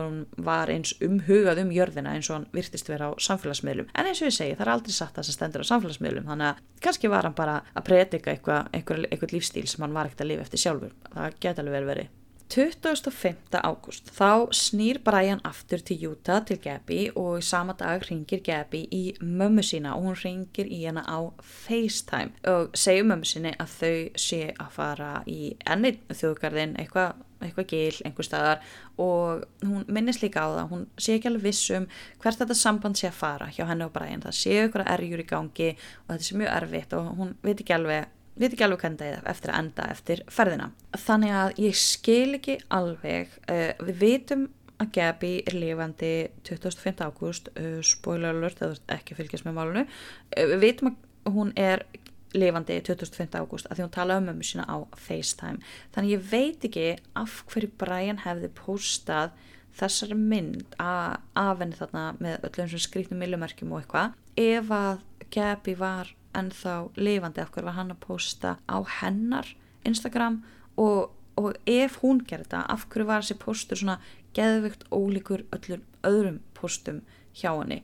var 0.49 0.71
eins 0.73 0.93
umhugað 1.03 1.63
um 1.65 1.73
jörðina 1.75 2.15
eins 2.15 2.29
og 2.31 2.39
hann 2.39 2.47
virtist 2.55 2.89
vera 2.91 3.11
á 3.11 3.19
samfélagsmiðlum. 3.21 3.91
En 3.93 4.09
eins 4.09 4.21
og 4.21 4.31
ég 4.31 4.37
segi 4.37 4.55
það 4.55 4.65
er 4.67 4.73
aldrei 4.75 4.95
satt 4.95 5.17
það 5.17 5.27
sem 5.29 5.37
stendur 5.37 5.65
á 5.65 5.71
samfélagsmiðlum 5.71 6.31
þannig 6.31 6.49
að 6.51 6.63
kannski 6.87 7.11
var 7.11 7.27
hann 7.27 7.37
bara 7.37 7.59
að 7.75 7.87
predika 7.89 8.33
eitthvað, 8.33 8.71
eitthvað, 8.75 9.05
eitthvað 9.11 9.35
lífstíl 9.37 9.67
sem 9.69 9.85
hann 9.85 9.95
var 9.95 10.09
ekkert 10.09 10.25
að 10.25 10.33
lifa 10.33 10.47
eftir 10.47 10.65
sjálfur. 10.65 10.97
Það 11.11 11.39
geta 11.41 11.63
alveg 11.63 11.77
verið 11.79 11.91
verið 11.91 12.17
25. 12.51 13.55
ágúst 13.63 14.09
þá 14.11 14.51
snýr 14.51 14.97
Brian 15.05 15.39
aftur 15.47 15.79
til 15.87 16.09
Utah 16.09 16.41
til 16.43 16.57
Gabi 16.59 17.05
og 17.15 17.37
í 17.39 17.45
sama 17.47 17.71
dag 17.79 18.03
ringir 18.09 18.41
Gabi 18.43 18.81
í 18.91 19.01
mömmu 19.23 19.63
sína 19.63 19.93
og 19.95 20.09
hún 20.09 20.19
ringir 20.19 20.67
í 20.67 20.81
hana 20.83 21.05
á 21.07 21.31
FaceTime 21.39 22.35
og 22.51 22.75
segir 22.75 23.07
mömmu 23.07 23.29
síni 23.29 23.55
að 23.55 23.77
þau 23.77 24.19
sé 24.25 24.41
að 24.51 24.75
fara 24.75 25.11
í 25.31 25.55
ennið 25.63 26.03
þjóðgarðin 26.11 26.75
eitthvað 26.83 27.23
eitthvað 27.41 27.69
gil, 27.71 27.95
einhver 28.05 28.27
staðar 28.27 28.59
og 29.01 29.45
hún 29.63 29.87
minnist 29.87 30.21
líka 30.21 30.43
á 30.43 30.51
það, 30.51 30.67
hún 30.75 30.87
sé 30.99 31.15
ekki 31.15 31.31
alveg 31.31 31.47
vissum 31.47 31.87
hvert 32.21 32.43
þetta 32.43 32.57
samband 32.59 32.99
sé 32.99 33.07
að 33.09 33.19
fara 33.23 33.47
hjá 33.49 33.63
henni 33.71 33.87
og 33.87 33.95
Brian, 33.95 34.21
það 34.21 34.41
sé 34.43 34.57
ykkur 34.65 34.83
að 34.83 34.91
erjur 34.97 35.23
í 35.23 35.29
gangi 35.31 35.69
og 35.71 36.11
þetta 36.11 36.27
sé 36.27 36.41
mjög 36.41 36.57
erfitt 36.59 36.97
og 36.99 37.13
hún 37.17 37.37
veit 37.41 37.55
ekki 37.55 37.79
alveg 37.79 38.11
veit 38.39 38.49
ekki 38.51 38.65
alveg 38.65 38.85
hvernig 38.85 39.01
það 39.01 39.11
er 39.11 39.29
eftir 39.33 39.51
að 39.51 39.59
enda 39.59 39.85
eftir 39.91 40.23
ferðina. 40.31 40.71
Þannig 41.05 41.37
að 41.41 41.61
ég 41.65 41.77
skil 41.81 42.39
ekki 42.39 42.57
alveg, 42.73 43.37
uh, 43.51 43.69
við 43.87 44.01
veitum 44.01 44.47
að 44.81 44.91
Gabi 44.97 45.33
er 45.45 45.57
lifandi 45.57 46.13
25. 46.47 47.03
ágúst, 47.05 47.51
uh, 47.55 47.79
spoiler 47.85 48.33
alert, 48.33 48.63
eða 48.63 48.79
ekki 48.97 49.17
fylgjast 49.19 49.45
með 49.45 49.57
málunu, 49.59 49.85
uh, 49.85 50.45
við 50.55 50.63
veitum 50.65 50.93
að 50.93 51.35
hún 51.35 51.51
er 51.59 51.85
lifandi 52.33 52.79
25. 52.81 53.35
ágúst 53.35 53.67
að 53.67 53.77
því 53.77 53.85
hún 53.85 53.93
tala 53.95 54.17
um 54.19 54.27
mömmu 54.29 54.45
sína 54.47 54.65
á 54.67 54.77
FaceTime 54.95 55.59
þannig 55.95 56.13
ég 56.15 56.27
veit 56.31 56.67
ekki 56.67 56.85
af 57.19 57.41
hverju 57.51 57.71
Brian 57.81 58.21
hefði 58.23 58.51
postað 58.55 59.35
þessari 59.77 60.17
mynd 60.17 60.75
af 60.79 61.59
henni 61.59 61.77
þarna 61.79 62.05
með 62.23 62.47
öllum 62.49 62.83
skrítnum 62.85 63.21
millumerkjum 63.21 63.75
og 63.75 63.83
eitthvað 63.83 64.17
ef 64.39 64.71
að 64.75 65.05
Gabi 65.31 65.75
var 65.79 66.15
ennþá 66.37 66.75
lifandi 66.97 67.41
af 67.43 67.51
hverju 67.51 67.67
var 67.67 67.77
hann 67.77 67.93
að 67.93 68.03
posta 68.05 68.57
á 68.65 68.77
hennar 69.01 69.47
Instagram 69.87 70.41
og, 70.79 71.11
og 71.37 71.55
ef 71.69 71.99
hún 72.03 72.21
gerði 72.27 72.49
þetta 72.49 72.65
af 72.73 72.87
hverju 72.89 73.07
var 73.09 73.25
þessi 73.25 73.39
postur 73.41 73.81
svona 73.81 73.97
geðvikt 74.37 74.85
ólíkur 74.91 75.45
öllum 75.55 75.83
öðrum 76.07 76.39
postum 76.57 77.01
hjá 77.37 77.51
henni? 77.53 77.81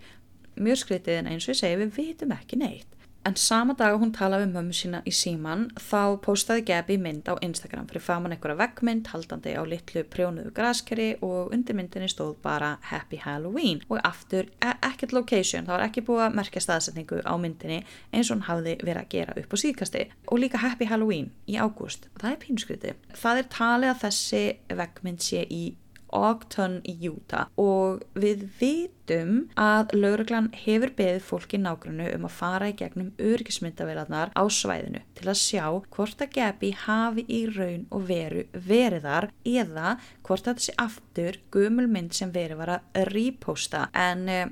Mjög 0.57 0.83
skritið 0.83 1.21
en 1.21 1.31
eins 1.33 1.47
og 1.47 1.53
ég 1.55 1.61
segi 1.61 1.81
við 1.83 1.97
vitum 1.97 2.33
ekki 2.35 2.59
neitt 2.61 2.96
En 3.27 3.35
sama 3.35 3.73
dag 3.75 3.91
að 3.91 4.05
hún 4.05 4.11
talaði 4.15 4.45
um 4.47 4.53
mömmu 4.55 4.75
sína 4.77 5.01
í 5.03 5.11
síman 5.11 5.65
þá 5.75 6.15
postaði 6.23 6.61
Gabi 6.69 6.95
mynd 7.01 7.27
á 7.27 7.35
Instagram 7.43 7.89
fyrir 7.89 8.05
faman 8.05 8.31
einhverja 8.31 8.55
vekkmynd 8.61 9.09
haldandi 9.11 9.51
á 9.51 9.67
litlu 9.67 10.05
prjónuðu 10.07 10.53
graskeri 10.55 11.07
og 11.27 11.51
undir 11.51 11.75
myndinni 11.75 12.07
stóð 12.07 12.37
bara 12.45 12.77
Happy 12.87 13.19
Halloween. 13.19 13.81
Og 13.91 13.99
aftur 14.07 14.47
e 14.63 14.71
ekkert 14.87 15.11
location, 15.17 15.67
það 15.67 15.75
var 15.75 15.83
ekki 15.89 16.05
búið 16.07 16.23
að 16.29 16.37
merkja 16.39 16.63
staðsetningu 16.63 17.19
á 17.27 17.35
myndinni 17.35 17.81
eins 18.13 18.31
og 18.31 18.37
hún 18.37 18.45
hafði 18.47 18.77
verið 18.79 19.01
að 19.01 19.11
gera 19.17 19.35
upp 19.43 19.51
á 19.51 19.57
síðkasti 19.59 20.05
og 20.31 20.41
líka 20.45 20.63
Happy 20.63 20.87
Halloween 20.87 21.27
í 21.51 21.59
ágúst, 21.59 22.07
það 22.21 22.31
er 22.31 22.39
pínskrytti. 22.45 22.95
Það 23.11 23.43
er 23.43 23.51
talið 23.57 23.91
að 23.91 24.01
þessi 24.05 24.45
vekkmynd 24.71 25.27
sé 25.27 25.43
í 25.51 25.63
Ogton 26.15 26.79
í 26.87 26.95
Utah. 27.09 27.49
Og 27.59 28.03
við 28.17 28.45
vitum 28.59 29.47
að 29.59 29.95
lauruglan 29.97 30.49
hefur 30.55 30.93
beðið 30.97 31.25
fólki 31.27 31.59
nágrunnu 31.61 32.09
um 32.15 32.27
að 32.27 32.37
fara 32.37 32.69
í 32.71 32.75
gegnum 32.79 33.13
örgismyndavélarnar 33.21 34.33
á 34.35 34.43
svæðinu 34.51 35.03
til 35.17 35.27
að 35.27 35.41
sjá 35.41 35.65
hvort 35.95 36.23
að 36.23 36.33
Gabi 36.37 36.73
hafi 36.85 37.25
í 37.27 37.41
raun 37.49 37.87
og 37.91 38.07
veru 38.11 38.45
veriðar 38.53 39.31
eða 39.47 39.97
hvort 40.27 40.47
að 40.47 40.61
þessi 40.61 40.77
aftur 40.83 41.41
gumulmynd 41.53 42.15
sem 42.15 42.31
verið 42.35 42.61
var 42.61 42.77
að 42.77 43.03
reposta. 43.11 43.87
En 43.95 44.27
eh, 44.31 44.47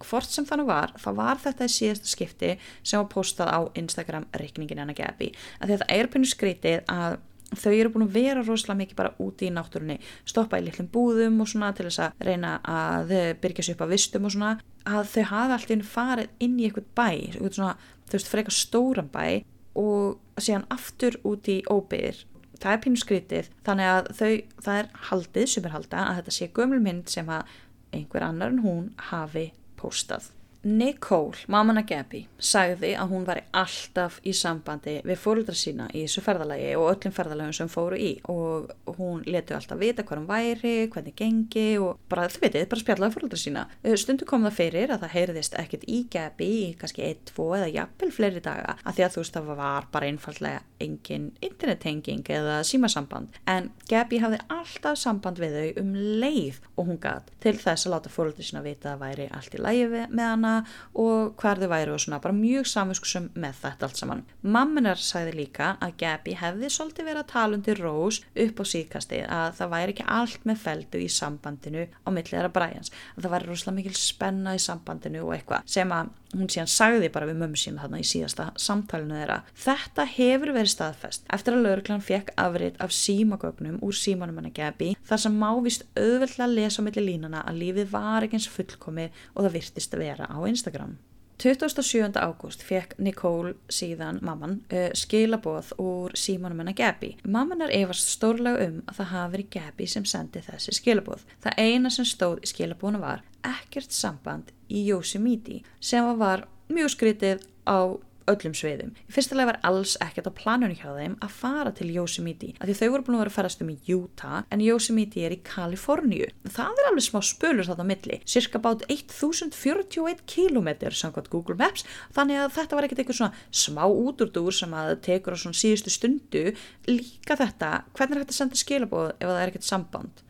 hvort 0.00 0.30
sem 0.30 0.46
þannig 0.48 0.68
var, 0.68 0.94
þá 1.00 1.10
var 1.18 1.40
þetta 1.42 1.68
í 1.68 1.74
síðasta 1.74 2.10
skipti 2.10 2.54
sem 2.82 3.00
var 3.00 3.10
postað 3.12 3.52
á 3.52 3.60
Instagram 3.78 4.26
reikningin 4.32 4.80
en 4.82 4.92
að 4.94 5.00
Gabi 5.02 5.30
þetta 5.60 5.88
er 5.92 6.10
pynnu 6.12 6.28
skritið 6.30 6.84
að 6.90 7.18
þau 7.58 7.72
eru 7.72 7.92
búin 7.94 8.06
að 8.06 8.16
vera 8.18 8.44
rosalega 8.44 8.80
mikið 8.82 8.98
bara 9.00 9.14
úti 9.22 9.48
í 9.48 9.54
náttúrunni 9.54 9.98
stoppa 10.24 10.60
í 10.60 10.66
litlum 10.66 10.90
búðum 10.92 11.40
og 11.44 11.50
svona 11.50 11.72
til 11.76 11.88
þess 11.88 12.04
að 12.06 12.28
reyna 12.28 12.52
að 12.64 13.14
byrja 13.42 13.66
sér 13.66 13.76
upp 13.76 13.86
á 13.86 13.92
vistum 13.94 14.28
og 14.28 14.34
svona 14.34 14.52
að 14.84 15.10
þau 15.14 15.24
hafa 15.32 15.58
alltaf 15.58 15.90
farið 15.94 16.44
inn 16.44 16.60
í 16.60 16.68
eitthvað 16.68 16.90
bæ 16.98 17.08
eitthvað 17.08 17.58
svona, 17.58 17.74
þau 18.04 18.16
veist, 18.18 18.30
frekar 18.32 18.56
stóran 18.58 19.10
bæ 19.12 19.26
og 19.74 20.40
síðan 20.42 20.68
aftur 20.74 21.18
út 21.26 21.50
í 21.50 21.60
óbyðir 21.70 22.22
það 22.60 22.70
er 22.72 22.82
pínu 22.84 23.00
skrítið 23.00 23.50
þannig 23.66 23.90
að 23.90 24.10
þau, 24.18 24.32
það 24.66 24.78
er 24.78 24.90
haldið 25.08 25.50
sem 25.50 25.66
er 25.66 25.74
halda 25.74 26.04
að 26.04 26.20
þetta 26.20 26.36
sé 26.36 26.50
gömulmynd 26.54 27.10
sem 27.12 27.30
að 27.32 27.58
einhver 27.94 28.26
annar 28.26 28.54
en 28.54 28.62
hún 28.64 28.88
hafi 29.10 29.48
postað 29.78 30.30
Nicole, 30.64 31.36
mamman 31.52 31.82
að 31.82 31.88
Gabi, 31.90 32.20
sagði 32.40 32.94
að 32.96 33.10
hún 33.12 33.26
var 33.28 33.42
alltaf 33.52 34.16
í 34.24 34.32
sambandi 34.36 34.94
við 35.04 35.18
fóröldra 35.20 35.56
sína 35.58 35.90
í 35.92 36.06
þessu 36.06 36.22
ferðalagi 36.24 36.70
og 36.80 36.88
öllum 36.88 37.14
ferðalagum 37.14 37.56
sem 37.56 37.70
fóru 37.72 37.98
í 38.00 38.12
og 38.32 38.72
hún 38.96 39.20
letu 39.28 39.56
alltaf 39.56 39.80
vita 39.80 40.06
hvað 40.06 40.22
hún 40.22 40.30
væri, 40.30 40.74
hvernig 40.94 41.16
gengi 41.18 41.66
og 41.84 42.00
bara 42.08 42.30
þau 42.32 42.40
veitir, 42.46 42.68
bara 42.70 42.84
spjallaði 42.84 43.16
fóröldra 43.18 43.40
sína. 43.40 43.66
Eh, 43.82 43.96
Stundu 44.00 44.24
kom 44.28 44.46
það 44.48 44.58
fyrir 44.62 44.94
að 44.94 45.04
það 45.04 45.14
heyriðist 45.18 45.58
ekkert 45.60 45.84
í 45.84 46.00
Gabi 46.12 46.50
í 46.54 46.64
kannski 46.80 47.04
1, 47.10 47.24
2 47.34 47.48
eða 47.58 47.72
jafnvel 47.74 48.12
fleiri 48.16 48.44
daga 48.44 48.78
að 48.80 48.96
því 48.96 49.06
að 49.06 49.14
þú 49.14 49.24
veist 49.24 49.36
það 49.36 49.52
var 49.60 49.90
bara 49.92 50.08
einfallega 50.08 50.64
engin 50.84 51.30
internettenging 51.44 52.24
eða 52.30 52.60
símasamband 52.66 53.40
en 53.50 53.70
Gabi 53.90 54.20
hafði 54.22 54.40
alltaf 54.52 54.98
samband 55.00 55.40
við 55.42 55.56
þau 55.58 55.82
um 55.82 55.92
leið 56.22 56.60
og 56.74 56.88
hún 56.88 57.00
gæt 57.02 57.30
til 57.44 57.54
þess 57.60 57.86
að 57.86 57.94
láta 57.94 58.12
fóröldra 58.12 58.46
sína 58.46 58.62
vita 58.64 58.94
að 58.94 59.02
væri 59.04 59.28
allt 59.34 59.56
í 59.56 59.62
lægi 59.62 59.88
með 59.90 60.24
hana 60.24 60.54
og 61.00 61.34
hvar 61.40 61.60
þau 61.60 61.68
væri 61.72 61.94
og 61.94 62.02
svona 62.02 62.20
bara 62.24 62.36
mjög 62.36 62.68
samvinskusum 62.70 63.30
með 63.38 63.60
þetta 63.62 63.88
allt 63.88 64.00
saman. 64.00 64.24
Mamminar 64.42 65.00
sagði 65.00 65.36
líka 65.40 65.74
að 65.84 65.96
Gabi 66.02 66.36
hefði 66.40 66.70
svolítið 66.72 67.08
verið 67.10 67.22
að 67.22 67.30
tala 67.34 67.58
undir 67.58 67.82
Rós 67.84 68.20
upp 68.46 68.62
á 68.62 68.64
síkastið 68.72 69.24
að 69.28 69.48
það 69.60 69.72
væri 69.76 69.94
ekki 69.94 70.08
allt 70.18 70.48
með 70.48 70.60
feldu 70.64 71.04
í 71.04 71.08
sambandinu 71.12 71.86
á 71.86 72.08
milliðara 72.14 72.52
Bræjans, 72.54 72.92
að 73.14 73.26
það 73.26 73.34
væri 73.36 73.50
rosalega 73.50 73.78
mikil 73.80 73.96
spenna 73.98 74.56
í 74.56 74.62
sambandinu 74.62 75.24
og 75.24 75.34
eitthvað 75.36 75.74
sem 75.76 75.94
að 75.94 76.12
hún 76.34 76.50
síðan 76.50 76.70
sagði 76.70 77.10
bara 77.14 77.28
við 77.28 77.40
mömmu 77.42 77.58
sína 77.58 77.84
þarna 77.84 78.00
í 78.02 78.06
síðasta 78.08 78.48
samtalenu 78.60 79.18
þeirra. 79.20 79.40
Þetta 79.64 80.06
hefur 80.16 80.54
verið 80.56 80.72
staðfest 80.74 81.24
eftir 81.34 81.56
að 81.56 81.66
lauruglan 81.68 82.04
fekk 82.04 82.34
afrið 82.40 82.76
af 82.84 82.92
símagögnum 82.94 83.80
úr 83.84 83.96
símanum 83.96 84.42
hennar 84.42 84.54
Gabi 84.56 84.92
þar 85.08 85.24
sem 85.24 85.40
má 85.40 85.50
vist 85.64 85.86
auðvöldlega 85.96 86.46
að 86.48 86.58
lesa 86.58 86.84
á 86.84 86.86
milli 86.86 87.08
línana 87.08 87.42
að 87.48 87.60
lífið 87.62 87.90
var 87.94 88.26
ekki 88.26 88.40
eins 88.40 88.52
fullkomið 88.52 89.24
og 89.34 89.42
það 89.42 89.58
virtist 89.58 89.96
að 89.96 90.06
vera 90.08 90.30
á 90.30 90.38
Instagram. 90.50 90.96
27. 91.38 92.14
ágúst 92.14 92.62
fekk 92.62 92.94
Nicole 92.98 93.54
síðan 93.72 94.20
mamman 94.22 94.60
uh, 94.70 94.90
skilaboð 94.94 95.72
úr 95.82 96.14
símanum 96.16 96.62
hennar 96.62 96.76
Gabi. 96.78 97.16
Mamman 97.26 97.64
er 97.66 97.74
efast 97.74 98.12
stórlega 98.14 98.68
um 98.68 98.80
að 98.86 99.00
það 99.00 99.10
hafi 99.10 99.32
verið 99.34 99.50
Gabi 99.56 99.88
sem 99.90 100.06
sendi 100.06 100.42
þessi 100.46 100.76
skilaboð. 100.78 101.24
Það 101.42 101.58
eina 101.66 101.90
sem 101.90 102.06
stóð 102.06 102.38
í 102.46 102.52
skilabónu 102.52 103.02
var 103.02 103.24
ekkert 103.44 103.92
samband 103.92 104.54
í 104.70 104.86
Yosemite 104.86 105.60
sem 105.82 106.06
var 106.18 106.46
mjög 106.70 106.94
skritið 106.94 107.44
á 107.66 107.98
öllum 108.30 108.54
sviðum. 108.56 108.92
Í 109.08 109.14
fyrsta 109.14 109.36
lega 109.36 109.52
var 109.52 109.58
alls 109.68 109.94
ekkert 110.02 110.28
á 110.30 110.32
planunni 110.36 110.76
hjá 110.78 110.90
þeim 110.96 111.16
að 111.24 111.34
fara 111.36 111.72
til 111.76 111.90
Yosemite 111.92 112.52
af 112.58 112.68
því 112.68 112.76
þau 112.78 112.88
voru 112.94 113.06
búin 113.06 113.16
að 113.18 113.22
vera 113.24 113.32
að 113.32 113.36
farast 113.38 113.64
um 113.64 113.72
í 113.72 113.76
Utah 113.94 114.38
en 114.54 114.64
Yosemite 114.64 115.24
er 115.26 115.34
í 115.36 115.40
Kaliforníu. 115.44 116.30
Það 116.48 116.80
er 116.80 116.90
alveg 116.90 117.06
smá 117.08 117.20
spölur 117.24 117.68
þarna 117.68 117.84
á 117.84 117.90
milli, 117.90 118.20
cirka 118.28 118.60
bát 118.64 118.86
1041 118.88 120.24
km 120.30 120.70
samkvæmt 120.94 121.30
Google 121.32 121.58
Maps 121.60 121.86
þannig 122.16 122.40
að 122.40 122.56
þetta 122.58 122.78
var 122.78 122.88
ekkert 122.88 123.04
eitthvað 123.04 123.20
svona 123.20 123.44
smá 123.64 123.84
útúrdúr 123.88 124.54
sem 124.54 124.74
að 124.78 124.94
tekur 125.04 125.36
á 125.36 125.38
svona 125.40 125.60
síðustu 125.60 125.92
stundu 125.92 126.46
líka 126.88 127.36
þetta, 127.40 127.84
hvernig 127.92 128.18
er 128.18 128.24
þetta 128.24 128.36
að 128.36 128.40
senda 128.40 128.60
skilabóð 128.60 129.12
ef 129.18 129.28
það 129.28 129.42
er 129.42 129.52
ekkert 129.52 129.68
samband 129.68 130.24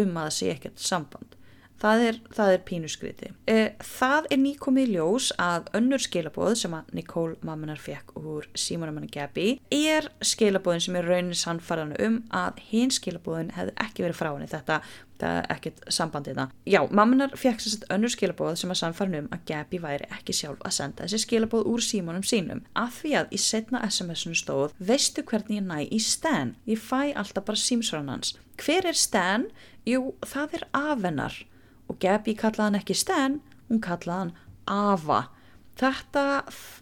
um 0.00 0.16
að 0.16 0.28
það 0.28 0.34
sé 0.36 0.50
ekkert 0.54 0.82
samband 0.82 1.39
Það 1.80 2.02
er, 2.04 2.16
er 2.44 2.62
pínusgriti. 2.68 3.30
Eh, 3.48 3.70
það 3.80 4.26
er 4.34 4.40
nýkomið 4.42 4.90
ljós 4.94 5.30
að 5.40 5.70
önnur 5.78 6.02
skilabóð 6.04 6.56
sem 6.60 6.74
að 6.76 6.90
Nicole 6.98 7.38
mammanar 7.46 7.80
fekk 7.80 8.12
úr 8.20 8.48
Simonar 8.52 8.92
manni 8.92 9.08
Gabi 9.12 9.54
er 9.72 10.10
skilabóðin 10.20 10.84
sem 10.84 10.98
er 11.00 11.08
raunin 11.08 11.38
sannfarðan 11.38 11.94
um 12.04 12.18
að 12.36 12.60
hinn 12.68 12.92
skilabóðin 12.92 13.54
hefði 13.56 13.72
ekki 13.86 14.04
verið 14.04 14.18
frá 14.18 14.28
henni 14.34 14.50
þetta, 14.50 14.80
er 15.24 15.48
ekkert 15.52 15.80
sambandið 15.92 16.42
það. 16.42 16.52
Já, 16.68 16.80
mammanar 17.00 17.32
fekk 17.40 17.64
sérst 17.64 17.88
önnur 17.96 18.12
skilabóð 18.12 18.60
sem 18.60 18.74
að 18.74 18.80
sannfarðan 18.82 19.24
um 19.24 19.32
að 19.32 19.46
Gabi 19.48 19.80
væri 19.80 20.12
ekki 20.18 20.36
sjálf 20.36 20.60
að 20.60 20.76
senda 20.76 21.06
þessi 21.06 21.24
skilabóð 21.24 21.68
úr 21.72 21.84
Simonum 21.84 22.26
sínum. 22.28 22.64
Af 22.76 23.00
því 23.00 23.16
að 23.22 23.32
í 23.32 23.40
setna 23.40 23.80
SMS-unu 23.88 24.36
stóð, 24.36 24.76
veistu 24.76 25.24
hvernig 25.24 25.62
ég 25.62 25.68
næ 25.68 25.88
í 25.88 26.00
Stan? 26.04 26.58
Ég 26.68 26.80
fæ 26.80 27.14
alltaf 27.14 27.48
bara 27.48 27.64
símsvaraðan 27.64 28.18
hans. 28.18 28.34
Hver 28.60 28.88
er 28.92 29.00
Stan? 29.00 29.48
Jú, 29.88 30.10
það 30.28 30.60
er 30.60 30.68
afennar 30.76 31.38
og 31.90 31.98
Gabi 32.02 32.36
kallaði 32.38 32.68
hann 32.68 32.80
ekki 32.80 32.96
Sten, 32.96 33.36
hún 33.68 33.82
kallaði 33.82 34.18
hann 34.20 34.32
Ava. 34.70 35.20
Þetta 35.80 36.22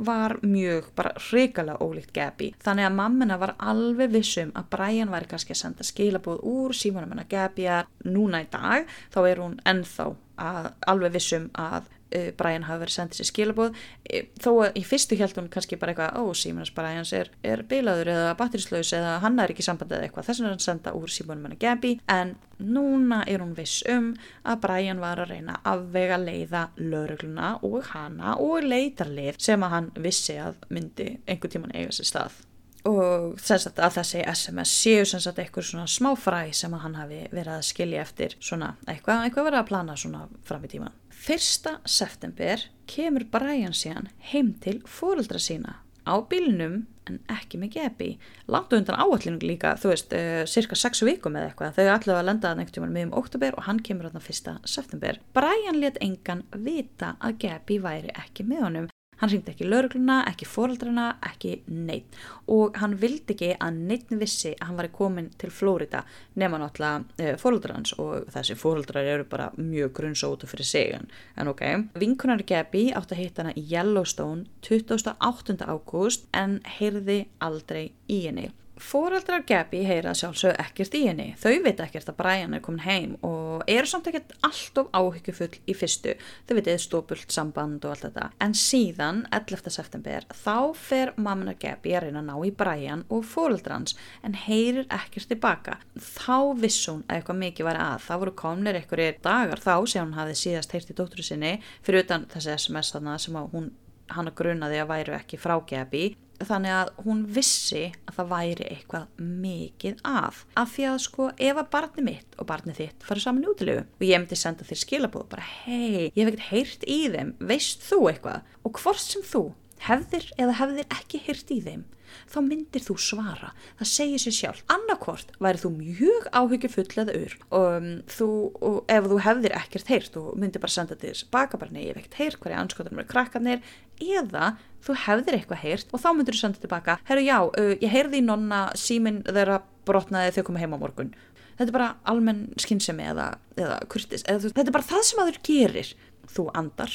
var 0.03 0.35
mjög, 0.43 0.89
bara 0.99 1.13
hrikalega 1.23 1.85
ólíkt 1.85 2.11
Gabi. 2.17 2.49
Þannig 2.65 2.89
að 2.89 2.97
mammina 2.99 3.37
var 3.39 3.53
alveg 3.63 4.11
vissum 4.17 4.51
að 4.59 4.71
Brian 4.73 5.13
væri 5.13 5.29
kannski 5.31 5.55
að 5.55 5.61
senda 5.61 5.87
skilabóð 5.87 6.41
úr 6.51 6.75
símanum 6.75 7.15
hennar 7.15 7.29
Gabi 7.31 7.69
að 7.71 7.93
núna 8.11 8.43
í 8.43 8.49
dag 8.51 8.89
þá 9.15 9.21
er 9.23 9.43
hún 9.45 9.55
ennþá 9.71 10.09
að, 10.43 10.73
alveg 10.91 11.15
vissum 11.15 11.47
að 11.55 11.87
uh, 12.15 12.31
Brian 12.39 12.67
hafi 12.69 12.83
verið 12.85 12.97
sendið 12.97 13.21
sér 13.21 13.31
skilabóð 13.31 13.77
uh, 13.79 14.27
þó 14.43 14.51
að 14.67 14.81
í 14.81 14.85
fyrstu 14.89 15.19
held 15.21 15.39
hún 15.39 15.51
kannski 15.53 15.79
bara 15.81 15.95
eitthvað 15.95 16.19
ó 16.19 16.23
símanars 16.39 16.75
Brian 16.77 17.09
er, 17.19 17.31
er 17.43 17.65
bilaður 17.69 18.13
eða 18.15 18.35
batterislaus 18.41 18.93
eða 18.97 19.19
hann 19.25 19.39
er 19.43 19.55
ekki 19.55 19.67
sambandið 19.67 20.07
eitthvað. 20.07 20.29
Þess 20.29 20.43
vegna 20.43 20.51
er 20.51 20.57
hann 20.57 20.67
senda 20.67 20.95
úr 20.99 21.13
símanum 21.13 21.49
hennar 21.49 21.63
Gabi 21.63 21.95
en 22.13 22.35
núna 22.59 23.23
er 23.31 23.43
hún 23.45 23.55
viss 23.57 23.85
um 23.91 24.11
að 24.45 24.61
Brian 24.67 25.03
var 25.03 25.23
að 25.23 25.35
reyna 25.35 25.61
að 25.69 25.87
vega 25.95 26.19
leiða 26.19 26.67
laurugluna 26.81 27.55
og 27.67 27.81
hana 27.93 28.37
og 28.43 28.67
leitarlið 28.67 29.39
sem 29.43 29.63
að 29.63 29.75
hann 29.77 29.91
vissi 30.03 30.39
að 30.43 30.59
myndi 30.75 31.15
einhver 31.27 31.53
tíman 31.53 31.75
eiga 31.75 31.95
sér 31.95 32.13
stað. 32.13 32.45
Og 32.89 33.35
þess 33.43 33.69
að 33.75 33.97
þessi 33.99 34.21
SMS 34.23 34.73
séu 34.83 35.07
sem 35.09 35.21
sagt 35.21 35.41
eitthvað 35.43 35.67
svona 35.67 35.89
smá 35.91 36.13
fræ 36.17 36.53
sem 36.57 36.75
að 36.75 36.85
hann 36.85 36.97
hafi 36.97 37.19
verið 37.33 37.53
að 37.57 37.67
skilja 37.67 38.05
eftir 38.05 38.37
svona 38.39 38.77
eitthvað, 38.87 39.25
eitthvað 39.27 39.49
verið 39.51 39.61
að 39.61 39.69
plana 39.73 39.97
svona 39.99 40.23
fram 40.47 40.65
í 40.65 40.71
tíman. 40.73 40.95
Fyrsta 41.19 41.81
september 41.89 42.63
kemur 42.89 43.25
Brian 43.33 43.75
síðan 43.75 44.07
heim 44.31 44.53
til 44.63 44.79
fóruldra 44.87 45.41
sína 45.43 45.81
á 46.09 46.15
bílinum 46.31 46.87
en 47.09 47.19
ekki 47.33 47.59
með 47.61 47.73
gebi. 47.75 48.09
Langt 48.49 48.73
undan 48.77 49.01
áallinu 49.01 49.41
líka, 49.43 49.75
þú 49.81 49.91
veist, 49.93 50.13
uh, 50.15 50.45
cirka 50.49 50.77
6 50.79 51.03
vikum 51.09 51.37
eða 51.37 51.51
eitthvað. 51.51 51.75
Þau 51.77 51.95
ætlaði 51.97 52.19
að 52.19 52.29
lenda 52.29 52.53
að 52.53 52.61
nefntum 52.61 52.87
með 52.89 53.09
um 53.09 53.17
oktober 53.21 53.57
og 53.57 53.67
hann 53.69 53.81
kemur 53.85 54.09
þarna 54.09 54.25
fyrsta 54.25 54.59
september. 54.65 55.21
Brian 55.37 55.81
let 55.81 55.99
engan 56.05 56.45
vita 56.53 57.17
að 57.19 57.41
gebi 57.45 57.81
væri 57.83 58.15
ekki 58.15 58.47
með 58.49 58.65
honum 58.67 58.89
Hann 59.19 59.33
ringdi 59.33 59.53
ekki 59.53 59.67
laurugluna, 59.69 60.21
ekki 60.31 60.47
foreldrana, 60.49 61.09
ekki 61.27 61.59
neitt 61.67 62.19
og 62.49 62.77
hann 62.81 62.95
vildi 63.01 63.35
ekki 63.35 63.51
að 63.61 63.81
neitt 63.89 64.13
vissi 64.21 64.55
að 64.55 64.69
hann 64.69 64.79
var 64.79 64.91
komin 64.95 65.31
til 65.41 65.51
Flórida 65.53 66.05
nema 66.39 66.61
náttúrulega 66.63 67.03
e, 67.19 67.35
foreldrans 67.41 67.95
og 68.01 68.29
þessi 68.33 68.57
foreldrar 68.59 69.09
eru 69.17 69.27
bara 69.29 69.51
mjög 69.59 69.93
grunnsótu 69.99 70.49
fyrir 70.49 70.69
sig 70.69 70.95
en 70.95 71.51
ok. 71.51 71.65
Vinkunar 71.99 72.45
Gabi 72.47 72.89
átti 72.95 73.17
að 73.17 73.23
hitta 73.23 73.45
hana 73.45 73.57
í 73.59 73.67
Yellowstone 73.73 74.47
28. 74.65 75.67
ágúst 75.67 76.29
en 76.33 76.61
heyrði 76.79 77.25
aldrei 77.45 77.91
í 78.09 78.23
henni. 78.27 78.49
Fóraldrar 78.79 79.43
Gabi 79.47 79.81
heyra 79.83 80.13
sjálfsög 80.15 80.55
ekkert 80.63 80.95
í 80.95 81.01
henni. 81.09 81.33
Þau 81.41 81.63
veit 81.65 81.81
ekkert 81.83 82.11
að 82.13 82.17
Brian 82.21 82.55
er 82.55 82.63
komin 82.63 82.85
heim 82.85 83.17
og 83.27 83.65
eru 83.67 83.89
samt 83.91 84.07
ekkert 84.11 84.35
alltof 84.47 84.87
áhyggjufull 84.95 85.57
í 85.67 85.75
fyrstu. 85.75 86.15
Þau 86.47 86.55
veitir 86.59 86.79
stópult 86.83 87.35
samband 87.35 87.83
og 87.85 87.95
allt 87.95 88.07
þetta. 88.07 88.29
En 88.45 88.55
síðan, 88.55 89.25
11. 89.35 89.73
september, 89.75 90.29
þá 90.45 90.77
fer 90.79 91.13
mamma 91.19 91.57
Gabi 91.59 91.97
að 91.99 92.07
reyna 92.07 92.23
að 92.23 92.31
ná 92.31 92.47
í 92.47 92.53
Brian 92.63 93.03
og 93.11 93.27
fóraldrans 93.27 93.97
en 94.23 94.39
heyrir 94.47 94.87
ekkert 94.95 95.31
tilbaka. 95.33 95.81
Þá 95.99 96.55
viss 96.63 96.87
hún 96.87 97.03
að 97.09 97.19
eitthvað 97.19 97.43
mikið 97.43 97.71
var 97.71 97.83
að. 97.83 98.07
Það 98.07 98.23
voru 98.23 98.37
komnir 98.45 98.79
einhverjir 98.79 99.19
dagar 99.27 99.65
þá 99.65 99.75
sem 99.91 100.07
hún 100.07 100.17
hafði 100.21 100.39
síðast 100.45 100.77
heyrt 100.77 100.95
í 100.95 100.99
dóttur 100.99 101.27
sinni 101.27 101.59
fyrir 101.83 102.07
utan 102.07 102.31
þessi 102.31 102.55
SMS 102.55 102.95
þarna 102.95 103.19
sem 103.19 103.43
hún 103.53 103.73
hann 104.15 104.31
að 104.31 104.39
grunaði 104.39 104.81
að 104.81 104.91
væru 104.93 105.19
ekki 105.19 105.41
frá 105.41 105.59
Gabi 105.69 106.07
þannig 106.47 106.75
að 106.75 106.91
hún 107.05 107.23
vissi 107.35 107.85
að 108.07 108.19
það 108.19 108.31
væri 108.33 108.67
eitthvað 108.73 109.23
mikið 109.43 110.03
af 110.07 110.45
af 110.59 110.73
því 110.75 110.87
að 110.91 110.99
sko 111.05 111.29
ef 111.35 111.61
að 111.63 111.71
barni 111.75 112.05
mitt 112.07 112.39
og 112.39 112.49
barni 112.51 112.75
þitt 112.77 113.07
farið 113.09 113.27
saman 113.27 113.49
útilegu 113.51 113.85
og 113.85 114.07
ég 114.07 114.23
myndi 114.23 114.39
senda 114.39 114.67
þér 114.69 114.83
skilabóð 114.85 115.29
bara 115.35 115.47
hei, 115.65 116.13
ég 116.15 116.23
hef 116.23 116.33
ekkert 116.33 116.49
heyrt 116.53 116.89
í 116.89 116.99
þeim. 117.15 117.35
Veist 117.51 117.83
þú 117.89 118.01
eitthvað? 118.13 118.53
Og 118.63 118.83
hvort 118.83 119.03
sem 119.03 119.25
þú 119.27 119.45
hefðir 119.89 120.31
eða 120.39 120.59
hefðir 120.63 120.99
ekki 120.99 121.23
heyrt 121.27 121.55
í 121.55 121.61
þeim 121.65 121.87
þá 122.31 122.39
myndir 122.45 122.85
þú 122.85 122.97
svara. 123.03 123.53
Það 123.81 123.91
segir 123.93 124.23
sér 124.23 124.37
sjálf, 124.37 124.63
annarkvort 124.73 125.35
væri 125.43 125.63
þú 125.63 125.73
mjög 125.77 126.29
áhyggjufull 126.33 127.03
eða 127.03 127.17
ur 127.19 127.37
og, 127.49 127.69
um, 127.79 127.91
þú, 128.11 128.31
og 128.69 128.79
ef 128.95 129.11
þú 129.13 129.21
hefðir 129.27 129.57
ekkert 129.59 129.93
heyrt 129.93 130.19
og 130.21 130.33
myndir 130.39 130.63
bara 130.65 130.75
senda 130.75 130.99
þér 130.99 131.25
baka 131.35 131.61
bara 131.61 131.75
hef 131.79 132.01
ekkert 132.03 132.19
heyrt 132.23 132.41
hverja 132.43 132.63
anskotanum 132.65 133.03
er 133.03 133.09
krakkarnir. 133.11 133.63
Eða 133.99 134.53
þú 134.85 134.95
hefðir 135.05 135.39
eitthvað 135.39 135.65
heyrt 135.65 135.93
og 135.93 136.03
þá 136.03 136.11
myndir 136.15 136.37
þú 136.37 136.43
senda 136.43 136.63
tilbaka 136.63 136.99
herru 137.09 137.25
já, 137.27 137.39
uh, 137.49 137.75
ég 137.79 137.93
heyrði 137.93 138.23
í 138.23 138.27
nonna 138.27 138.69
síminn 138.79 139.25
þeirra 139.27 139.63
brotnaði 139.89 140.37
þegar 140.37 140.49
koma 140.51 140.63
heim 140.63 140.77
á 140.77 140.83
morgun. 140.83 141.15
Þetta 141.59 141.73
er 141.73 141.75
bara 141.75 141.93
almenn 142.07 142.45
skinnsemi 142.61 143.07
eða, 143.11 143.33
eða 143.59 143.81
kurtis, 143.91 144.23
eða, 144.31 144.53
þetta 144.53 144.69
er 144.71 144.77
bara 144.77 144.91
það 144.93 145.07
sem 145.09 145.23
að 145.23 145.31
þú 145.33 145.41
gerir. 145.49 145.95
Þú 146.29 146.45
andar 146.55 146.93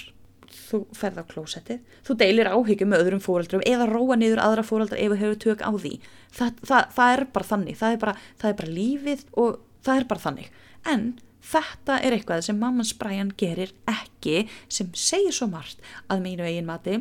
þú 0.74 0.82
ferð 0.98 1.22
á 1.22 1.30
klósettið, 1.30 1.82
þú 2.04 2.16
deilir 2.20 2.50
áhyggjum 2.52 2.90
með 2.92 3.04
öðrum 3.06 3.24
fóröldrum 3.24 3.66
eða 3.70 3.90
róa 3.92 4.18
niður 4.20 4.42
aðra 4.44 4.66
fóröldra 4.68 5.00
ef 5.00 5.14
þú 5.14 5.20
hefur 5.22 5.42
tök 5.46 5.62
á 5.62 5.72
því. 5.72 5.94
Það, 6.34 6.64
það, 6.66 6.90
það 6.98 7.14
er 7.14 7.26
bara 7.38 7.50
þannig, 7.52 7.78
það 7.80 7.96
er 7.96 8.02
bara, 8.02 8.16
það 8.42 8.50
er 8.50 8.58
bara 8.62 8.76
lífið 8.80 9.24
og 9.44 9.62
það 9.86 10.02
er 10.02 10.10
bara 10.10 10.26
þannig. 10.26 10.50
En 10.94 11.06
þetta 11.44 12.00
er 12.00 12.16
eitthvað 12.18 12.44
sem 12.48 12.60
mamman 12.60 12.88
Spræjan 12.88 13.32
gerir 13.40 13.74
ekki 13.90 14.46
sem 14.72 14.92
segir 14.96 15.36
svo 15.36 15.50
margt 15.52 15.84
að 16.12 16.24
mínu 16.26 16.48
eigin 16.48 16.70
mati 16.70 17.00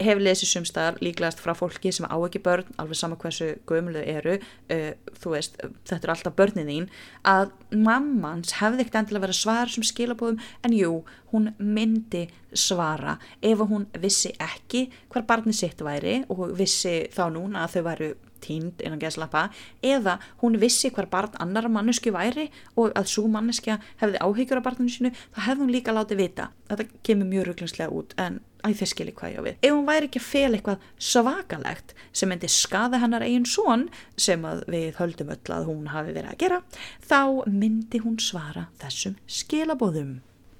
hef 0.00 0.20
lesið 0.20 0.50
sumstaðar 0.50 0.98
líklegast 1.04 1.42
frá 1.42 1.52
fólki 1.56 1.92
sem 1.94 2.08
á 2.08 2.16
ekki 2.16 2.42
börn, 2.44 2.68
alveg 2.80 2.98
sama 2.98 3.18
hversu 3.20 3.52
gömlu 3.68 4.02
eru, 4.02 4.38
uh, 4.72 4.92
þú 5.20 5.34
veist 5.34 5.60
þetta 5.88 6.00
er 6.00 6.14
alltaf 6.14 6.36
börnin 6.38 6.70
þín, 6.70 6.88
að 7.28 7.52
mammans 7.76 8.56
hefði 8.60 8.86
ekkert 8.86 9.02
endilega 9.02 9.26
verið 9.26 9.36
að 9.36 9.42
svara 9.42 9.74
sem 9.74 9.86
skilabóðum, 9.86 10.40
en 10.64 10.76
jú 10.76 10.94
hún 11.34 11.52
myndi 11.58 12.26
svara 12.56 13.18
ef 13.46 13.60
hún 13.70 13.86
vissi 14.02 14.32
ekki 14.42 14.88
hver 15.12 15.26
barni 15.28 15.54
sitt 15.54 15.84
væri 15.84 16.24
og 16.32 16.50
vissi 16.58 17.04
þá 17.14 17.28
núna 17.36 17.64
að 17.64 17.76
þau 17.76 17.86
væru 17.86 18.10
tínd 18.40 18.80
innan 18.84 19.00
geðslappa 19.00 19.48
eða 19.84 20.16
hún 20.42 20.58
vissi 20.60 20.90
hver 20.94 21.08
barn 21.12 21.36
annar 21.42 21.68
mannesku 21.72 22.12
væri 22.14 22.48
og 22.80 22.94
að 22.98 23.10
svo 23.12 23.26
manneskja 23.30 23.78
hefði 24.00 24.22
áhyggjur 24.24 24.62
á 24.64 24.66
barninu 24.66 24.92
sinu, 24.92 25.12
þá 25.34 25.40
hefði 25.48 25.66
hún 25.66 25.74
líka 25.74 25.94
látið 25.94 26.24
vita. 26.24 26.50
Þetta 26.70 27.02
kemur 27.06 27.30
mjög 27.30 27.50
rugglinslega 27.50 27.92
út 27.94 28.16
en 28.20 28.40
æ 28.64 28.68
þið 28.80 28.90
skilir 28.92 29.16
hvað 29.18 29.34
ég 29.34 29.40
á 29.40 29.46
við. 29.46 29.58
Ef 29.66 29.74
hún 29.74 29.88
væri 29.88 30.08
ekki 30.10 30.22
að 30.22 30.28
fel 30.28 30.52
eitthvað 30.54 30.88
svakalegt 31.10 31.94
sem 32.12 32.30
myndi 32.32 32.50
skada 32.52 33.00
hennar 33.02 33.26
eigin 33.26 33.48
són 33.48 33.86
sem 34.16 34.44
að 34.46 34.64
við 34.70 34.98
höldum 35.00 35.34
öll 35.34 35.54
að 35.56 35.68
hún 35.70 35.92
hafi 35.92 36.16
verið 36.16 36.32
að 36.34 36.40
gera, 36.44 36.62
þá 37.04 37.20
myndi 37.50 38.02
hún 38.04 38.18
svara 38.22 38.68
þessum 38.82 39.16
skilabóðum. 39.26 40.18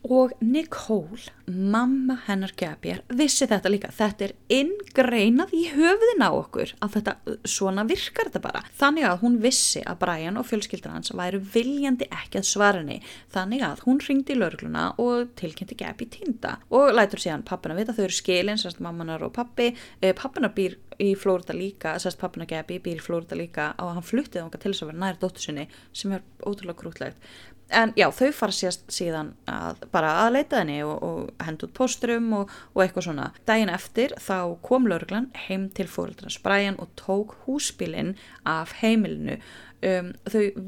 Og 0.09 0.33
Nicole, 0.41 1.29
mamma 1.45 2.15
hennar 2.25 2.55
Gabjar, 2.57 3.03
vissi 3.13 3.45
þetta 3.45 3.69
líka. 3.69 3.91
Þetta 3.93 4.25
er 4.25 4.33
ingreinað 4.57 5.53
í 5.53 5.67
höfðin 5.75 6.25
á 6.25 6.31
okkur 6.33 6.73
að 6.81 6.95
þetta, 6.97 7.15
svona 7.45 7.85
virkar 7.85 8.31
þetta 8.31 8.43
bara. 8.47 8.63
Þannig 8.81 9.07
að 9.11 9.21
hún 9.27 9.37
vissi 9.45 9.83
að 9.85 10.01
Brian 10.01 10.41
og 10.41 10.49
fjölskyldan 10.49 10.97
hans 10.97 11.13
væru 11.13 11.43
viljandi 11.53 12.09
ekki 12.09 12.41
að 12.41 12.49
svara 12.49 12.81
henni. 12.81 13.01
Þannig 13.35 13.67
að 13.69 13.85
hún 13.85 14.01
ringdi 14.07 14.33
í 14.33 14.41
lörgluna 14.41 14.87
og 15.05 15.35
tilkynnti 15.41 15.77
Gabi 15.83 16.09
týnda. 16.17 16.57
Og 16.73 16.95
lætur 16.97 17.21
síðan 17.21 17.45
pappina 17.45 17.77
vita 17.77 17.93
þau 17.93 18.07
eru 18.09 18.17
skilin, 18.17 18.61
sérst 18.61 18.81
mammanar 18.81 19.27
og 19.27 19.35
pappi. 19.37 19.75
Eh, 20.01 20.17
pappina 20.17 20.49
býr 20.49 20.79
í 21.01 21.13
Flórida 21.17 21.55
líka, 21.57 21.95
sérst 22.01 22.21
pappina 22.21 22.47
Gabi 22.49 22.79
býr 22.83 23.01
í 23.01 23.05
Flórida 23.05 23.37
líka 23.39 23.71
og 23.81 23.95
hann 23.97 24.05
fluttið 24.05 24.45
ánga 24.45 24.61
til 24.61 24.73
þess 24.73 24.85
að 24.85 24.91
vera 24.91 25.03
nær 25.05 25.21
dóttur 25.21 25.45
sinni 25.45 25.67
sem 25.97 26.13
er 26.13 26.25
ótrúlega 26.45 26.77
grútlegt 26.83 27.31
en 27.71 27.93
já, 27.99 28.07
þau 28.15 28.31
fara 28.35 28.73
síðan 28.91 29.33
að, 29.51 29.81
bara 29.95 30.13
að 30.25 30.35
leita 30.37 30.61
henni 30.61 30.81
og, 30.87 30.97
og 31.07 31.47
henda 31.47 31.67
út 31.69 31.75
posturum 31.77 32.29
og, 32.41 32.53
og 32.75 32.85
eitthvað 32.85 33.09
svona. 33.09 33.31
Dægin 33.49 33.73
eftir 33.73 34.15
þá 34.21 34.37
kom 34.67 34.89
lauruglan 34.91 35.31
heim 35.47 35.69
til 35.77 35.89
fóröldrans 35.91 36.41
Brian 36.43 36.79
og 36.83 36.93
tók 37.01 37.37
húsbílinn 37.47 38.17
af 38.49 38.77
heimilinu. 38.83 39.39
Um, 39.81 40.11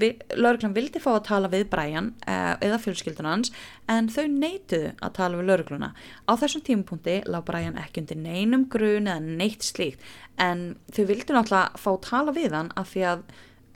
vi, 0.01 0.15
lauruglan 0.41 0.73
vildi 0.73 1.01
fá 1.03 1.11
að 1.13 1.27
tala 1.27 1.53
við 1.53 1.67
Brian 1.69 2.15
uh, 2.25 2.55
eða 2.65 2.79
fjölskyldun 2.81 3.29
hans 3.29 3.51
en 3.93 4.09
þau 4.09 4.25
neituðu 4.33 4.95
að 5.05 5.15
tala 5.19 5.41
við 5.41 5.51
laurugluna. 5.51 5.91
Á 6.25 6.33
þessum 6.41 6.65
tímapunkti 6.65 7.19
lág 7.29 7.45
Brian 7.51 7.77
ekki 7.83 8.07
undir 8.07 8.23
neinum 8.23 8.65
grun 8.73 9.11
eða 9.11 9.21
neitt 9.21 9.67
slíkt 9.69 10.01
en 10.41 10.71
þau 10.95 11.05
vildi 11.11 11.37
náttúrulega 11.37 11.83
fá 11.83 11.91
að 11.93 12.05
tala 12.09 12.37
við 12.39 12.57
hann 12.57 12.73
af 12.81 12.95
því 12.95 13.05
að 13.11 13.27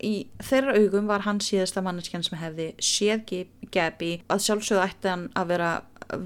í 0.04 0.26
þeirra 0.44 0.76
augum 0.76 1.08
var 1.08 1.24
hann 1.26 1.40
síðasta 1.44 1.82
manneskjan 1.84 2.24
sem 2.26 2.38
hefði 2.40 2.72
séð 2.82 3.46
Gabi. 3.72 4.12
Að 4.30 4.44
sjálfsögðu 4.44 4.84
ætti 4.84 5.10
hann 5.10 5.26
að 5.34 5.48
vera 5.50 5.70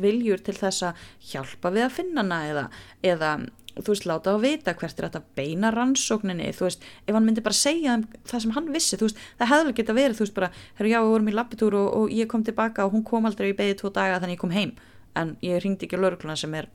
viljur 0.01 0.43
til 0.45 0.55
þess 0.59 0.85
að 0.91 1.07
hjálpa 1.31 1.73
við 1.73 1.87
að 1.87 1.95
finna 1.97 2.25
hana 2.25 2.41
eða, 2.51 2.65
eða 3.07 3.31
þú 3.79 3.95
veist, 3.95 4.07
láta 4.09 4.35
á 4.35 4.39
vita 4.43 4.75
hvert 4.77 4.99
er 4.99 5.07
þetta 5.09 5.23
beina 5.39 5.71
rannsókninni, 5.75 6.51
þú 6.57 6.67
veist, 6.67 6.85
ef 7.07 7.17
hann 7.17 7.27
myndi 7.27 7.45
bara 7.45 7.57
segja 7.57 7.97
það 8.29 8.45
sem 8.45 8.55
hann 8.57 8.69
vissi, 8.75 8.99
þú 8.99 9.09
veist, 9.09 9.23
það 9.41 9.53
hefði 9.55 9.77
geta 9.79 9.97
verið, 9.97 10.19
þú 10.19 10.27
veist, 10.27 10.37
bara, 10.37 10.51
herru 10.79 10.93
já, 10.93 10.99
við 11.01 11.15
vorum 11.15 11.31
í 11.31 11.37
lappitúr 11.37 11.79
og, 11.79 11.89
og 12.01 12.15
ég 12.15 12.31
kom 12.31 12.45
tilbaka 12.47 12.87
og 12.87 12.97
hún 12.97 13.07
kom 13.07 13.31
aldrei 13.31 13.53
í 13.53 13.57
beði 13.57 13.79
tvo 13.81 13.93
daga 13.95 14.21
þannig 14.21 14.37
ég 14.37 14.43
kom 14.43 14.55
heim. 14.55 14.75
En 15.19 15.35
ég 15.45 15.63
ringdi 15.63 15.87
ekki 15.87 15.99
á 15.99 16.03
laurugluna 16.03 16.37
sem 16.39 16.53
er 16.59 16.69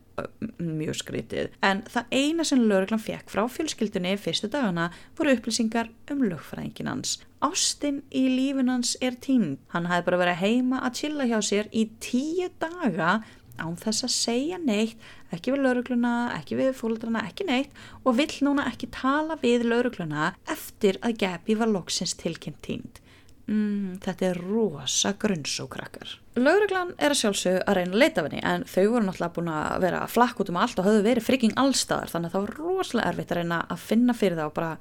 mjög 0.62 1.00
skrítið. 1.02 1.54
En 1.66 1.84
það 1.92 2.12
eina 2.16 2.46
sem 2.48 2.64
lauruglan 2.64 3.02
fekk 3.02 3.32
frá 3.32 3.44
fjölskyldunni 3.52 4.16
fyrstu 4.22 4.50
dagana 4.52 4.90
voru 5.18 5.36
upplýsingar 5.36 5.92
um 6.14 6.24
lögfræðingin 6.26 6.92
hans. 6.92 7.18
Ástinn 7.46 8.02
í 8.16 8.26
lífin 8.32 8.72
hans 8.72 8.96
er 9.04 9.18
tínd. 9.22 9.60
Hann 9.74 9.90
hæði 9.92 10.08
bara 10.10 10.22
verið 10.24 10.44
heima 10.44 10.84
að 10.86 11.02
chilla 11.02 11.28
hjá 11.30 11.40
sér 11.46 11.72
í 11.76 11.88
tíu 12.04 12.50
daga 12.62 13.20
án 13.56 13.78
þess 13.80 14.04
að 14.04 14.12
segja 14.12 14.58
neitt, 14.60 15.00
ekki 15.32 15.54
við 15.54 15.64
laurugluna, 15.64 16.14
ekki 16.36 16.58
við 16.60 16.74
fóldrana, 16.76 17.24
ekki 17.28 17.48
neitt 17.48 17.72
og 18.04 18.18
vill 18.20 18.34
núna 18.44 18.68
ekki 18.68 18.90
tala 18.92 19.38
við 19.40 19.64
laurugluna 19.70 20.34
eftir 20.52 21.00
að 21.06 21.20
Gabi 21.24 21.56
var 21.60 21.72
loksins 21.72 22.16
tilkynnt 22.20 22.62
tínd. 22.66 23.00
Mm, 23.46 24.00
þetta 24.02 24.26
er 24.32 24.40
rosa 24.42 25.12
grunnsókrakkar. 25.22 26.16
Lauruglan 26.40 26.96
er 26.98 27.14
að 27.14 27.20
sjálfsög 27.20 27.60
að 27.62 27.78
reyna 27.78 27.94
að 27.94 28.02
leita 28.02 28.22
af 28.22 28.30
henni 28.30 28.42
en 28.42 28.66
þau 28.66 28.86
voru 28.96 29.06
náttúrulega 29.06 29.36
búin 29.36 29.52
að 29.54 29.76
vera 29.86 30.00
flakk 30.10 30.42
út 30.42 30.52
um 30.52 30.58
allt 30.62 30.82
og 30.82 30.88
hafðu 30.88 31.04
verið 31.06 31.28
frikking 31.28 31.54
allstaðar 31.62 32.12
þannig 32.14 32.32
að 32.32 32.36
það 32.36 32.48
var 32.48 32.56
rosalega 32.60 33.12
erfitt 33.12 33.34
að 33.34 33.40
reyna 33.42 33.60
að 33.70 33.84
finna 33.86 34.18
fyrir 34.18 34.42
og 34.48 34.56
bara 34.58 34.72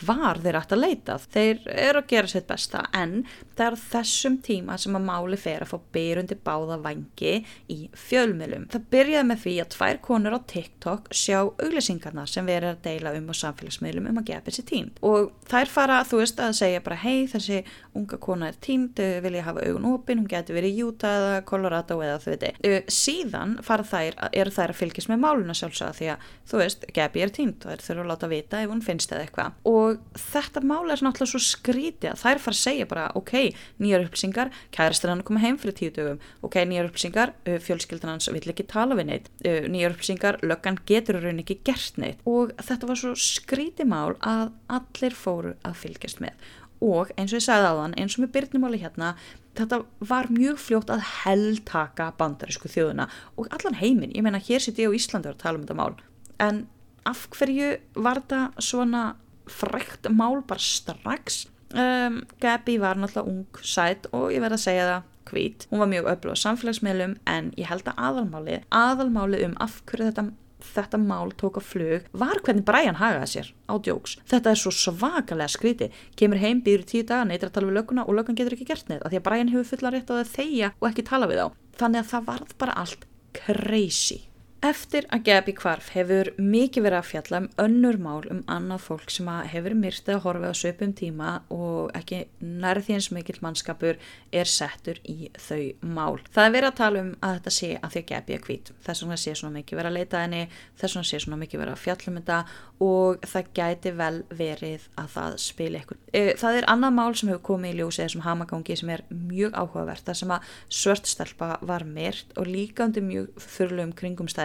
hvar 0.00 0.40
þeir 0.42 0.58
ætti 0.60 0.76
að 0.76 0.82
leita. 0.82 1.18
Þeir 1.32 1.62
eru 1.72 2.02
að 2.02 2.08
gera 2.12 2.30
sitt 2.32 2.48
besta 2.48 2.84
en 2.96 3.22
það 3.56 3.64
er 3.66 3.78
þessum 3.82 4.38
tíma 4.44 4.78
sem 4.80 4.96
að 4.98 5.06
máli 5.06 5.38
fer 5.40 5.64
að 5.64 5.72
fá 5.72 5.78
beirundi 5.94 6.38
báða 6.44 6.78
vangi 6.82 7.34
í 7.72 7.78
fjölmjölum. 8.08 8.68
Það 8.72 8.88
byrjaði 8.94 9.28
með 9.28 9.42
því 9.44 9.54
að 9.62 9.70
tvær 9.76 10.00
konur 10.06 10.36
á 10.36 10.40
TikTok 10.52 11.12
sjá 11.14 11.38
auglýsingarna 11.42 12.26
sem 12.30 12.48
verið 12.48 12.74
að 12.74 12.82
deila 12.86 13.14
um 13.18 13.30
á 13.30 13.34
samfélagsmiðlum 13.42 14.10
um 14.10 14.22
að 14.22 14.28
gefa 14.32 14.48
þessi 14.48 14.66
tínd 14.68 15.00
og 15.06 15.32
þær 15.50 15.72
fara 15.72 16.00
þú 16.08 16.22
veist 16.22 16.42
að 16.42 16.56
segja 16.58 16.82
bara 16.84 17.00
hei 17.02 17.26
þessi 17.30 17.62
unga 17.98 18.18
kona 18.22 18.48
er 18.48 18.58
tínd, 18.64 19.00
vil 19.24 19.34
ég 19.36 19.44
hafa 19.46 19.64
augun 19.66 19.88
opinn, 19.92 20.22
hún 20.22 20.30
getur 20.30 20.56
verið 20.56 20.78
í 20.78 20.84
Utah 20.86 21.16
eða 21.18 21.42
Colorado 21.48 21.98
eða 22.04 22.20
þau 22.22 22.30
veit. 22.32 22.62
Síðan 22.92 23.56
fara 23.64 23.84
þær, 23.86 24.16
eru 24.32 24.54
þær 24.54 24.72
að 24.72 24.80
fylgjast 24.80 25.10
með 25.12 25.22
máluna 25.26 25.56
sjálfsögða 25.56 25.98
því 25.98 26.10
að 26.14 26.26
þú 26.50 26.62
veist, 26.62 26.86
Gabi 26.96 27.24
er 27.24 27.34
tínd 27.36 27.66
og 27.66 27.72
þær 27.72 27.84
þurfa 27.86 28.04
að 28.04 28.12
láta 28.12 28.30
vita 28.32 28.62
ef 28.62 28.72
hún 28.72 28.84
finnst 28.84 29.12
eða 29.12 29.26
eitthvað 29.26 29.58
og 29.82 29.98
þetta 30.18 30.62
máli 30.64 30.94
er 30.94 31.02
náttúrulega 31.04 31.32
svo 31.32 31.42
skrítið 31.42 32.12
að 32.12 32.22
þær 32.22 32.42
fara 32.44 32.56
að 32.56 32.60
segja 32.60 32.88
bara 32.90 33.08
ok, 33.18 33.34
nýjar 33.82 34.06
upplýsingar, 34.06 34.52
kærastur 34.74 35.12
hann 35.12 35.22
að 35.24 35.28
koma 35.30 35.42
heim 35.42 35.58
fyrir 35.60 35.78
tíu 35.78 35.92
dögum, 35.96 36.22
ok, 36.46 36.58
nýjar 36.70 36.88
upplýsingar 36.90 37.34
fjölskyldan 37.66 38.14
hans 38.14 38.30
vill 38.32 38.54
ekki 38.54 38.68
tala 38.70 38.98
við 38.98 39.10
neitt 39.10 39.30
nýjar 39.42 39.96
upplýsingar, 39.96 40.40
löggan 40.46 40.80
getur 40.88 41.20
raun 41.22 41.42
ekki 41.42 41.60
gert 41.66 42.00
neitt 42.00 42.24
og 42.28 42.54
þetta 42.62 42.90
var 42.90 43.02
svo 43.02 43.14
skrítið 43.18 43.92
mál 43.92 44.16
að 44.20 44.50
allir 44.72 45.16
fóru 45.16 45.56
að 45.66 45.78
fylgjast 45.84 46.22
með. 46.22 46.50
Og 46.82 47.12
eins 47.14 47.30
og 47.30 47.38
ég 47.38 47.44
sagði 47.44 47.74
þann, 47.78 47.92
eins 48.00 48.16
og 48.16 48.24
með 48.24 48.32
byrnumáli 48.34 48.80
hérna 48.82 49.12
þetta 49.58 49.82
var 50.08 50.30
mjög 50.32 50.60
fljótt 50.60 50.92
að 50.92 51.04
heldtaka 51.22 52.08
bandarísku 52.18 52.70
þjóðuna 52.72 53.08
og 53.38 53.50
allan 53.54 53.78
heiminn, 53.78 54.14
ég 54.16 54.24
meina 54.24 54.40
hér 54.42 54.62
sitt 54.64 54.80
ég 54.80 54.90
á 54.90 54.96
Íslandi 54.96 55.30
að 55.30 55.42
tala 55.44 55.60
um 55.60 55.66
þetta 55.66 55.78
mál, 55.78 55.94
en 56.42 56.64
af 57.08 57.26
hverju 57.34 57.74
var 57.98 58.22
þetta 58.22 58.62
svona 58.62 59.02
frekt 59.50 60.10
mál 60.12 60.42
bara 60.46 60.62
strax 60.62 61.46
um, 61.74 62.20
Gabi 62.42 62.78
var 62.82 63.00
náttúrulega 63.00 63.32
ung 63.32 63.64
sætt 63.64 64.10
og 64.12 64.30
ég 64.34 64.44
verði 64.44 64.60
að 64.60 64.66
segja 64.66 64.90
það 64.90 65.08
hvít, 65.32 65.66
hún 65.70 65.80
var 65.80 65.88
mjög 65.88 66.08
öflug 66.12 66.34
á 66.34 66.42
samfélagsmiðlum 66.42 67.16
en 67.30 67.50
ég 67.56 67.68
held 67.70 67.86
að 67.88 68.00
aðalmáli 68.08 68.62
aðalmáli 68.74 69.44
um 69.46 69.54
af 69.62 69.78
hverju 69.88 70.10
þetta 70.10 70.26
þetta 70.62 70.98
mál 71.00 71.32
tók 71.38 71.58
á 71.58 71.62
flug 71.64 72.06
var 72.14 72.40
hvernig 72.44 72.66
Brian 72.66 72.98
hagaði 73.00 73.30
sér 73.32 73.48
á 73.66 73.74
djóks. 73.82 74.16
Þetta 74.30 74.52
er 74.52 74.60
svo 74.60 74.72
svakalega 74.74 75.50
skríti. 75.50 75.88
Kemur 76.18 76.40
heim, 76.42 76.62
býður 76.64 76.86
tíu 76.88 77.06
daga, 77.06 77.26
neytir 77.28 77.50
að 77.50 77.56
tala 77.56 77.70
við 77.70 77.78
löguna 77.80 78.06
og 78.06 78.18
lögun 78.18 78.38
getur 78.38 78.56
ekki 78.56 78.68
gert 78.70 78.90
neitt. 78.90 79.02
Því 79.02 79.20
að 79.20 79.26
Brian 79.26 79.52
hefur 79.52 79.70
fullan 79.72 79.96
rétt 79.96 80.12
á 80.12 80.14
það 80.20 80.34
þeia 80.36 80.72
og 80.78 80.90
ekki 80.90 81.06
tala 81.08 81.30
við 81.30 81.42
á. 81.42 81.46
Þannig 81.80 82.02
að 82.02 82.12
það 82.12 82.28
varð 82.30 82.54
bara 82.62 82.76
allt 82.84 83.08
crazy. 83.36 84.20
Eftir 84.62 85.08
að 85.10 85.24
Gabi 85.26 85.52
Kvarf 85.58 85.88
hefur 85.90 86.28
mikið 86.38 86.84
verið 86.84 87.00
að 87.00 87.06
fjalla 87.08 87.38
um 87.42 87.46
önnur 87.64 87.96
mál 87.98 88.28
um 88.30 88.42
annað 88.46 88.84
fólk 88.84 89.10
sem 89.10 89.26
hefur 89.50 89.74
myrtið 89.74 90.14
að 90.14 90.20
horfa 90.22 90.52
á 90.52 90.60
söpum 90.60 90.92
tíma 90.94 91.30
og 91.50 91.88
ekki 91.98 92.20
nærði 92.38 92.94
eins 92.94 93.08
mikill 93.10 93.40
mannskapur 93.42 93.98
er 94.30 94.46
settur 94.46 95.00
í 95.02 95.32
þau 95.34 95.72
mál. 95.82 96.20
Það 96.30 96.46
er 96.46 96.54
verið 96.54 96.68
að 96.68 96.78
tala 96.78 97.02
um 97.02 97.08
að 97.18 97.34
þetta 97.40 97.54
sé 97.56 97.70
að 97.74 97.96
því 97.96 98.02
Gabi 98.12 98.36
er 98.36 98.44
hvít. 98.46 98.70
Þess 98.86 99.02
vegna 99.02 99.18
sé 99.18 99.34
svona 99.34 99.56
mikið 99.56 99.80
verið 99.80 99.90
að 99.90 99.98
leita 99.98 100.22
henni, 100.22 100.44
þess 100.78 100.94
vegna 100.94 101.10
sé 101.10 101.20
svona 101.24 101.40
mikið 101.42 101.62
verið 101.64 101.74
að 101.74 101.82
fjalla 101.82 102.12
um 102.12 102.20
þetta 102.20 102.38
og 102.86 103.26
það 103.32 103.50
gæti 103.58 103.94
vel 103.98 104.22
verið 104.30 104.86
að 105.02 105.10
það 105.16 105.36
spila 105.42 105.82
ykkur. 105.82 106.00
E, 106.14 106.22
það 106.38 106.60
er 106.60 106.68
annað 106.70 106.96
mál 107.00 107.18
sem 107.18 107.34
hefur 107.34 107.44
komið 107.50 107.74
í 107.74 107.80
ljósið 107.80 108.06
þessum 108.06 108.24
hamagangi 108.28 108.78
sem 108.78 108.94
er 108.94 109.04
mjög 109.10 109.58
áhugavert. 109.58 110.06
Það 110.06 110.20
sem 110.22 110.34
að 110.38 110.48
svörtstelpa 110.78 111.50
var 111.66 111.86
myrt 111.86 112.34
og 112.38 112.46
líka 112.46 112.86
undir 112.86 113.06
mjög 113.06 113.34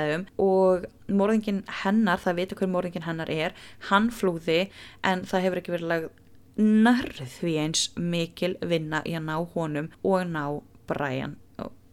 aðstæðum 0.07 0.27
og 0.43 0.85
morðingin 1.07 1.63
hennar, 1.83 2.21
það 2.21 2.39
veitur 2.41 2.61
hver 2.61 2.71
morðingin 2.71 3.07
hennar 3.07 3.31
er, 3.31 3.57
hann 3.89 4.09
flúði 4.11 4.69
en 5.03 5.25
það 5.27 5.47
hefur 5.47 5.61
ekki 5.61 5.75
verið 5.75 5.91
lagð 5.91 6.07
nærð 6.57 7.25
því 7.37 7.57
eins 7.61 7.89
mikil 7.95 8.55
vinna 8.65 9.03
í 9.05 9.13
að 9.17 9.27
ná 9.27 9.35
honum 9.53 9.91
og 10.03 10.23
ná 10.31 10.45
Brian. 10.89 11.37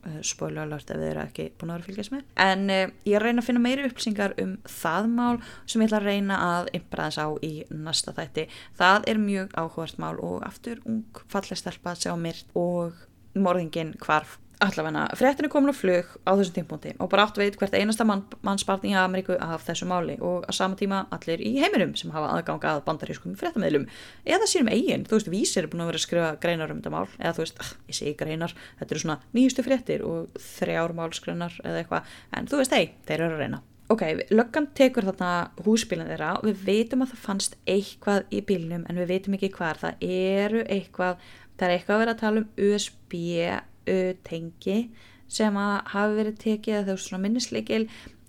Uh, 0.05 0.19
spólu 0.21 0.61
alveg 0.61 0.83
ef 0.83 0.99
þið 1.01 1.07
eru 1.09 1.21
ekki 1.23 1.45
búin 1.57 1.71
að 1.73 1.79
vera 1.79 1.87
fylgjast 1.87 2.13
með. 2.13 2.25
En 2.45 2.65
uh, 2.69 2.91
ég 3.09 3.23
reyna 3.23 3.41
að 3.41 3.47
finna 3.47 3.63
meiri 3.65 3.87
upplýsingar 3.89 4.35
um 4.43 4.51
það 4.69 5.07
mál 5.15 5.39
sem 5.65 5.81
ég 5.81 5.89
ætla 5.89 6.01
að 6.03 6.09
reyna 6.11 6.41
að 6.45 6.69
ymbræðast 6.77 7.23
á 7.25 7.29
í 7.41 7.53
næsta 7.73 8.13
þætti. 8.13 8.45
Það 8.77 9.09
er 9.09 9.23
mjög 9.23 9.57
áhugast 9.57 10.03
mál 10.05 10.19
og 10.21 10.45
aftur 10.45 10.85
ung 10.85 11.23
fallegstelpa 11.33 11.95
að 11.95 12.05
sjá 12.05 12.13
myrt 12.21 12.53
og 12.53 13.01
morðingin 13.33 13.95
hvarf 14.05 14.37
allavega 14.63 15.05
fréttinu 15.19 15.51
komin 15.51 15.73
á 15.73 15.77
flug 15.77 16.11
á 16.23 16.31
þessum 16.39 16.55
tímpunkti 16.59 16.95
og 17.03 17.11
bara 17.13 17.27
átt 17.27 17.39
veit 17.41 17.57
hvert 17.59 17.75
einasta 17.75 18.07
mann, 18.07 18.23
mannspartning 18.47 18.95
í 18.95 18.99
Ameríku 18.99 19.37
af 19.41 19.67
þessu 19.67 19.89
máli 19.91 20.17
og 20.21 20.47
að 20.49 20.59
sama 20.59 20.79
tíma 20.79 21.05
allir 21.15 21.43
í 21.43 21.57
heiminum 21.59 21.95
sem 21.99 22.13
hafa 22.15 22.31
aðganga 22.37 22.77
að 22.77 22.85
bandarískum 22.87 23.37
fréttameðlum 23.41 23.87
eða 24.25 24.49
sínum 24.51 24.73
eigin, 24.73 25.07
þú 25.09 25.19
veist, 25.19 25.33
vísir 25.33 25.65
er 25.65 25.71
búin 25.73 25.85
að 25.85 25.93
vera 25.93 26.03
að 26.03 26.07
skrifa 26.07 26.33
greinar 26.43 26.75
um 26.75 26.81
þetta 26.81 26.95
mál 26.95 27.07
eða 27.19 27.37
þú 27.37 27.45
veist, 27.45 27.61
ah, 27.61 27.75
ég 27.91 28.01
segi 28.01 28.17
greinar, 28.21 28.57
þetta 28.81 28.95
eru 28.95 29.05
svona 29.05 29.21
nýjustu 29.37 29.67
fréttir 29.67 30.07
og 30.07 30.43
þrjár 30.55 30.97
málskreinar 30.99 31.61
eða 31.65 31.83
eitthvað, 31.83 32.19
en 32.39 32.51
þú 32.51 32.63
veist, 32.63 32.77
hei, 32.79 32.93
þeir 33.09 33.21
eru 33.21 33.33
að 33.35 33.47
reyna. 33.47 33.65
Ok, 33.93 34.01
löggan 34.33 34.71
tekur 34.73 35.05
þarna 35.05 35.51
húsbílinn 35.67 36.09
þeirra 36.09 36.31
og 36.39 36.47
við 36.49 36.63
veitum 36.65 37.03
að 37.05 37.11
það 37.13 37.25
fannst 37.27 37.57
eitthvað 37.69 38.31
í 38.33 38.41
bílnum 38.49 38.87
en 38.89 39.01
við 39.03 39.11
veitum 39.11 39.37
ekki 39.37 39.51
hvað 39.59 39.83
það 39.83 40.07
eru 40.09 40.63
eitthvað, 40.73 41.27
það 41.59 41.67
er 41.67 41.75
eitthvað 41.75 41.97
að 41.99 42.03
vera 42.05 42.15
að 42.15 42.23
tala 42.23 42.41
um 42.41 42.49
USB 42.71 43.19
tengi 44.27 44.79
sem 45.35 45.57
að 45.59 45.75
hafi 45.95 46.19
verið 46.19 46.41
tekið 46.43 46.79
að 46.79 46.91
þau 46.91 47.05
svona 47.05 47.23
minnisleikil 47.25 47.83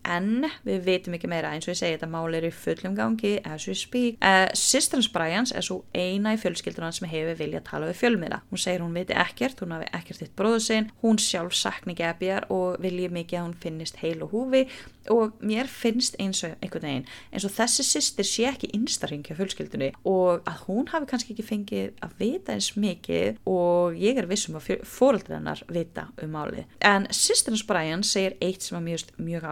en 0.05 0.47
við 0.65 0.85
veitum 0.87 1.17
ekki 1.17 1.29
meira 1.31 1.53
eins 1.53 1.67
og 1.67 1.75
ég 1.75 1.81
segi 1.81 1.97
þetta 1.97 2.11
mál 2.11 2.37
er 2.37 2.47
í 2.47 2.53
fullum 2.53 2.95
gangi 2.97 3.35
as 3.43 3.67
we 3.69 3.75
speak. 3.77 4.19
Uh, 4.21 4.47
Sistrans 4.57 5.09
Bryans 5.11 5.53
er 5.55 5.65
svo 5.65 5.83
eina 5.95 6.35
í 6.35 6.41
fjölskyldunum 6.41 6.95
sem 6.95 7.09
hefur 7.11 7.39
viljað 7.39 7.63
að 7.63 7.69
tala 7.69 7.91
við 7.91 8.01
fjölmiða 8.03 8.41
hún 8.49 8.61
segir 8.61 8.83
hún 8.83 8.95
viti 8.95 9.13
ekkert, 9.13 9.61
hún 9.61 9.73
hafi 9.75 9.87
ekkert 9.93 10.23
eitt 10.23 10.35
bróðu 10.37 10.61
sinn. 10.63 10.91
Hún 11.03 11.19
sjálf 11.21 11.55
sakni 11.57 11.95
gefjar 11.97 12.47
og 12.53 12.79
vilji 12.83 13.09
mikið 13.11 13.39
að 13.39 13.47
hún 13.47 13.57
finnist 13.63 13.99
heil 14.01 14.21
og 14.25 14.35
húfi. 14.35 14.65
Og 15.13 15.35
mér 15.45 15.69
finnst 15.69 16.15
eins 16.17 16.41
og 16.47 16.55
einhvern 16.65 16.87
veginn 16.87 17.03
eins 17.29 17.45
og 17.45 17.53
þessi 17.53 17.83
sýstir 17.85 18.25
sé 18.25 18.47
ekki 18.49 18.71
innstaring 18.73 19.21
hjá 19.25 19.35
fjölskyldunni 19.37 19.91
og 20.09 20.41
að 20.49 20.63
hún 20.65 20.89
hafi 20.89 21.09
kannski 21.11 21.35
ekki 21.35 21.45
fengið 21.45 21.99
að 22.05 22.15
vita 22.17 22.55
eins 22.55 22.71
mikið 22.73 23.37
og 23.49 23.99
ég 24.01 24.17
er 24.17 24.25
vissum 24.29 24.57
að 24.57 24.81
fóröldar 24.81 25.37
hennar 25.37 25.61
vita 25.69 26.07
um 26.23 26.33
málið. 26.33 26.65
En 26.81 27.05
sýstirins 27.13 27.65
Brian 27.69 28.01
segir 28.01 28.33
eitt 28.41 28.65
sem 28.65 28.79
er 28.79 28.85
mjög, 28.87 29.13
mjög 29.21 29.45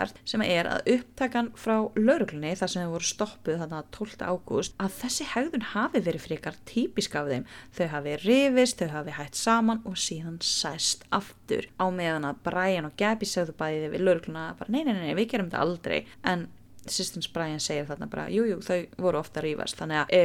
áhugavert 0.00 0.20
sem 0.28 0.42
er 0.44 0.68
að 0.68 0.88
upptakan 0.94 1.50
frá 1.58 1.74
lauruglunni 1.96 2.52
þar 2.58 2.72
sem 2.72 2.84
þau 2.84 2.92
voru 2.94 3.08
stoppuð 3.08 3.58
þannig 3.62 3.78
að 3.78 3.90
12. 3.96 4.28
ágúst 4.30 4.76
að 4.80 4.94
þessi 5.00 5.26
hegðun 5.32 5.66
hafi 5.72 6.02
verið 6.06 6.24
frekar 6.26 6.60
típisk 6.68 7.16
af 7.18 7.28
þeim. 7.30 7.48
Þau 7.76 7.86
hafi 7.94 8.14
rifist, 8.24 8.80
þau 8.80 8.94
hafi 8.94 9.16
hægt 9.18 9.40
saman 9.40 9.82
og 9.84 9.98
síðan 10.00 10.38
sæst 10.44 11.04
aftur. 11.10 11.68
Á 11.80 11.86
meðan 11.90 12.28
að 12.28 12.40
Brian 12.46 12.88
og 12.88 12.96
Gabi 13.00 13.28
segðu 13.28 13.56
bæði 13.58 13.92
við 13.92 14.06
laurugluna 14.06 14.48
bara 14.58 14.72
nei, 14.72 14.82
nei, 14.84 14.96
nei, 14.96 15.14
við 15.18 15.30
gerum 15.34 15.52
þetta 15.52 15.66
aldrei. 15.66 16.00
En 16.24 16.48
Sistens 16.90 17.28
Brian 17.28 17.60
segir 17.60 17.84
þarna 17.84 18.06
bara 18.08 18.30
jújú, 18.32 18.54
jú, 18.54 18.60
þau 18.64 19.02
voru 19.04 19.18
ofta 19.20 19.42
rífast 19.44 19.76
þannig 19.76 19.98
að 20.00 20.14
e, 20.16 20.20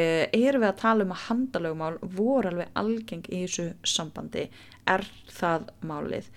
erum 0.47 0.63
við 0.63 0.69
að 0.69 0.77
tala 0.79 1.03
um 1.03 1.11
að 1.11 1.25
handalögumál 1.25 1.97
voru 2.15 2.51
alveg 2.53 2.77
algeng 2.79 3.27
í 3.27 3.41
þessu 3.43 3.65
sambandi. 3.83 4.45
Er 4.87 5.03
það 5.35 5.67
málið 5.83 6.29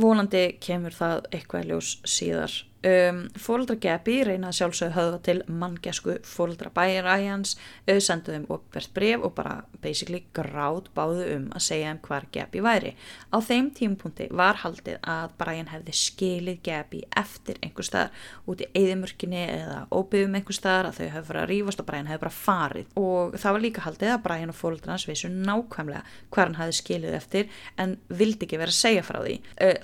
vonandi 0.00 0.44
kemur 0.62 0.94
það 0.96 1.28
eitthvað 1.30 1.68
ljós 1.70 1.90
síðar 2.08 2.54
Um, 2.84 3.22
fóldra 3.40 3.78
Gabi 3.80 4.18
reynaði 4.28 4.58
sjálfsögðu 4.58 4.92
höfða 4.92 5.18
til 5.24 5.38
manngesku 5.48 6.18
fóldra 6.28 6.68
bæjaræjans, 6.74 7.54
uh, 7.88 7.96
sendu 7.96 8.34
þeim 8.34 8.42
uppverðt 8.52 8.92
bref 8.92 9.22
og 9.24 9.32
bara 9.38 9.54
basically 9.80 10.20
gráð 10.36 10.90
báðu 10.92 11.24
um 11.32 11.46
að 11.56 11.64
segja 11.64 11.94
um 11.94 12.00
hvar 12.04 12.26
Gabi 12.34 12.60
væri. 12.60 12.92
Á 13.32 13.40
þeim 13.40 13.70
tímpunkti 13.78 14.26
var 14.36 14.60
haldið 14.60 14.98
að 15.00 15.32
Brian 15.40 15.70
hefði 15.72 15.94
skilið 15.96 16.58
Gabi 16.68 17.00
eftir 17.16 17.56
einhver 17.64 17.88
staðar 17.88 18.28
út 18.52 18.60
í 18.60 18.68
eðimörkinni 18.76 19.46
eða 19.46 19.80
óbyggum 19.88 20.36
einhver 20.36 20.58
staðar 20.58 20.90
að 20.90 21.00
þau 21.00 21.08
hefði 21.14 21.28
farið 21.30 21.42
að 21.46 21.50
rífast 21.54 21.80
og 21.80 21.88
Brian 21.88 22.12
hefði 22.12 22.24
bara 22.26 22.36
farið 22.42 23.00
og 23.00 23.40
það 23.40 23.56
var 23.56 23.64
líka 23.64 23.86
haldið 23.86 24.12
að 24.12 24.22
Brian 24.28 24.52
og 24.52 24.60
fóldrans 24.60 25.08
vissu 25.08 25.32
nákvæmlega 25.32 26.04
hvar 26.28 26.52
hann 26.52 26.60
hefði 26.60 26.78
skilið 26.82 27.18
eftir 27.22 27.48
en 27.80 27.96
vildi 28.12 28.44
ekki 28.44 28.60
vera 28.60 28.76
að 28.76 28.82
segja 28.82 29.08
frá 29.08 29.22
því. 29.24 29.40
Uh, 29.56 29.80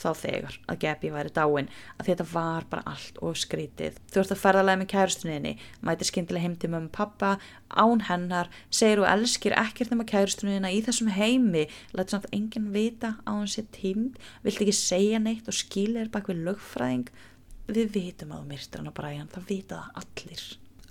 þá 0.00 0.08
þegar 0.20 0.56
að 0.70 0.80
Gabi 0.84 1.10
væri 1.14 1.32
dáin 1.34 1.70
að 1.96 2.10
þetta 2.10 2.26
var 2.32 2.66
bara 2.70 2.84
allt 2.92 3.20
og 3.24 3.38
skrítið. 3.40 4.00
Þú 4.12 4.22
ert 4.22 4.34
að 4.34 4.42
ferðalega 4.42 4.80
með 4.82 4.90
kærustuninni 4.92 5.52
mætir 5.86 6.10
skindilega 6.10 6.46
heim 6.46 6.56
til 6.60 6.72
mömmu 6.72 6.92
pappa 6.94 7.36
án 7.72 8.04
hennar, 8.08 8.50
segir 8.70 9.02
og 9.02 9.08
elskir 9.10 9.56
ekkert 9.58 9.92
nema 9.92 10.06
kærustunina 10.08 10.72
í 10.72 10.82
þessum 10.86 11.10
heimi 11.16 11.66
lætur 11.96 12.16
samt 12.16 12.28
enginn 12.36 12.72
vita 12.74 13.16
á 13.24 13.32
hans 13.32 13.56
sér 13.56 13.66
tímd, 13.74 14.20
vilt 14.44 14.62
ekki 14.62 14.76
segja 14.76 15.22
neitt 15.22 15.48
og 15.50 15.56
skilir 15.56 16.12
bak 16.12 16.30
við 16.30 16.44
lögfræðing. 16.50 17.08
Við 17.66 17.96
vitum 17.96 18.36
að 18.36 18.54
hann 18.76 18.90
á 18.90 18.92
bræjan 18.94 19.32
það 19.32 19.48
vita 19.50 19.80
það 19.80 20.02
allir. 20.02 20.44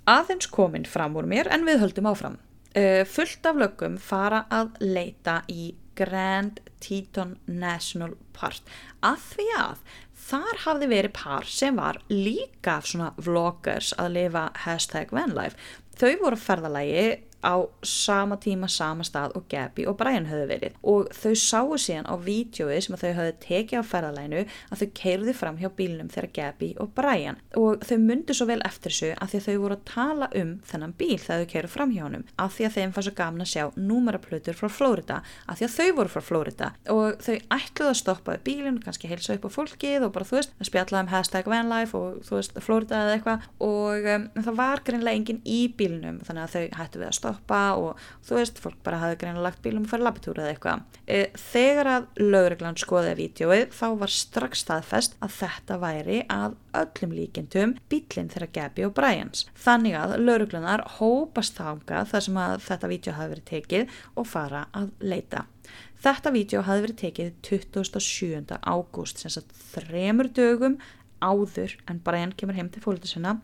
Aðeins 0.06 0.50
kominn 0.52 0.84
fram 0.86 1.16
úr 1.18 1.26
mér 1.26 1.48
en 1.50 1.64
við 1.66 1.80
höldum 1.82 2.10
áfram. 2.12 2.36
Uh, 2.76 3.02
fullt 3.08 3.46
af 3.48 3.56
lögum 3.56 3.96
fara 3.96 4.44
að 4.52 4.74
leita 4.84 5.40
í 5.48 5.72
Grand 5.96 6.60
Teton 6.82 7.36
National 7.46 8.16
Park. 8.36 8.62
Að 9.04 9.22
því 9.32 9.46
að 9.58 9.84
þar 10.26 10.62
hafði 10.64 10.90
verið 10.90 11.14
par 11.16 11.48
sem 11.50 11.78
var 11.78 12.00
líka 12.12 12.80
svona 12.82 13.12
vloggers 13.16 13.92
að 14.00 14.16
lifa 14.18 14.48
hashtag 14.64 15.14
vanlife. 15.14 15.56
Þau 15.96 16.12
voru 16.20 16.40
ferðalagi 16.40 17.06
á 17.46 17.54
sama 17.86 18.36
tíma, 18.42 18.68
sama 18.68 19.06
stað 19.06 19.36
og 19.38 19.46
Gabby 19.50 19.86
og 19.86 19.96
Brian 20.00 20.26
höfðu 20.26 20.48
verið. 20.50 20.76
Og 20.82 21.10
þau 21.14 21.34
sáu 21.38 21.78
síðan 21.78 22.08
á 22.10 22.14
vídjói 22.18 22.80
sem 22.82 22.96
þau 22.98 23.12
höfðu 23.20 23.34
tekið 23.44 23.82
á 23.82 23.90
ferðalænu 23.92 24.42
að 24.72 24.82
þau 24.82 24.88
keirði 25.00 25.34
fram 25.36 25.60
hjá 25.60 25.68
bílnum 25.78 26.10
þegar 26.12 26.32
Gabby 26.40 26.72
og 26.82 26.92
Brian. 26.96 27.38
Og 27.58 27.84
þau 27.86 27.96
myndu 28.02 28.34
svo 28.36 28.48
vel 28.50 28.58
eftir 28.66 28.94
þessu 28.94 29.12
að 29.14 29.32
því 29.32 29.40
að 29.40 29.46
þau 29.46 29.62
voru 29.62 29.78
að 29.78 29.86
tala 29.92 30.30
um 30.42 30.52
þennan 30.66 30.96
bíl 30.98 31.18
þegar 31.22 31.44
þau 31.44 31.52
keirðu 31.54 31.72
fram 31.76 31.94
hjá 31.94 32.02
honum 32.06 32.26
af 32.42 32.56
því 32.56 32.66
að 32.66 32.76
þeim 32.76 32.94
fannst 32.96 33.10
svo 33.10 33.16
gaman 33.20 33.44
að 33.44 33.52
sjá 33.52 33.64
númeraplötur 33.76 34.58
frá 34.58 34.68
Flórida 34.72 35.20
af 35.46 35.60
því 35.60 35.68
að 35.68 35.76
þau 35.76 35.88
voru 36.00 36.12
frá 36.12 36.24
Flórida 36.26 36.70
og 36.92 37.22
þau 37.22 37.36
ætluðu 37.56 37.90
að 37.92 38.00
stoppa 38.00 38.36
bílinn, 38.46 38.80
kannski 38.82 39.10
heilsa 39.10 39.36
upp 39.36 39.46
á 39.46 39.50
fólkið 39.56 40.06
og 40.06 40.14
bara 40.16 40.26
þú 40.28 40.38
veist, 40.40 40.54
að 40.58 40.70
spjalla 40.70 41.02
um 41.04 41.12
hashtag 41.12 41.50
vanlife 41.50 41.98
og 41.98 42.20
þú 42.26 42.38
veist, 42.38 42.58
Flórida 42.66 43.02
eða 43.04 43.16
eitthvað. 43.16 43.48
Og 43.66 44.08
um, 44.14 44.28
það 44.36 44.58
var 44.58 44.82
greinlega 44.86 45.20
enginn 45.20 45.42
í 45.46 45.60
bílnum 45.76 46.20
þannig 46.26 46.46
að 46.46 46.56
þau 46.56 46.80
hættu 46.80 47.02
við 47.02 47.08
að 47.08 47.18
stoppa 47.20 47.35
og 47.46 48.00
þú 48.26 48.38
veist, 48.38 48.60
fólk 48.62 48.78
bara 48.86 49.00
hafði 49.02 49.18
greinlega 49.22 49.44
lagt 49.46 49.62
bílum 49.64 49.86
og 49.86 49.90
farið 49.92 50.06
labbitúra 50.08 50.44
eða 50.44 50.54
eitthvað. 50.54 50.84
E, 51.06 51.20
þegar 51.52 51.90
að 51.92 52.06
lögreglan 52.22 52.78
skoðiði 52.80 53.16
vídjóið 53.20 53.64
þá 53.76 53.86
var 54.02 54.14
strax 54.16 54.64
staðfest 54.64 55.18
að 55.22 55.34
þetta 55.40 55.80
væri 55.82 56.20
að 56.32 56.56
öllum 56.76 57.16
líkindum 57.16 57.74
bílinn 57.90 58.30
þeirra 58.32 58.50
Gabi 58.58 58.86
og 58.86 58.94
Brians. 58.96 59.46
Þannig 59.66 59.98
að 60.00 60.16
lögreglunar 60.22 60.84
hópast 60.98 61.58
þánga 61.58 62.04
þar 62.10 62.26
sem 62.28 62.40
að 62.42 62.56
þetta 62.66 62.92
vídjó 62.92 63.16
hafi 63.16 63.34
verið 63.34 63.50
tekið 63.52 64.00
og 64.16 64.30
fara 64.30 64.66
að 64.76 64.90
leita. 65.00 65.46
Þetta 66.06 66.30
vídeo 66.34 66.60
hafi 66.62 66.84
verið 66.84 67.00
tekið 67.00 67.32
27. 67.46 68.58
ágúst, 68.62 69.22
sem 69.22 69.32
sagt 69.32 69.54
þremur 69.72 70.28
dögum 70.30 70.76
áður 71.24 71.72
en 71.88 72.00
Brian 72.04 72.34
kemur 72.36 72.58
heim 72.58 72.68
til 72.70 72.82
fólkið 72.84 73.14
sinna, 73.14 73.38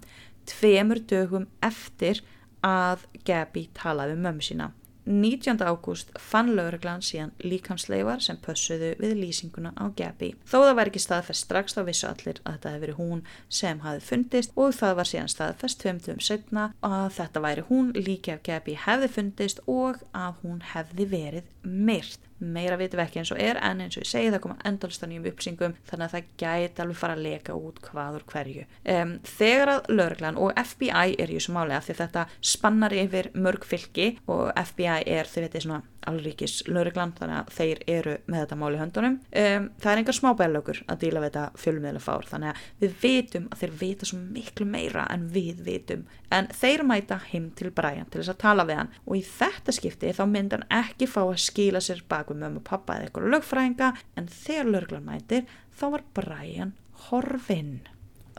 tveimur 0.49 1.01
dögum 1.09 1.49
eftir 1.65 2.21
að 2.67 3.09
Gabi 3.27 3.69
talaði 3.77 4.17
um 4.17 4.25
mömmu 4.27 4.47
sína. 4.47 4.73
19. 5.05 5.59
ágúst 5.67 6.13
fann 6.19 6.53
lögreglan 6.55 7.03
síðan 7.03 7.33
líkamsleifar 7.43 8.23
sem 8.23 8.39
pössuðu 8.39 8.93
við 9.01 9.17
lýsinguna 9.19 9.73
á 9.75 9.91
Gabi. 9.99 10.31
Þó 10.47 10.63
það 10.63 10.75
var 10.79 10.91
ekki 10.91 11.03
staðfest 11.03 11.47
strax 11.49 11.75
þá 11.75 11.83
vissu 11.89 12.07
allir 12.07 12.39
að 12.45 12.53
þetta 12.55 12.75
hefði 12.75 12.85
verið 12.85 13.01
hún 13.01 13.25
sem 13.49 13.83
hafi 13.83 14.05
fundist 14.07 14.55
og 14.55 14.77
það 14.79 14.95
var 15.01 15.11
síðan 15.11 15.33
staðfest 15.35 15.83
20. 15.83 16.23
setna 16.23 16.69
að 16.87 17.09
þetta 17.19 17.43
væri 17.43 17.67
hún 17.73 17.91
líki 17.99 18.37
af 18.37 18.45
Gabi 18.47 18.79
hefði 18.79 19.11
fundist 19.17 19.65
og 19.67 19.99
að 20.15 20.39
hún 20.45 20.63
hefði 20.71 21.09
verið 21.17 21.51
myrt 21.63 22.29
meira 22.43 22.77
vitum 22.79 22.99
við 22.99 23.05
ekki 23.07 23.21
eins 23.23 23.33
og 23.35 23.41
er 23.43 23.59
en 23.63 23.83
eins 23.85 23.97
og 23.97 24.03
ég 24.03 24.11
segi 24.11 24.31
það 24.33 24.43
koma 24.45 24.59
endalist 24.67 25.05
á 25.05 25.07
nýjum 25.07 25.29
uppsingum 25.31 25.77
þannig 25.89 26.07
að 26.09 26.15
það 26.17 26.31
gæti 26.43 26.83
alveg 26.83 26.99
fara 26.99 27.17
að 27.17 27.25
leka 27.27 27.57
út 27.57 27.79
hvað 27.87 28.19
úr 28.19 28.27
hverju. 28.33 28.65
Um, 28.95 29.15
þegar 29.37 29.73
að 29.77 29.93
lögreglan 29.93 30.41
og 30.43 30.53
FBI 30.59 31.17
er 31.23 31.31
í 31.31 31.39
þessu 31.39 31.55
máli 31.55 31.77
af 31.77 31.87
því 31.87 31.99
þetta 32.03 32.27
spannar 32.53 32.97
yfir 32.99 33.31
mörg 33.39 33.67
fylki 33.69 34.09
og 34.27 34.51
FBI 34.59 35.07
er 35.07 35.31
þau 35.31 35.41
veitir 35.45 35.67
svona 35.67 35.83
alríkis 36.11 36.59
lögreglan 36.69 37.15
þannig 37.19 37.39
að 37.39 37.53
þeir 37.57 37.83
eru 37.95 38.17
með 38.27 38.43
þetta 38.43 38.59
mál 38.61 38.73
í 38.73 38.81
höndunum. 38.81 39.19
Um, 39.43 39.69
það 39.83 39.93
er 39.93 40.03
engar 40.03 40.19
smábælaugur 40.19 40.83
að 40.87 41.01
díla 41.05 41.23
við 41.23 41.31
þetta 41.31 41.63
fjölmiðlega 41.63 42.05
fár 42.07 42.29
þannig 42.31 42.53
að 42.53 42.67
við 42.83 42.97
vitum 43.03 43.49
að 43.49 43.63
þeir 43.63 43.77
vita 43.83 44.09
svo 44.09 44.21
miklu 44.23 44.69
meira 44.69 45.07
en 45.15 45.29
við 45.33 45.63
vitum. 45.67 46.05
En 46.33 46.51
þeir 46.59 46.85
mæta 46.89 47.21
heim 47.31 47.49
til 47.59 47.73
Brian 47.75 48.11
til 48.11 48.23
þess 48.23 48.35
að 48.35 48.43
tala 48.45 48.67
við 48.69 48.81
hann 48.83 48.93
og 49.05 49.17
í 49.19 49.25
þetta 49.29 49.77
skipti 49.79 50.13
þá 50.17 50.23
myndi 50.31 50.59
hann 50.59 50.69
ekki 50.83 51.09
fá 51.11 51.23
að 51.25 51.41
skila 51.47 51.83
sér 51.85 52.05
bak 52.09 52.33
við 52.33 52.43
mömmu 52.43 52.63
og 52.63 52.69
pappa 52.69 52.99
eða 52.99 53.09
eitthvað 53.09 53.35
lögfræðinga 53.37 53.91
en 54.17 54.31
þegar 54.33 54.73
lögreglan 54.77 55.09
mætir 55.09 55.51
þá 55.79 55.87
var 55.97 56.07
Brian 56.19 56.77
horfinn. 57.09 57.83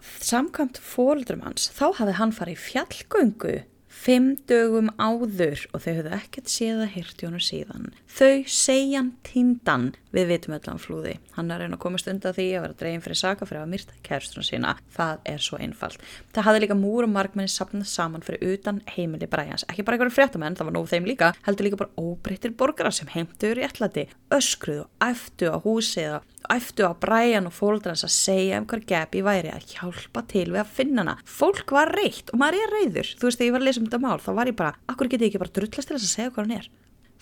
Samkvæmt 0.03 0.79
fóldrum 0.83 1.45
hans 1.45 1.69
þá 1.75 1.85
hafði 1.99 2.17
hann 2.19 2.33
farið 2.35 2.57
í 2.57 2.63
fjallgöngu 2.67 3.53
Fimm 3.93 4.33
dögum 4.49 4.89
áður 4.97 5.61
og 5.71 5.83
þau 5.83 5.91
höfðu 5.99 6.13
ekkert 6.17 6.49
séð 6.51 6.81
að 6.83 6.95
hirti 6.95 7.27
honum 7.27 7.43
síðan. 7.43 7.91
Þau 8.09 8.43
segjan 8.49 9.11
tindan 9.23 9.91
við 10.13 10.31
vitum 10.31 10.55
öllan 10.57 10.81
flúði. 10.81 11.13
Hann 11.37 11.53
er 11.53 11.61
reyna 11.63 11.77
að 11.77 11.83
komast 11.85 12.09
undan 12.11 12.35
því 12.35 12.47
að 12.57 12.65
vera 12.65 12.77
dregin 12.81 13.03
fyrir 13.05 13.19
saka 13.21 13.47
fyrir 13.47 13.61
að 13.61 13.71
myrta 13.71 13.95
kerstunum 14.03 14.47
sína. 14.47 14.73
Það 14.97 15.23
er 15.29 15.45
svo 15.45 15.61
einfalt. 15.61 16.03
Það 16.35 16.47
hafði 16.49 16.63
líka 16.65 16.79
múr 16.81 17.07
og 17.07 17.13
markmenni 17.13 17.53
sapnað 17.53 17.87
saman 17.93 18.25
fyrir 18.25 18.57
utan 18.57 18.81
heimili 18.95 19.29
bræjans. 19.29 19.67
Ekki 19.69 19.85
bara 19.87 19.99
einhverju 19.99 20.17
fréttamenn, 20.17 20.57
það 20.59 20.71
var 20.71 20.77
nóg 20.79 20.91
þeim 20.91 21.09
líka. 21.09 21.31
Heldur 21.47 21.69
líka 21.69 21.81
bara 21.85 22.03
óbreyttir 22.03 22.57
borgara 22.59 22.91
sem 22.91 23.13
heimtuður 23.13 23.63
í 23.63 23.67
allati. 23.69 24.09
Öskruðu 24.33 24.89
æftu 25.05 25.53
á 25.53 25.57
húsið 25.63 26.17
og 26.17 26.32
æftu 26.53 26.87
á 26.87 26.93
Brian 26.97 27.49
og 27.49 27.55
fóldrans 27.55 28.05
að 28.05 28.13
segja 28.15 28.59
um 28.61 28.67
hvað 28.69 28.85
Gabi 28.89 29.21
væri 29.25 29.51
að 29.53 29.67
hjálpa 29.73 30.23
til 30.31 30.47
við 30.51 30.61
að 30.63 30.73
finna 30.77 31.03
hana. 31.03 31.15
Fólk 31.25 31.73
var 31.75 31.91
reitt 31.97 32.33
og 32.33 32.41
maður 32.41 32.63
er 32.63 32.75
reyður. 32.77 33.13
Þú 33.17 33.29
veist, 33.29 33.39
þegar 33.41 33.49
ég 33.49 33.55
var 33.55 33.63
að 33.63 33.69
lesa 33.69 33.81
um 33.81 33.87
þetta 33.87 34.01
mál, 34.03 34.19
þá 34.23 34.31
var 34.39 34.51
ég 34.51 34.59
bara, 34.59 34.75
akkur 34.93 35.11
get 35.11 35.23
ég 35.23 35.31
ekki 35.31 35.41
bara 35.43 35.55
drullast 35.57 35.89
til 35.89 35.97
þess 35.97 36.09
að 36.09 36.13
segja 36.13 36.33
hvað 36.33 36.45
hann 36.45 36.57
er. 36.59 36.69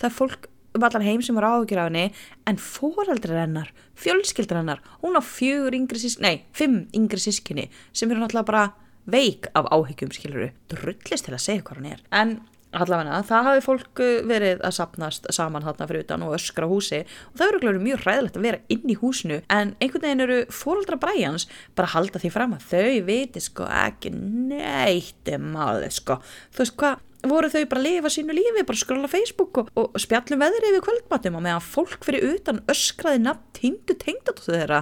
Það 0.01 0.09
er 0.09 0.17
fólk 0.17 0.51
um 0.71 0.86
allan 0.88 1.03
heim 1.05 1.23
sem 1.25 1.36
var 1.36 1.47
áhugjur 1.49 1.82
af 1.82 1.89
henni, 1.89 2.05
en 2.47 2.59
fóraldrar 2.61 3.41
hennar, 3.43 3.73
fjölskyldrar 3.99 4.61
hennar, 4.61 4.84
hún 5.01 5.19
á 5.19 5.21
fjögur 5.23 5.75
yngri 5.75 5.99
sískinni, 5.99 6.27
nei, 6.27 6.45
fimm 6.55 6.86
yngri 6.95 7.19
sískinni, 7.19 7.67
sem 7.91 8.11
eru 8.11 8.23
náttúrulega 8.23 8.47
bara 8.47 8.63
veik 9.11 9.49
af 9.57 9.67
áhyggjum, 9.73 10.13
skiluru, 10.15 10.51
drullist 10.71 11.27
til 11.27 11.36
að 11.36 11.43
segja 11.43 11.65
hvað 11.67 11.82
hann 11.82 11.91
er. 11.91 12.05
En 12.15 12.34
allavega 12.72 13.22
það 13.28 13.47
hafi 13.49 13.63
fólk 13.65 14.01
uh, 14.03 14.11
verið 14.30 14.63
að 14.65 14.76
sapnast 14.78 15.30
saman 15.36 15.65
þarna 15.65 15.89
fyrir 15.89 16.05
utan 16.05 16.26
og 16.26 16.36
öskra 16.38 16.69
húsi. 16.72 17.03
Og 17.32 17.41
það 17.41 17.59
eru 17.59 17.84
mjög 17.84 18.05
ræðilegt 18.05 18.39
að 18.39 18.47
vera 18.47 18.63
inn 18.74 18.89
í 18.91 18.97
húsinu 19.01 19.41
en 19.51 19.76
einhvern 19.80 20.07
veginn 20.07 20.26
eru 20.28 20.41
fóraldra 20.55 20.99
bræjans 21.01 21.47
bara 21.76 21.89
að 21.89 21.95
halda 21.97 22.24
því 22.24 22.34
fram 22.34 22.57
að 22.57 22.67
þau 22.72 23.05
viti 23.11 23.43
sko 23.43 23.69
ekki 23.69 24.13
neitt 24.15 25.34
um 25.36 25.55
að 25.67 25.88
sko. 25.95 26.19
Þú 26.51 26.63
veist 26.63 26.78
hvað 26.80 26.99
voru 27.30 27.51
þau 27.53 27.61
bara 27.69 27.82
að 27.82 27.86
lifa 27.86 28.11
sínu 28.11 28.34
lífi, 28.34 28.63
bara 28.65 28.82
skróla 28.82 29.09
Facebook 29.11 29.59
og, 29.61 29.69
og 29.78 29.99
spjallum 30.01 30.41
veðri 30.41 30.72
yfir 30.72 30.86
kvöldmatum 30.88 31.38
og 31.38 31.45
meðan 31.45 31.65
fólk 31.65 32.05
fyrir 32.07 32.26
utan 32.32 32.63
öskraði 32.72 33.22
nafn 33.28 33.43
tindu 33.57 33.97
tengdatóttu 34.01 34.55
þeirra 34.55 34.82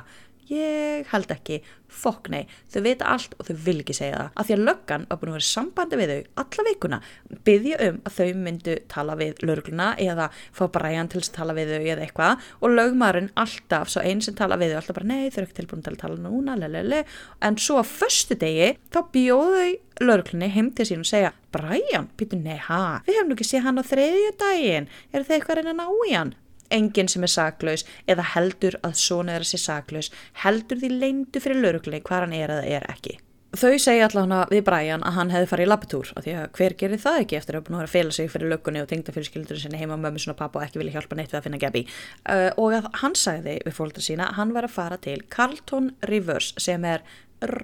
ég 0.49 1.09
held 1.11 1.31
ekki, 1.33 1.59
fokk 1.89 2.29
nei. 2.33 2.43
Þau 2.69 2.81
vita 2.85 3.07
allt 3.09 3.33
og 3.39 3.47
þau 3.47 3.55
vil 3.65 3.75
ekki 3.81 3.95
segja 3.97 4.17
það. 4.17 4.29
Af 4.35 4.47
því 4.47 4.55
að 4.55 4.63
löggan 4.67 5.05
var 5.09 5.19
búin 5.21 5.31
að 5.31 5.37
vera 5.37 5.47
sambandi 5.49 5.99
við 5.99 6.13
þau 6.13 6.43
alla 6.43 6.65
vikuna, 6.67 6.99
byggja 7.47 7.79
um 7.87 7.99
að 8.05 8.17
þau 8.19 8.41
myndu 8.43 8.77
tala 8.93 9.17
við 9.19 9.43
lögluna 9.45 9.89
eða 10.05 10.29
fá 10.55 10.63
Brian 10.75 11.11
til 11.11 11.21
að 11.23 11.31
tala 11.39 11.57
við 11.57 11.73
þau 11.73 11.79
eða 11.81 12.05
eitthvað. 12.05 12.47
Og 12.61 12.75
lögmaðurinn 12.75 13.31
alltaf, 13.43 13.93
svo 13.93 14.05
einn 14.05 14.23
sem 14.25 14.37
tala 14.37 14.59
við 14.61 14.73
þau 14.73 14.81
alltaf 14.81 14.99
bara 14.99 15.11
nei 15.11 15.29
þau 15.29 15.41
eru 15.41 15.49
ekki 15.49 15.59
tilbúin 15.61 15.85
til 15.85 15.95
að 15.95 16.01
tala 16.05 16.19
núna 16.23 16.57
lelele. 16.59 17.05
en 17.41 17.57
svo 17.57 17.79
að 17.79 17.91
förstu 17.99 18.35
degi 18.39 18.73
þá 18.91 18.99
bjóðu 19.13 19.63
þau 19.63 20.05
löglunni 20.05 20.49
heim 20.53 20.71
til 20.71 20.85
sín 20.87 21.03
og 21.03 21.09
segja 21.09 21.33
Brian, 21.51 22.09
býtu 22.17 22.39
nei 22.39 22.59
ha? 22.69 23.01
Við 23.05 23.17
hefum 23.17 23.31
nú 23.31 23.35
ekki 23.35 23.49
séð 23.49 23.65
hann 23.67 23.81
á 23.81 23.83
þriðju 23.83 24.35
daginn 24.39 24.87
er 25.11 25.25
þau 25.25 25.35
eitthvað 25.35 26.37
enginn 26.73 27.09
sem 27.11 27.25
er 27.25 27.33
saklaus 27.33 27.85
eða 28.07 28.27
heldur 28.35 28.77
að 28.83 28.99
svona 29.01 29.39
að 29.39 29.49
sé 29.53 29.61
saklaus 29.61 30.11
heldur 30.43 30.81
því 30.81 30.93
leindu 30.97 31.41
fyrir 31.43 31.63
lauruglunni 31.63 32.03
hvað 32.05 32.27
hann 32.27 32.37
er 32.37 32.55
eða 32.57 32.69
er 32.77 32.87
ekki. 32.91 33.19
Þau 33.49 33.79
segja 33.81 34.05
allavega 34.05 34.43
við 34.51 34.59
Brian 34.67 35.01
að 35.01 35.15
hann 35.15 35.31
hefði 35.33 35.47
farið 35.49 35.65
í 35.65 35.69
labbitúr 35.71 36.09
og 36.13 36.21
því 36.21 36.33
að 36.37 36.43
hver 36.53 36.73
gerir 36.77 36.99
það 37.01 37.15
ekki 37.23 37.37
eftir 37.39 37.55
að 37.57 37.63
búin 37.65 37.77
að 37.77 37.79
vera 37.79 37.89
að 37.89 37.95
fela 37.95 38.13
sig 38.13 38.27
fyrir 38.29 38.51
löggunni 38.51 38.83
og 38.83 38.89
tengda 38.91 39.15
fyrir 39.15 39.25
skildur 39.25 39.57
sinni 39.57 39.79
heima 39.79 39.95
með 39.95 40.03
mömmu 40.03 40.21
svona 40.21 40.37
pappa 40.37 40.59
og 40.59 40.65
ekki 40.67 40.77
vilja 40.83 40.93
hjálpa 40.99 41.17
neitt 41.17 41.33
við 41.33 41.39
að 41.39 41.47
finna 41.47 41.61
Gabi 41.63 41.81
uh, 41.89 42.51
og 42.61 42.75
að 42.77 42.91
hann 43.01 43.17
sagði 43.17 43.55
við 43.65 43.75
fólkdra 43.79 44.05
sína 44.05 44.27
að 44.29 44.37
hann 44.37 44.53
var 44.53 44.67
að 44.69 44.75
fara 44.75 44.99
til 45.01 45.17
Carlton 45.33 45.89
Rivers 46.11 46.51
sem 46.61 46.85
er 46.85 47.01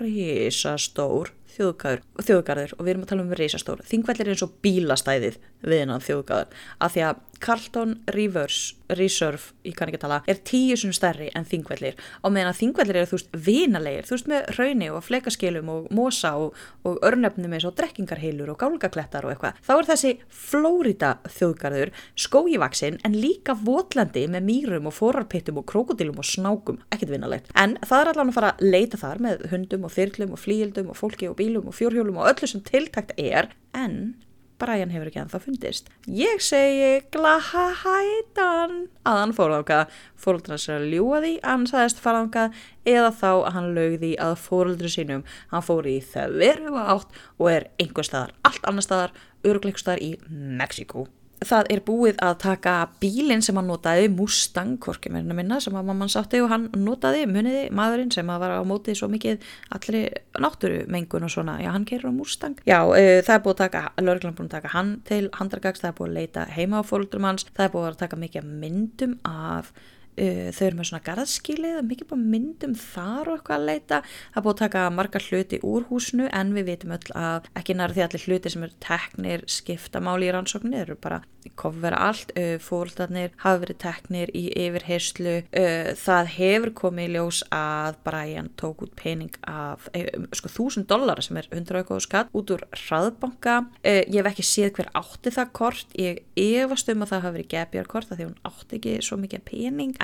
risastór 0.02 1.36
þjóðgarður 1.56 2.74
og 2.76 2.82
við 2.82 2.92
erum 2.96 3.06
að 3.06 3.12
tala 3.12 3.28
um 3.28 3.34
risastór 3.38 3.86
þingvellir 3.86 4.26
er 4.26 4.34
eins 4.34 4.46
og 4.48 4.58
bílastæðið 4.66 5.38
við 5.66 5.84
hennan 5.84 6.04
þjóðgarður. 6.06 6.66
Af 6.80 6.96
því 6.96 7.08
að 7.10 7.24
Carlton 7.40 8.00
Rivers 8.16 8.76
Reserve, 8.90 9.54
ég 9.66 9.74
kann 9.78 9.90
ekki 9.90 10.00
tala, 10.04 10.20
er 10.30 10.38
tíu 10.46 10.76
svona 10.78 10.96
stærri 10.96 11.28
en 11.36 11.48
þingvellir. 11.48 11.98
Og 12.22 12.34
meðan 12.34 12.52
að 12.52 12.60
þingvellir 12.60 13.00
eru 13.00 13.10
þú 13.10 13.18
veist 13.18 13.38
vinalegir, 13.48 14.06
þú 14.06 14.14
veist 14.16 14.30
með 14.30 14.50
rauni 14.60 14.90
og 14.94 15.06
flekaskilum 15.06 15.72
og 15.74 15.88
mosa 15.96 16.36
og, 16.42 16.60
og 16.86 17.00
örnefnum 17.06 17.56
eins 17.58 17.66
og 17.68 17.76
drekkingarheilur 17.80 18.52
og 18.54 18.60
gálgaklettar 18.62 19.26
og 19.26 19.34
eitthvað, 19.34 19.62
þá 19.66 19.74
er 19.76 19.90
þessi 19.90 20.12
Flórida 20.46 21.12
þjóðgarður 21.38 21.94
skójivaksinn 22.26 23.00
en 23.08 23.18
líka 23.18 23.58
votlandi 23.58 24.28
með 24.32 24.46
mýrum 24.52 24.92
og 24.92 24.98
forarpittum 25.00 25.62
og 25.62 25.68
krokodilum 25.72 26.22
og 26.22 26.30
snákum, 26.30 26.80
ekkert 26.94 27.16
vinalegt, 27.16 27.50
en 27.58 27.78
það 27.82 28.04
er 28.04 28.12
allavega 28.14 28.36
að 28.36 28.38
fara 28.38 28.54
að 28.54 28.70
leita 28.76 29.02
þar 29.02 29.26
með 29.26 29.48
hundum 29.54 29.90
og 29.90 29.96
þyrlum 29.98 30.38
og 30.38 30.44
flíildum 30.46 30.94
og 30.94 31.02
fólki 31.02 31.32
og 31.32 31.40
bílum 31.42 31.74
og 31.74 31.78
fjórhjólum 31.78 32.22
og 32.22 32.30
öllu 32.36 32.52
sem 32.54 32.64
tiltakt 32.66 33.18
er, 33.18 33.50
en 33.76 34.14
Brian 34.62 34.92
hefur 34.94 35.10
ekki 35.10 35.20
ennþá 35.20 35.42
fundist. 35.44 35.90
Ég 36.08 36.40
segi 36.44 37.02
glahætan 37.12 38.76
að 39.04 39.20
hann 39.20 39.34
fór 39.36 39.56
ákað, 39.58 39.92
fóröldra 40.20 40.60
sér 40.62 40.80
að 40.80 40.94
ljúa 40.94 41.20
því 41.26 41.34
hann 41.44 41.68
sagðist 41.70 42.00
fara 42.04 42.24
ákað 42.24 42.64
eða 42.88 43.12
þá 43.20 43.30
að 43.34 43.52
hann 43.58 43.70
lögði 43.76 44.14
að 44.24 44.38
fóröldru 44.46 44.92
sínum. 44.92 45.26
Hann 45.52 45.66
fór 45.66 45.92
í 45.92 45.98
það 46.14 46.40
veru 46.46 46.80
átt 46.86 47.20
og 47.36 47.52
er 47.52 47.70
einhver 47.82 48.08
staðar, 48.08 48.34
allt 48.48 48.64
annar 48.72 48.88
staðar, 48.88 49.16
örugleikur 49.44 49.84
staðar 49.84 50.06
í 50.08 50.16
Mexiko. 50.32 51.10
Það 51.44 51.70
er 51.74 51.82
búið 51.86 52.20
að 52.24 52.36
taka 52.44 52.74
bílinn 53.02 53.44
sem 53.46 53.58
hann 53.58 53.68
notaði, 53.70 54.08
Mustang, 54.14 54.78
að 54.80 55.32
minna, 55.36 55.60
sem 55.64 55.76
að 55.76 55.88
mamman 55.90 56.12
sátti 56.12 56.42
og 56.44 56.52
hann 56.54 56.68
notaði, 56.80 57.26
muniði 57.30 57.66
maðurinn 57.76 58.14
sem 58.14 58.30
að 58.32 58.46
var 58.46 58.56
á 58.60 58.62
mótið 58.68 59.00
svo 59.00 59.10
mikið 59.12 59.44
allri 59.76 60.06
náttúrumengun 60.42 61.28
og 61.28 61.34
svona, 61.34 61.58
já 61.64 61.72
hann 61.74 61.88
kerur 61.88 62.14
á 62.14 62.16
Mustang. 62.16 62.62
Já, 62.68 62.80
uh, 62.86 63.20
það 63.26 63.34
er 63.36 63.44
búið 63.44 63.56
að 63.56 63.64
taka, 63.66 63.84
lögurglann 64.02 64.38
búið 64.38 64.48
að 64.48 64.56
taka 64.60 64.74
hann 64.76 64.94
til 65.10 65.24
handargags, 65.40 65.84
það 65.84 65.92
er 65.92 66.00
búið 66.00 66.10
að 66.12 66.22
leita 66.22 66.48
heima 66.56 66.82
á 66.82 66.84
fólkdurum 66.88 67.30
hans, 67.30 67.50
það 67.52 67.68
er 67.68 67.76
búið 67.76 67.92
að 67.92 68.00
taka 68.06 68.22
mikið 68.24 68.56
myndum 68.64 69.20
af 69.28 69.74
Uh, 70.16 70.48
þau 70.56 70.64
eru 70.70 70.80
með 70.80 70.90
svona 70.90 71.04
garðskílið 71.04 71.80
mikið 71.90 72.10
bara 72.12 72.28
myndum 72.36 72.76
þar 72.80 73.32
og 73.32 73.40
eitthvað 73.40 73.58
að 73.58 73.66
leita. 73.70 74.02
Það 74.32 74.40
er 74.40 74.46
búið 74.46 74.54
að 74.54 74.62
taka 74.62 74.84
margar 74.96 75.26
hluti 75.26 75.60
úr 75.68 75.88
húsnu 75.90 76.30
en 76.32 76.54
við 76.56 76.70
vitum 76.72 76.96
öll 76.96 77.16
að 77.20 77.50
ekki 77.60 77.76
nær 77.76 77.96
því 77.96 78.06
allir 78.06 78.28
hluti 78.30 78.52
sem 78.54 78.64
eru 78.64 78.78
teknir 78.86 79.44
skipta 79.52 80.00
máli 80.00 80.30
í 80.30 80.36
rannsóknir, 80.36 80.86
eru 80.86 80.96
bara 81.02 81.20
kofvera 81.60 82.00
allt, 82.08 82.32
uh, 82.40 82.56
fólkdarnir 82.64 83.36
hafa 83.44 83.62
verið 83.62 83.78
teknir 83.84 84.32
í 84.34 84.48
yfirheyslu 84.66 85.36
uh, 85.44 85.92
það 86.00 86.32
hefur 86.38 86.72
komið 86.80 87.06
í 87.06 87.14
ljós 87.14 87.44
að 87.54 88.00
Brian 88.08 88.50
tók 88.58 88.82
út 88.88 88.96
pening 88.98 89.36
af 89.46 89.90
sko 90.36 90.50
þúsund 90.50 90.88
dólar 90.90 91.22
sem 91.24 91.38
er 91.38 91.50
100 91.52 91.82
eitthvað 91.82 92.02
skatt 92.06 92.32
út 92.36 92.56
úr 92.56 92.64
hraðbanka. 92.86 93.56
Ég 93.84 94.16
hef 94.18 94.30
ekki 94.32 94.46
séð 94.46 94.72
hver 94.78 94.90
átti 94.98 95.32
það 95.36 95.52
kort. 95.56 95.94
Ég 96.00 96.24
efast 96.40 96.90
um 96.92 97.04
að 97.04 97.12
það 97.14 97.26
hafi 97.26 97.36
verið 97.40 97.52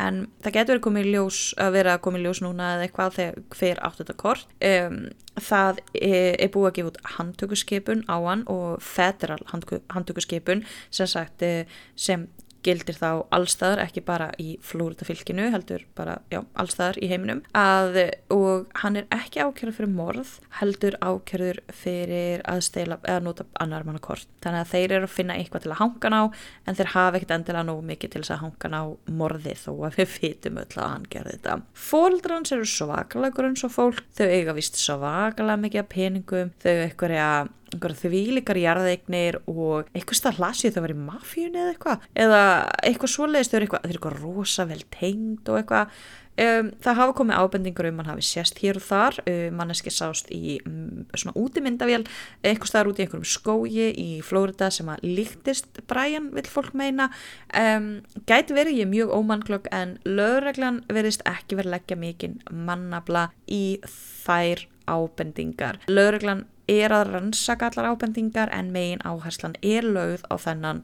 en 0.01 0.21
það 0.43 0.55
getur 0.57 0.73
verið 0.73 0.85
komið 0.87 1.09
ljós 1.13 1.39
að 1.61 1.73
vera 1.77 1.95
að 1.95 2.03
komið 2.07 2.25
ljós 2.25 2.41
núna 2.45 2.69
eða 2.75 2.87
eitthvað 2.87 3.17
þegar 3.17 3.41
hver 3.57 3.81
áttu 3.87 4.03
þetta 4.03 4.17
kort. 4.21 4.55
Um, 4.71 4.99
það 5.39 5.81
er, 5.95 6.35
er 6.35 6.51
búið 6.53 6.69
að 6.69 6.77
gefa 6.77 6.91
út 6.91 7.01
handtökuskipun 7.17 8.05
á 8.11 8.17
hann 8.19 8.45
og 8.51 8.81
federal 8.83 9.41
handtökuskipun 9.51 10.65
sem 10.91 11.09
sagt 11.09 11.45
eh, 11.45 11.69
sem 11.95 12.27
gildir 12.65 12.97
þá 12.97 13.25
allstaðar, 13.33 13.83
ekki 13.85 14.03
bara 14.05 14.29
í 14.41 14.55
Flórida 14.65 15.05
fylginu, 15.07 15.49
heldur 15.53 15.85
bara, 15.97 16.19
já, 16.33 16.41
allstaðar 16.59 16.99
í 17.01 17.09
heiminum, 17.11 17.43
að, 17.57 17.99
og 18.33 18.71
hann 18.81 18.99
er 19.01 19.07
ekki 19.13 19.43
ákjörður 19.43 19.77
fyrir 19.77 19.93
morð, 19.93 20.33
heldur 20.59 20.97
ákjörður 21.01 21.61
fyrir 21.75 22.43
að 22.49 22.63
steila, 22.67 22.99
eða 23.05 23.25
nota 23.25 23.47
annar 23.61 23.85
manna 23.87 24.01
kort. 24.03 24.29
Þannig 24.43 24.65
að 24.65 24.73
þeir 24.73 24.95
eru 24.97 25.09
að 25.09 25.15
finna 25.15 25.37
eitthvað 25.37 25.65
til 25.65 25.73
að 25.73 25.81
hanga 25.81 26.13
ná, 26.13 26.19
en 26.65 26.79
þeir 26.79 26.93
hafa 26.95 27.19
ekkert 27.19 27.35
endilega 27.37 27.67
nóg 27.69 27.81
mikið 27.91 28.13
til 28.13 28.23
þess 28.23 28.35
að 28.35 28.43
hanga 28.45 28.73
ná 28.73 28.81
morði 29.21 29.55
þó 29.61 29.71
að 29.87 30.01
við 30.01 30.11
fitum 30.15 30.61
öll 30.61 30.75
að 30.75 30.91
hann 30.95 31.07
gerði 31.11 31.37
þetta. 31.37 31.57
Fóldrans 31.87 32.53
eru 32.55 32.67
svakalega 32.69 33.37
grunn 33.37 33.57
svo 33.59 33.71
fólk, 33.71 34.03
þau 34.17 34.27
eiga 34.27 34.55
vist 34.57 34.79
svakalega 34.81 35.61
mikið 35.65 35.89
peningum, 35.91 36.53
þau 36.61 36.73
eitthvað 36.75 37.17
er 37.17 37.25
að 37.25 37.57
einhverja 37.71 38.01
þvílikar 38.05 38.59
jarðeignir 38.61 39.39
og 39.49 39.91
eitthvað 39.95 40.19
stað 40.19 40.41
hlasið 40.41 40.75
það 40.75 40.85
var 40.85 40.95
í 40.95 40.99
mafíunni 41.05 41.61
eða 41.61 41.75
eitthvað 41.75 42.09
eða 42.25 42.41
eitthvað 42.89 43.13
svoleiðist 43.15 43.53
þau 43.53 43.57
eru 43.59 43.67
eitthvað, 43.67 43.87
eitthvað 43.91 44.19
rosa 44.21 44.67
vel 44.69 44.83
tengd 44.91 45.51
og 45.51 45.61
eitthvað. 45.61 46.03
Um, 46.41 46.69
það 46.79 46.95
hafa 46.95 47.13
komið 47.19 47.39
ábendingur 47.43 47.87
um 47.89 47.97
mann 47.99 48.07
hafi 48.07 48.23
sérst 48.23 48.61
hér 48.63 48.77
og 48.79 48.85
þar 48.85 49.17
um, 49.27 49.57
manneski 49.59 49.91
sást 49.91 50.29
í 50.31 50.55
um, 50.63 51.03
svona 51.11 51.35
útimyndavél 51.37 52.05
eitthvað 52.39 52.69
staðar 52.71 52.89
út 52.93 53.01
í 53.01 53.03
einhverjum 53.03 53.27
skógi 53.27 53.89
í 53.99 54.07
Flórida 54.25 54.69
sem 54.71 54.87
að 54.89 55.03
líktist 55.05 55.83
Brian 55.91 56.31
vil 56.31 56.47
fólk 56.47 56.71
meina. 56.77 57.09
Gæti 57.51 58.55
verið 58.55 58.79
ég 58.79 58.89
mjög 58.89 59.11
ómannklokk 59.19 59.67
en 59.75 59.97
lögreglan 60.07 60.81
verðist 60.89 61.25
ekki 61.29 61.59
verið 61.59 61.75
leggja 61.75 61.99
mikinn 61.99 62.39
mannabla 62.47 63.27
í 63.51 63.81
þær 64.23 64.65
ábendingar. 64.87 65.81
Lögreglan 65.91 66.47
er 66.71 66.93
að 66.95 67.11
rannsaka 67.15 67.69
allar 67.69 67.91
ábendingar 67.91 68.51
en 68.55 68.71
megin 68.73 69.03
áherslan 69.03 69.57
er 69.61 69.85
lögð 69.85 70.23
á 70.31 70.35
þennan 70.39 70.83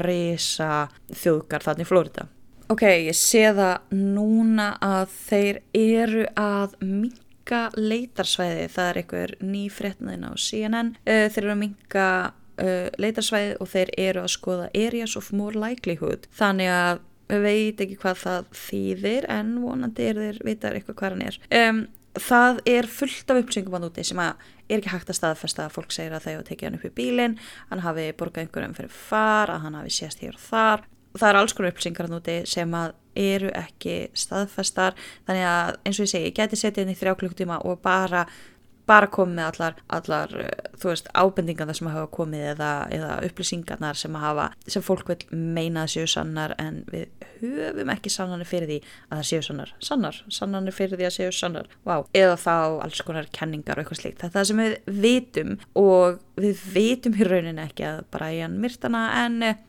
resa 0.00 0.88
þjóðgar 1.12 1.64
þannig 1.66 1.88
Florida. 1.88 2.28
Ok, 2.68 2.82
ég 2.84 3.16
sé 3.16 3.46
það 3.56 3.94
núna 3.96 4.74
að 4.84 5.14
þeir 5.14 5.60
eru 5.72 6.26
að 6.36 6.74
minka 6.84 7.62
leitarsvæði, 7.78 8.66
það 8.74 8.90
er 8.90 8.98
einhver 9.00 9.34
ný 9.40 9.62
fréttnaðin 9.72 10.26
á 10.28 10.32
CNN, 10.36 10.90
uh, 11.00 11.24
þeir 11.32 11.44
eru 11.46 11.54
að 11.54 11.62
minka 11.62 12.08
uh, 12.60 12.88
leitarsvæði 13.00 13.54
og 13.56 13.70
þeir 13.72 13.94
eru 14.04 14.24
að 14.26 14.34
skoða 14.34 14.68
areas 14.76 15.16
of 15.16 15.30
more 15.32 15.56
likelihood, 15.56 16.28
þannig 16.36 16.74
að 16.74 17.04
við 17.28 17.44
veit 17.44 17.80
ekki 17.84 17.96
hvað 18.02 18.20
það 18.22 18.52
þýðir 18.56 19.30
en 19.32 19.56
vonandi 19.62 20.10
er 20.10 20.20
þeir 20.22 20.42
vitar 20.44 20.76
eitthvað 20.76 21.00
hvað 21.00 21.16
hann 21.16 21.26
er. 21.28 21.40
Um, 21.62 21.80
það 22.18 22.62
er 22.68 22.88
fullt 22.90 23.32
af 23.32 23.42
uppsengum 23.42 23.76
á 23.76 23.80
núti 23.84 24.04
sem 24.06 24.20
að 24.22 24.46
er 24.68 24.78
ekki 24.78 24.92
hægt 24.92 25.10
að 25.12 25.18
staðfesta 25.18 25.66
að 25.66 25.74
fólk 25.78 25.94
segir 25.94 26.14
að 26.16 26.26
þau 26.26 26.32
hafa 26.34 26.46
tekið 26.50 26.68
hann 26.68 26.78
upp 26.78 26.86
í 26.88 26.94
bílinn, 26.98 27.36
hann 27.70 27.84
hafi 27.84 28.06
borgað 28.20 28.44
einhverjum 28.44 28.76
fyrir 28.76 28.94
far, 28.94 29.52
að 29.52 29.64
hann 29.66 29.78
hafi 29.80 29.94
sést 29.96 30.22
hér 30.24 30.36
og 30.36 30.44
þar. 30.44 30.86
Það 31.18 31.30
er 31.30 31.38
alls 31.40 31.56
konar 31.56 31.72
uppsengar 31.72 32.10
núti 32.12 32.36
sem 32.46 32.74
að 32.76 32.92
eru 33.18 33.48
ekki 33.56 33.96
staðfestar, 34.14 34.94
þannig 35.26 35.48
að 35.48 35.72
eins 35.82 35.98
og 35.98 36.06
ég 36.06 36.12
segi, 36.12 36.28
ég 36.28 36.36
geti 36.36 36.60
setið 36.60 36.84
inn 36.84 36.92
í 36.92 36.98
þrjá 37.00 37.16
klukktíma 37.18 37.62
og 37.66 37.80
bara 37.82 38.26
bara 38.88 39.08
komið 39.12 39.36
með 39.38 39.48
allar, 39.50 39.78
allar 39.98 40.34
eh, 40.42 40.70
þú 40.80 40.90
veist, 40.92 41.10
ábendingarna 41.12 41.74
sem 41.76 41.90
hafa 41.90 42.08
komið 42.14 42.44
eða, 42.54 42.70
eða 42.94 43.10
upplýsingarnar 43.28 43.98
sem 44.00 44.18
hafa 44.18 44.48
sem 44.66 44.84
fólk 44.84 45.10
vil 45.12 45.18
meina 45.32 45.84
að 45.84 45.94
séu 45.94 46.10
sannar 46.10 46.54
en 46.62 46.80
við 46.90 47.26
höfum 47.42 47.92
ekki 47.94 48.12
sannanir 48.12 48.48
fyrir 48.48 48.70
því 48.70 48.78
að 48.82 49.20
það 49.20 49.26
séu 49.30 49.46
sannar, 49.48 49.74
sannar 49.90 50.22
sannanir 50.38 50.76
fyrir 50.76 51.00
því 51.00 51.08
að 51.08 51.16
séu 51.18 51.34
sannar, 51.34 51.70
wow 51.88 52.06
eða 52.16 52.38
þá 52.44 52.54
alls 52.86 53.02
konar 53.06 53.30
kenningar 53.34 53.78
og 53.78 53.84
eitthvað 53.84 54.02
slikt 54.02 54.22
það 54.22 54.30
er 54.30 54.36
það 54.38 54.48
sem 54.50 54.62
við 54.64 54.78
vitum 55.08 55.58
og 55.78 56.22
við 56.38 56.64
vitum 56.76 57.18
í 57.18 57.28
rauninni 57.28 57.66
ekki 57.66 57.88
að 57.88 58.06
bara 58.12 58.32
í 58.34 58.40
hann 58.44 58.58
myrtana 58.62 59.04
en 59.24 59.42
eh, 59.52 59.60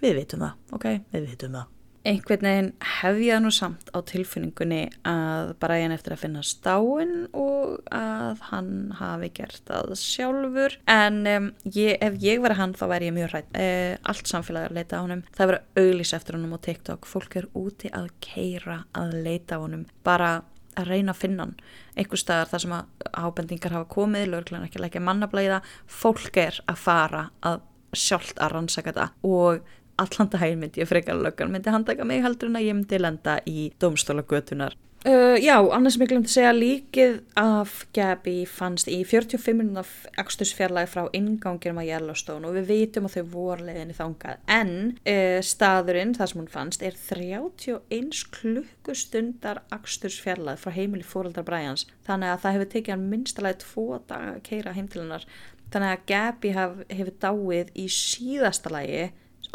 við 0.00 0.20
vitum 0.22 0.44
það, 0.46 0.58
ok, 0.76 0.90
við 1.14 1.30
vitum 1.30 1.56
það 1.60 1.73
einhvern 2.04 2.44
veginn 2.44 2.70
hef 3.00 3.18
ég 3.24 3.40
nú 3.40 3.50
samt 3.54 3.88
á 3.96 3.98
tilfinningunni 4.04 4.82
að 5.08 5.54
bara 5.62 5.78
ég 5.80 5.92
eftir 5.94 6.14
að 6.14 6.22
finna 6.24 6.42
stáin 6.44 7.14
og 7.32 7.80
að 7.94 8.42
hann 8.50 8.72
hafi 8.98 9.30
gert 9.38 9.62
það 9.68 9.94
sjálfur. 10.00 10.78
En 10.90 11.20
um, 11.30 11.50
ég, 11.64 11.96
ef 12.04 12.18
ég 12.22 12.42
verið 12.44 12.60
hann 12.60 12.74
þá 12.76 12.84
væri 12.92 13.10
ég 13.10 13.16
mjög 13.16 13.32
hrætt 13.32 13.52
uh, 13.56 13.94
allt 14.12 14.30
samfélagi 14.30 14.70
að 14.70 14.78
leita 14.78 15.00
á 15.00 15.04
honum. 15.04 15.22
Það 15.36 15.52
verið 15.52 15.84
auglís 15.84 16.14
eftir 16.16 16.38
honum 16.38 16.56
og 16.56 16.64
TikTok. 16.66 17.08
Fólk 17.08 17.38
er 17.40 17.48
úti 17.56 17.92
að 17.94 18.10
keira 18.24 18.82
að 18.92 19.16
leita 19.24 19.60
á 19.60 19.62
honum. 19.64 19.86
Bara 20.04 20.32
að 20.74 20.90
reyna 20.90 21.14
að 21.14 21.22
finna 21.22 21.46
hann. 21.46 21.54
Einhver 21.96 22.20
staðar 22.20 22.50
þar 22.50 22.64
sem 22.64 22.74
að 22.74 23.12
ábendingar 23.14 23.76
hafa 23.78 23.92
komið 23.94 24.26
lögurlega 24.32 24.68
ekki 24.68 24.82
lækja 24.82 25.04
mannablæða 25.06 25.62
fólk 25.86 26.40
er 26.42 26.58
að 26.68 26.82
fara 26.82 27.28
að 27.46 27.62
sjálft 27.94 28.40
að 28.42 28.56
rannsaka 28.56 28.90
þetta 28.90 29.10
og 29.28 29.68
allan 30.00 30.30
daginn 30.32 30.62
myndi 30.62 30.82
ég 30.82 30.90
frekar 30.90 31.18
löggan. 31.20 31.52
Myndi 31.54 31.74
handtaka 31.74 32.06
mig 32.08 32.24
heldur 32.24 32.50
en 32.50 32.60
að 32.60 32.68
ég 32.68 32.78
myndi 32.78 33.00
lenda 33.00 33.38
í 33.46 33.70
domstólagötunar 33.82 34.76
Uh, 35.04 35.36
já, 35.36 35.58
annars 35.60 35.98
sem 35.98 36.02
ég 36.06 36.08
glemt 36.08 36.30
að 36.30 36.32
segja 36.32 36.52
líkið 36.56 37.16
af 37.36 37.72
Gabi 37.92 38.46
fannst 38.48 38.88
í 38.88 39.02
45 39.04 39.58
minúna 39.58 39.82
axtursfjarlægi 40.22 40.88
frá 40.94 41.10
inganginum 41.12 41.82
að 41.82 41.90
Yellowstone 41.90 42.48
og 42.48 42.54
við 42.56 42.70
veitum 42.70 43.04
að 43.04 43.18
þau 43.18 43.26
voru 43.34 43.66
leiðinni 43.66 43.96
þangað. 43.98 44.38
En 44.48 44.70
uh, 44.96 45.42
staðurinn, 45.44 46.14
það 46.16 46.30
sem 46.30 46.40
hún 46.40 46.48
fannst, 46.54 46.86
er 46.88 46.96
31 46.96 48.22
klukkustundar 48.38 49.60
axtursfjarlægi 49.76 50.62
frá 50.62 50.72
heimili 50.78 51.04
fóröldar 51.04 51.44
Bræans 51.44 51.84
þannig 52.08 52.32
að 52.32 52.40
það 52.46 52.56
hefur 52.56 52.72
tekið 52.76 52.96
hann 52.96 53.04
minnstalega 53.12 53.60
tvo 53.66 54.00
daga 54.08 54.38
að 54.38 54.40
keira 54.48 54.72
heim 54.72 54.88
til 54.88 55.02
hennar. 55.04 55.28
Þannig 55.68 55.92
að 55.98 56.08
Gabi 56.14 56.54
hef, 56.56 56.80
hefur 56.96 57.20
dáið 57.26 57.76
í 57.76 57.90
síðasta 57.92 58.72
lægi 58.72 59.04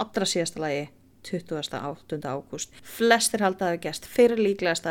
allra 0.03 0.27
síðasta 0.29 0.63
lagi 0.63 0.87
28. 1.29 2.19
ágúst 2.23 2.77
flestir 2.83 3.43
halda 3.43 3.73
að 3.73 3.81
gæst 3.83 4.07
fyrir 4.07 4.39
líklegast, 4.39 4.87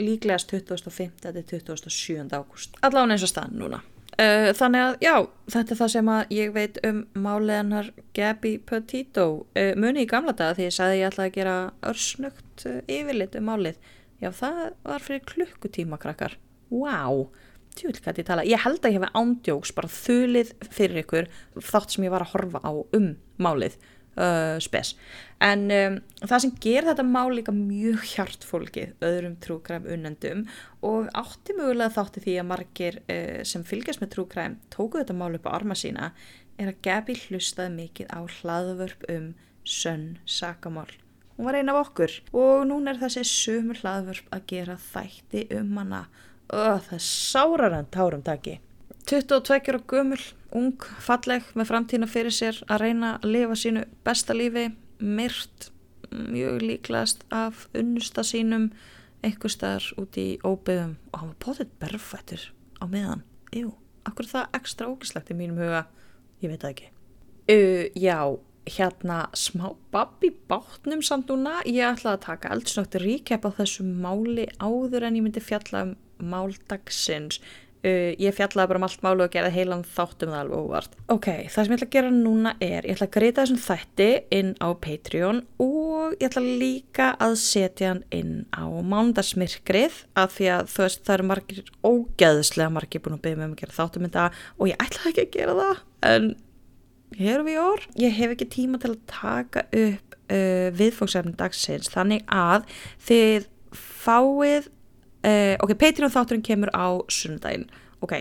líklegast 0.00 0.50
25. 0.50 1.10
til 1.20 1.60
27. 1.60 2.24
ágúst 2.32 2.78
allavega 2.80 3.16
eins 3.16 3.26
og 3.26 3.32
staðan 3.32 3.58
núna 3.60 3.82
uh, 4.16 4.50
þannig 4.56 4.84
að 4.84 4.96
já, 5.04 5.14
þetta 5.54 5.74
er 5.74 5.80
það 5.80 5.92
sem 5.94 6.12
að 6.14 6.36
ég 6.36 6.54
veit 6.54 6.80
um 6.88 7.02
máleganar 7.26 7.90
Gabi 8.16 8.56
Petito 8.58 9.26
uh, 9.44 9.72
muni 9.78 10.06
í 10.06 10.10
gamla 10.10 10.36
daga 10.36 10.56
því 10.56 10.68
ég 10.68 10.76
sagði 10.78 11.02
ég 11.02 11.10
ætlaði 11.10 11.32
að 11.32 11.38
gera 11.40 11.56
örsnögt 11.92 12.68
uh, 12.68 12.78
yfirlit 12.88 13.36
um 13.40 13.50
málið 13.50 13.82
já, 14.22 14.30
það 14.30 14.62
var 14.86 15.04
fyrir 15.04 15.26
klukkutíma 15.32 16.00
krakkar 16.00 16.38
wow 16.72 17.28
Tjúl, 17.76 17.92
ég, 17.92 18.28
ég 18.48 18.62
held 18.62 18.86
að 18.88 18.94
ég 18.94 19.02
hef 19.02 19.18
ándjóks 19.20 19.74
bara 19.76 19.90
þulið 19.92 20.54
fyrir 20.72 21.02
ykkur 21.02 21.26
þátt 21.60 21.92
sem 21.92 22.06
ég 22.06 22.14
var 22.14 22.24
að 22.24 22.30
horfa 22.32 22.62
á 22.64 22.72
um 22.72 23.10
málið 23.36 23.76
uh, 24.16 24.56
spes. 24.62 24.94
En 25.44 25.66
um, 25.72 25.98
það 26.22 26.42
sem 26.44 26.54
ger 26.64 26.88
þetta 26.88 27.04
mál 27.06 27.28
líka 27.36 27.52
mjög 27.54 28.04
hjartfólkið 28.14 29.04
öðrum 29.04 29.36
trúkræm 29.44 29.88
unnendum 29.92 30.44
og 30.86 31.10
átti 31.16 31.56
mögulega 31.58 31.92
þátti 31.98 32.24
því 32.24 32.36
að 32.40 32.50
margir 32.52 33.00
uh, 33.04 33.40
sem 33.44 33.64
fylgjast 33.66 34.02
með 34.02 34.14
trúkræm 34.16 34.58
tóku 34.72 35.02
þetta 35.02 35.16
mál 35.16 35.34
upp 35.36 35.48
á 35.48 35.56
arma 35.56 35.76
sína 35.76 36.12
er 36.56 36.72
að 36.72 36.80
Gabi 36.86 37.18
hlustaði 37.26 37.74
mikið 37.74 38.12
á 38.12 38.20
hlaðvörp 38.38 39.10
um 39.12 39.34
sönn 39.66 40.16
sakamál. 40.24 40.88
Hún 41.36 41.50
var 41.50 41.58
eina 41.58 41.74
af 41.74 41.90
okkur 41.90 42.14
og 42.32 42.62
núna 42.70 42.94
er 42.94 43.02
þessi 43.02 43.26
sömur 43.28 43.82
hlaðvörp 43.82 44.30
að 44.32 44.46
gera 44.52 44.78
þætti 44.80 45.42
um 45.58 45.74
hana. 45.76 46.06
Og 46.46 46.80
það 46.86 46.96
er 46.96 47.04
sáraran 47.04 47.90
tárum 47.92 48.22
taki 48.24 48.60
22 49.06 49.70
ára 49.70 49.80
gömul, 49.86 50.18
ung, 50.50 50.82
falleg 50.98 51.44
með 51.54 51.68
framtíðina 51.70 52.08
fyrir 52.10 52.34
sér 52.34 52.56
að 52.66 52.80
reyna 52.82 53.12
að 53.20 53.36
lifa 53.36 53.56
sínu 53.60 53.84
besta 54.06 54.34
lífi, 54.34 54.64
myrt, 54.98 55.68
mjög 56.10 56.64
líklegast 56.64 57.22
af 57.30 57.68
unnusta 57.76 58.24
sínum, 58.26 58.72
einhver 59.22 59.52
staðar 59.52 59.86
út 60.02 60.18
í 60.18 60.26
óbyðum 60.42 60.96
og 61.12 61.20
hann 61.20 61.30
var 61.30 61.38
potið 61.44 61.70
berfættur 61.82 62.48
á 62.82 62.84
meðan. 62.90 63.22
Jú, 63.54 63.70
akkur 64.10 64.26
það 64.26 64.58
ekstra 64.58 64.90
ógislegt 64.90 65.30
í 65.30 65.38
mínum 65.38 65.60
huga, 65.62 65.84
ég 66.42 66.50
veit 66.50 66.66
það 66.66 66.74
ekki. 66.74 66.90
Uh, 67.46 67.84
já, 67.94 68.18
hérna 68.66 69.20
smá 69.38 69.68
babbi 69.94 70.32
bátnum 70.50 71.04
samt 71.06 71.30
núna, 71.30 71.60
ég 71.62 71.86
ætlaði 71.92 72.16
að 72.16 72.26
taka 72.26 72.50
eldsnögt 72.56 72.98
ríkjap 73.04 73.46
á 73.46 73.50
þessu 73.62 73.86
máli 73.86 74.48
áður 74.58 75.06
en 75.06 75.20
ég 75.20 75.28
myndi 75.28 75.44
fjalla 75.46 75.84
um 75.86 75.94
máldagsins 76.16 77.38
Uh, 77.86 78.12
ég 78.18 78.34
fjallaði 78.34 78.70
bara 78.72 78.80
um 78.80 78.86
allt 78.88 79.02
málu 79.04 79.22
og 79.26 79.30
gerði 79.30 79.52
heilan 79.54 79.84
þáttum 79.86 80.32
það 80.32 80.40
alveg 80.40 80.64
óvart. 80.64 80.96
Ok, 81.12 81.28
það 81.52 81.58
sem 81.58 81.72
ég 81.72 81.76
ætla 81.76 81.86
að 81.86 81.92
gera 81.96 82.12
núna 82.14 82.52
er, 82.58 82.86
ég 82.88 82.96
ætla 82.96 83.06
að 83.06 83.12
greita 83.14 83.44
þessum 83.44 83.60
þætti 83.62 84.08
inn 84.34 84.50
á 84.58 84.68
Patreon 84.86 85.42
og 85.62 86.16
ég 86.16 86.26
ætla 86.26 86.42
líka 86.42 87.10
að 87.22 87.36
setja 87.44 87.92
hann 87.92 88.02
inn 88.16 88.34
á 88.50 88.66
mándagsmyrkrið 88.66 90.00
af 90.18 90.34
því 90.34 90.50
að 90.56 90.72
þú 90.72 90.84
veist 90.86 91.04
það 91.06 91.16
eru 91.18 91.28
margir 91.30 91.70
ógæðslega 91.86 92.74
margir 92.74 93.04
búin 93.04 93.18
að 93.18 93.22
byggja 93.28 93.40
með 93.40 93.46
um 93.46 93.54
að 93.54 93.62
gera 93.62 93.78
þáttum 93.78 94.08
þetta 94.08 94.26
og 94.56 94.72
ég 94.72 94.84
ætla 94.86 95.12
ekki 95.12 95.26
að 95.26 95.32
gera 95.36 95.56
það 95.60 95.84
en 96.10 96.28
hér 97.16 97.44
við 97.46 97.60
orð. 97.62 97.90
Ég 98.02 98.16
hef 98.18 98.34
ekki 98.34 98.50
tíma 98.56 98.80
til 98.82 98.94
að 98.96 99.02
taka 99.10 99.66
upp 99.70 100.16
uh, 100.26 100.68
viðfóksefni 100.76 101.36
dagsins 101.38 101.92
þannig 101.92 102.26
að 102.26 102.66
þið 103.06 103.46
fáið 103.76 104.72
Uh, 105.26 105.56
ok, 105.64 105.72
Patreon 105.74 106.12
þátturinn 106.14 106.44
kemur 106.46 106.70
á 106.70 107.02
sundaginn. 107.10 107.66
Ok, 108.04 108.20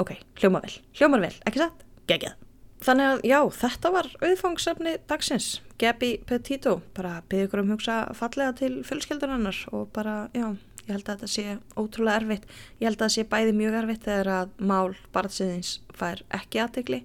ok, 0.00 0.14
hljóma 0.40 0.62
vel. 0.64 0.78
Hljómar 0.96 1.20
vel, 1.26 1.34
ekki 1.44 1.60
satt? 1.60 1.82
Gekkið. 2.08 2.38
Þannig 2.86 3.10
að 3.10 3.26
já, 3.28 3.38
þetta 3.58 3.90
var 3.92 4.08
auðfangsefni 4.24 4.94
dagsins. 5.10 5.48
Gabi 5.80 6.14
Petito. 6.24 6.78
Bara 6.96 7.18
byggja 7.28 7.48
ykkur 7.48 7.62
um 7.62 7.74
hugsa 7.74 7.98
fallega 8.16 8.54
til 8.56 8.78
fjölskeldunarinnar 8.88 9.60
og 9.76 9.90
bara, 9.96 10.16
já, 10.36 10.46
ég 10.86 10.94
held 10.94 11.04
að 11.04 11.12
þetta 11.12 11.30
sé 11.34 11.58
ótrúlega 11.76 12.22
erfitt. 12.22 12.48
Ég 12.80 12.88
held 12.88 12.96
að 12.96 13.04
þetta 13.04 13.16
sé 13.18 13.28
bæði 13.36 13.54
mjög 13.60 13.78
erfitt 13.82 14.08
þegar 14.08 14.32
að 14.38 14.56
mál 14.72 14.96
barðsiðins 15.12 15.76
fær 15.96 16.24
ekki 16.40 16.64
aðtegli 16.64 17.02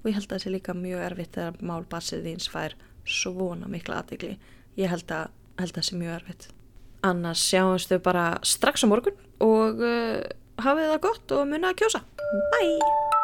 og 0.00 0.08
ég 0.08 0.16
held 0.16 0.28
að 0.28 0.34
þetta 0.36 0.44
sé 0.46 0.56
líka 0.56 0.80
mjög 0.80 1.06
erfitt 1.10 1.36
þegar 1.36 1.60
mál 1.60 1.84
barðsiðins 1.92 2.50
fær 2.52 2.80
svona 3.04 3.68
mikla 3.68 4.00
aðtegli. 4.00 4.36
Ég 4.80 4.92
held 4.92 5.12
að 5.12 5.32
þetta 5.60 5.84
sé 5.84 6.00
mjög 6.00 6.20
erfitt 6.22 6.53
annars 7.04 7.42
sjáumstu 7.50 8.00
bara 8.04 8.38
strax 8.46 8.84
á 8.84 8.86
morgun 8.90 9.16
og 9.44 9.82
uh, 9.84 10.22
hafið 10.64 10.94
það 10.94 11.04
gott 11.08 11.36
og 11.36 11.46
munið 11.50 11.70
að 11.72 11.78
kjósa. 11.82 12.04
Bye! 12.54 13.23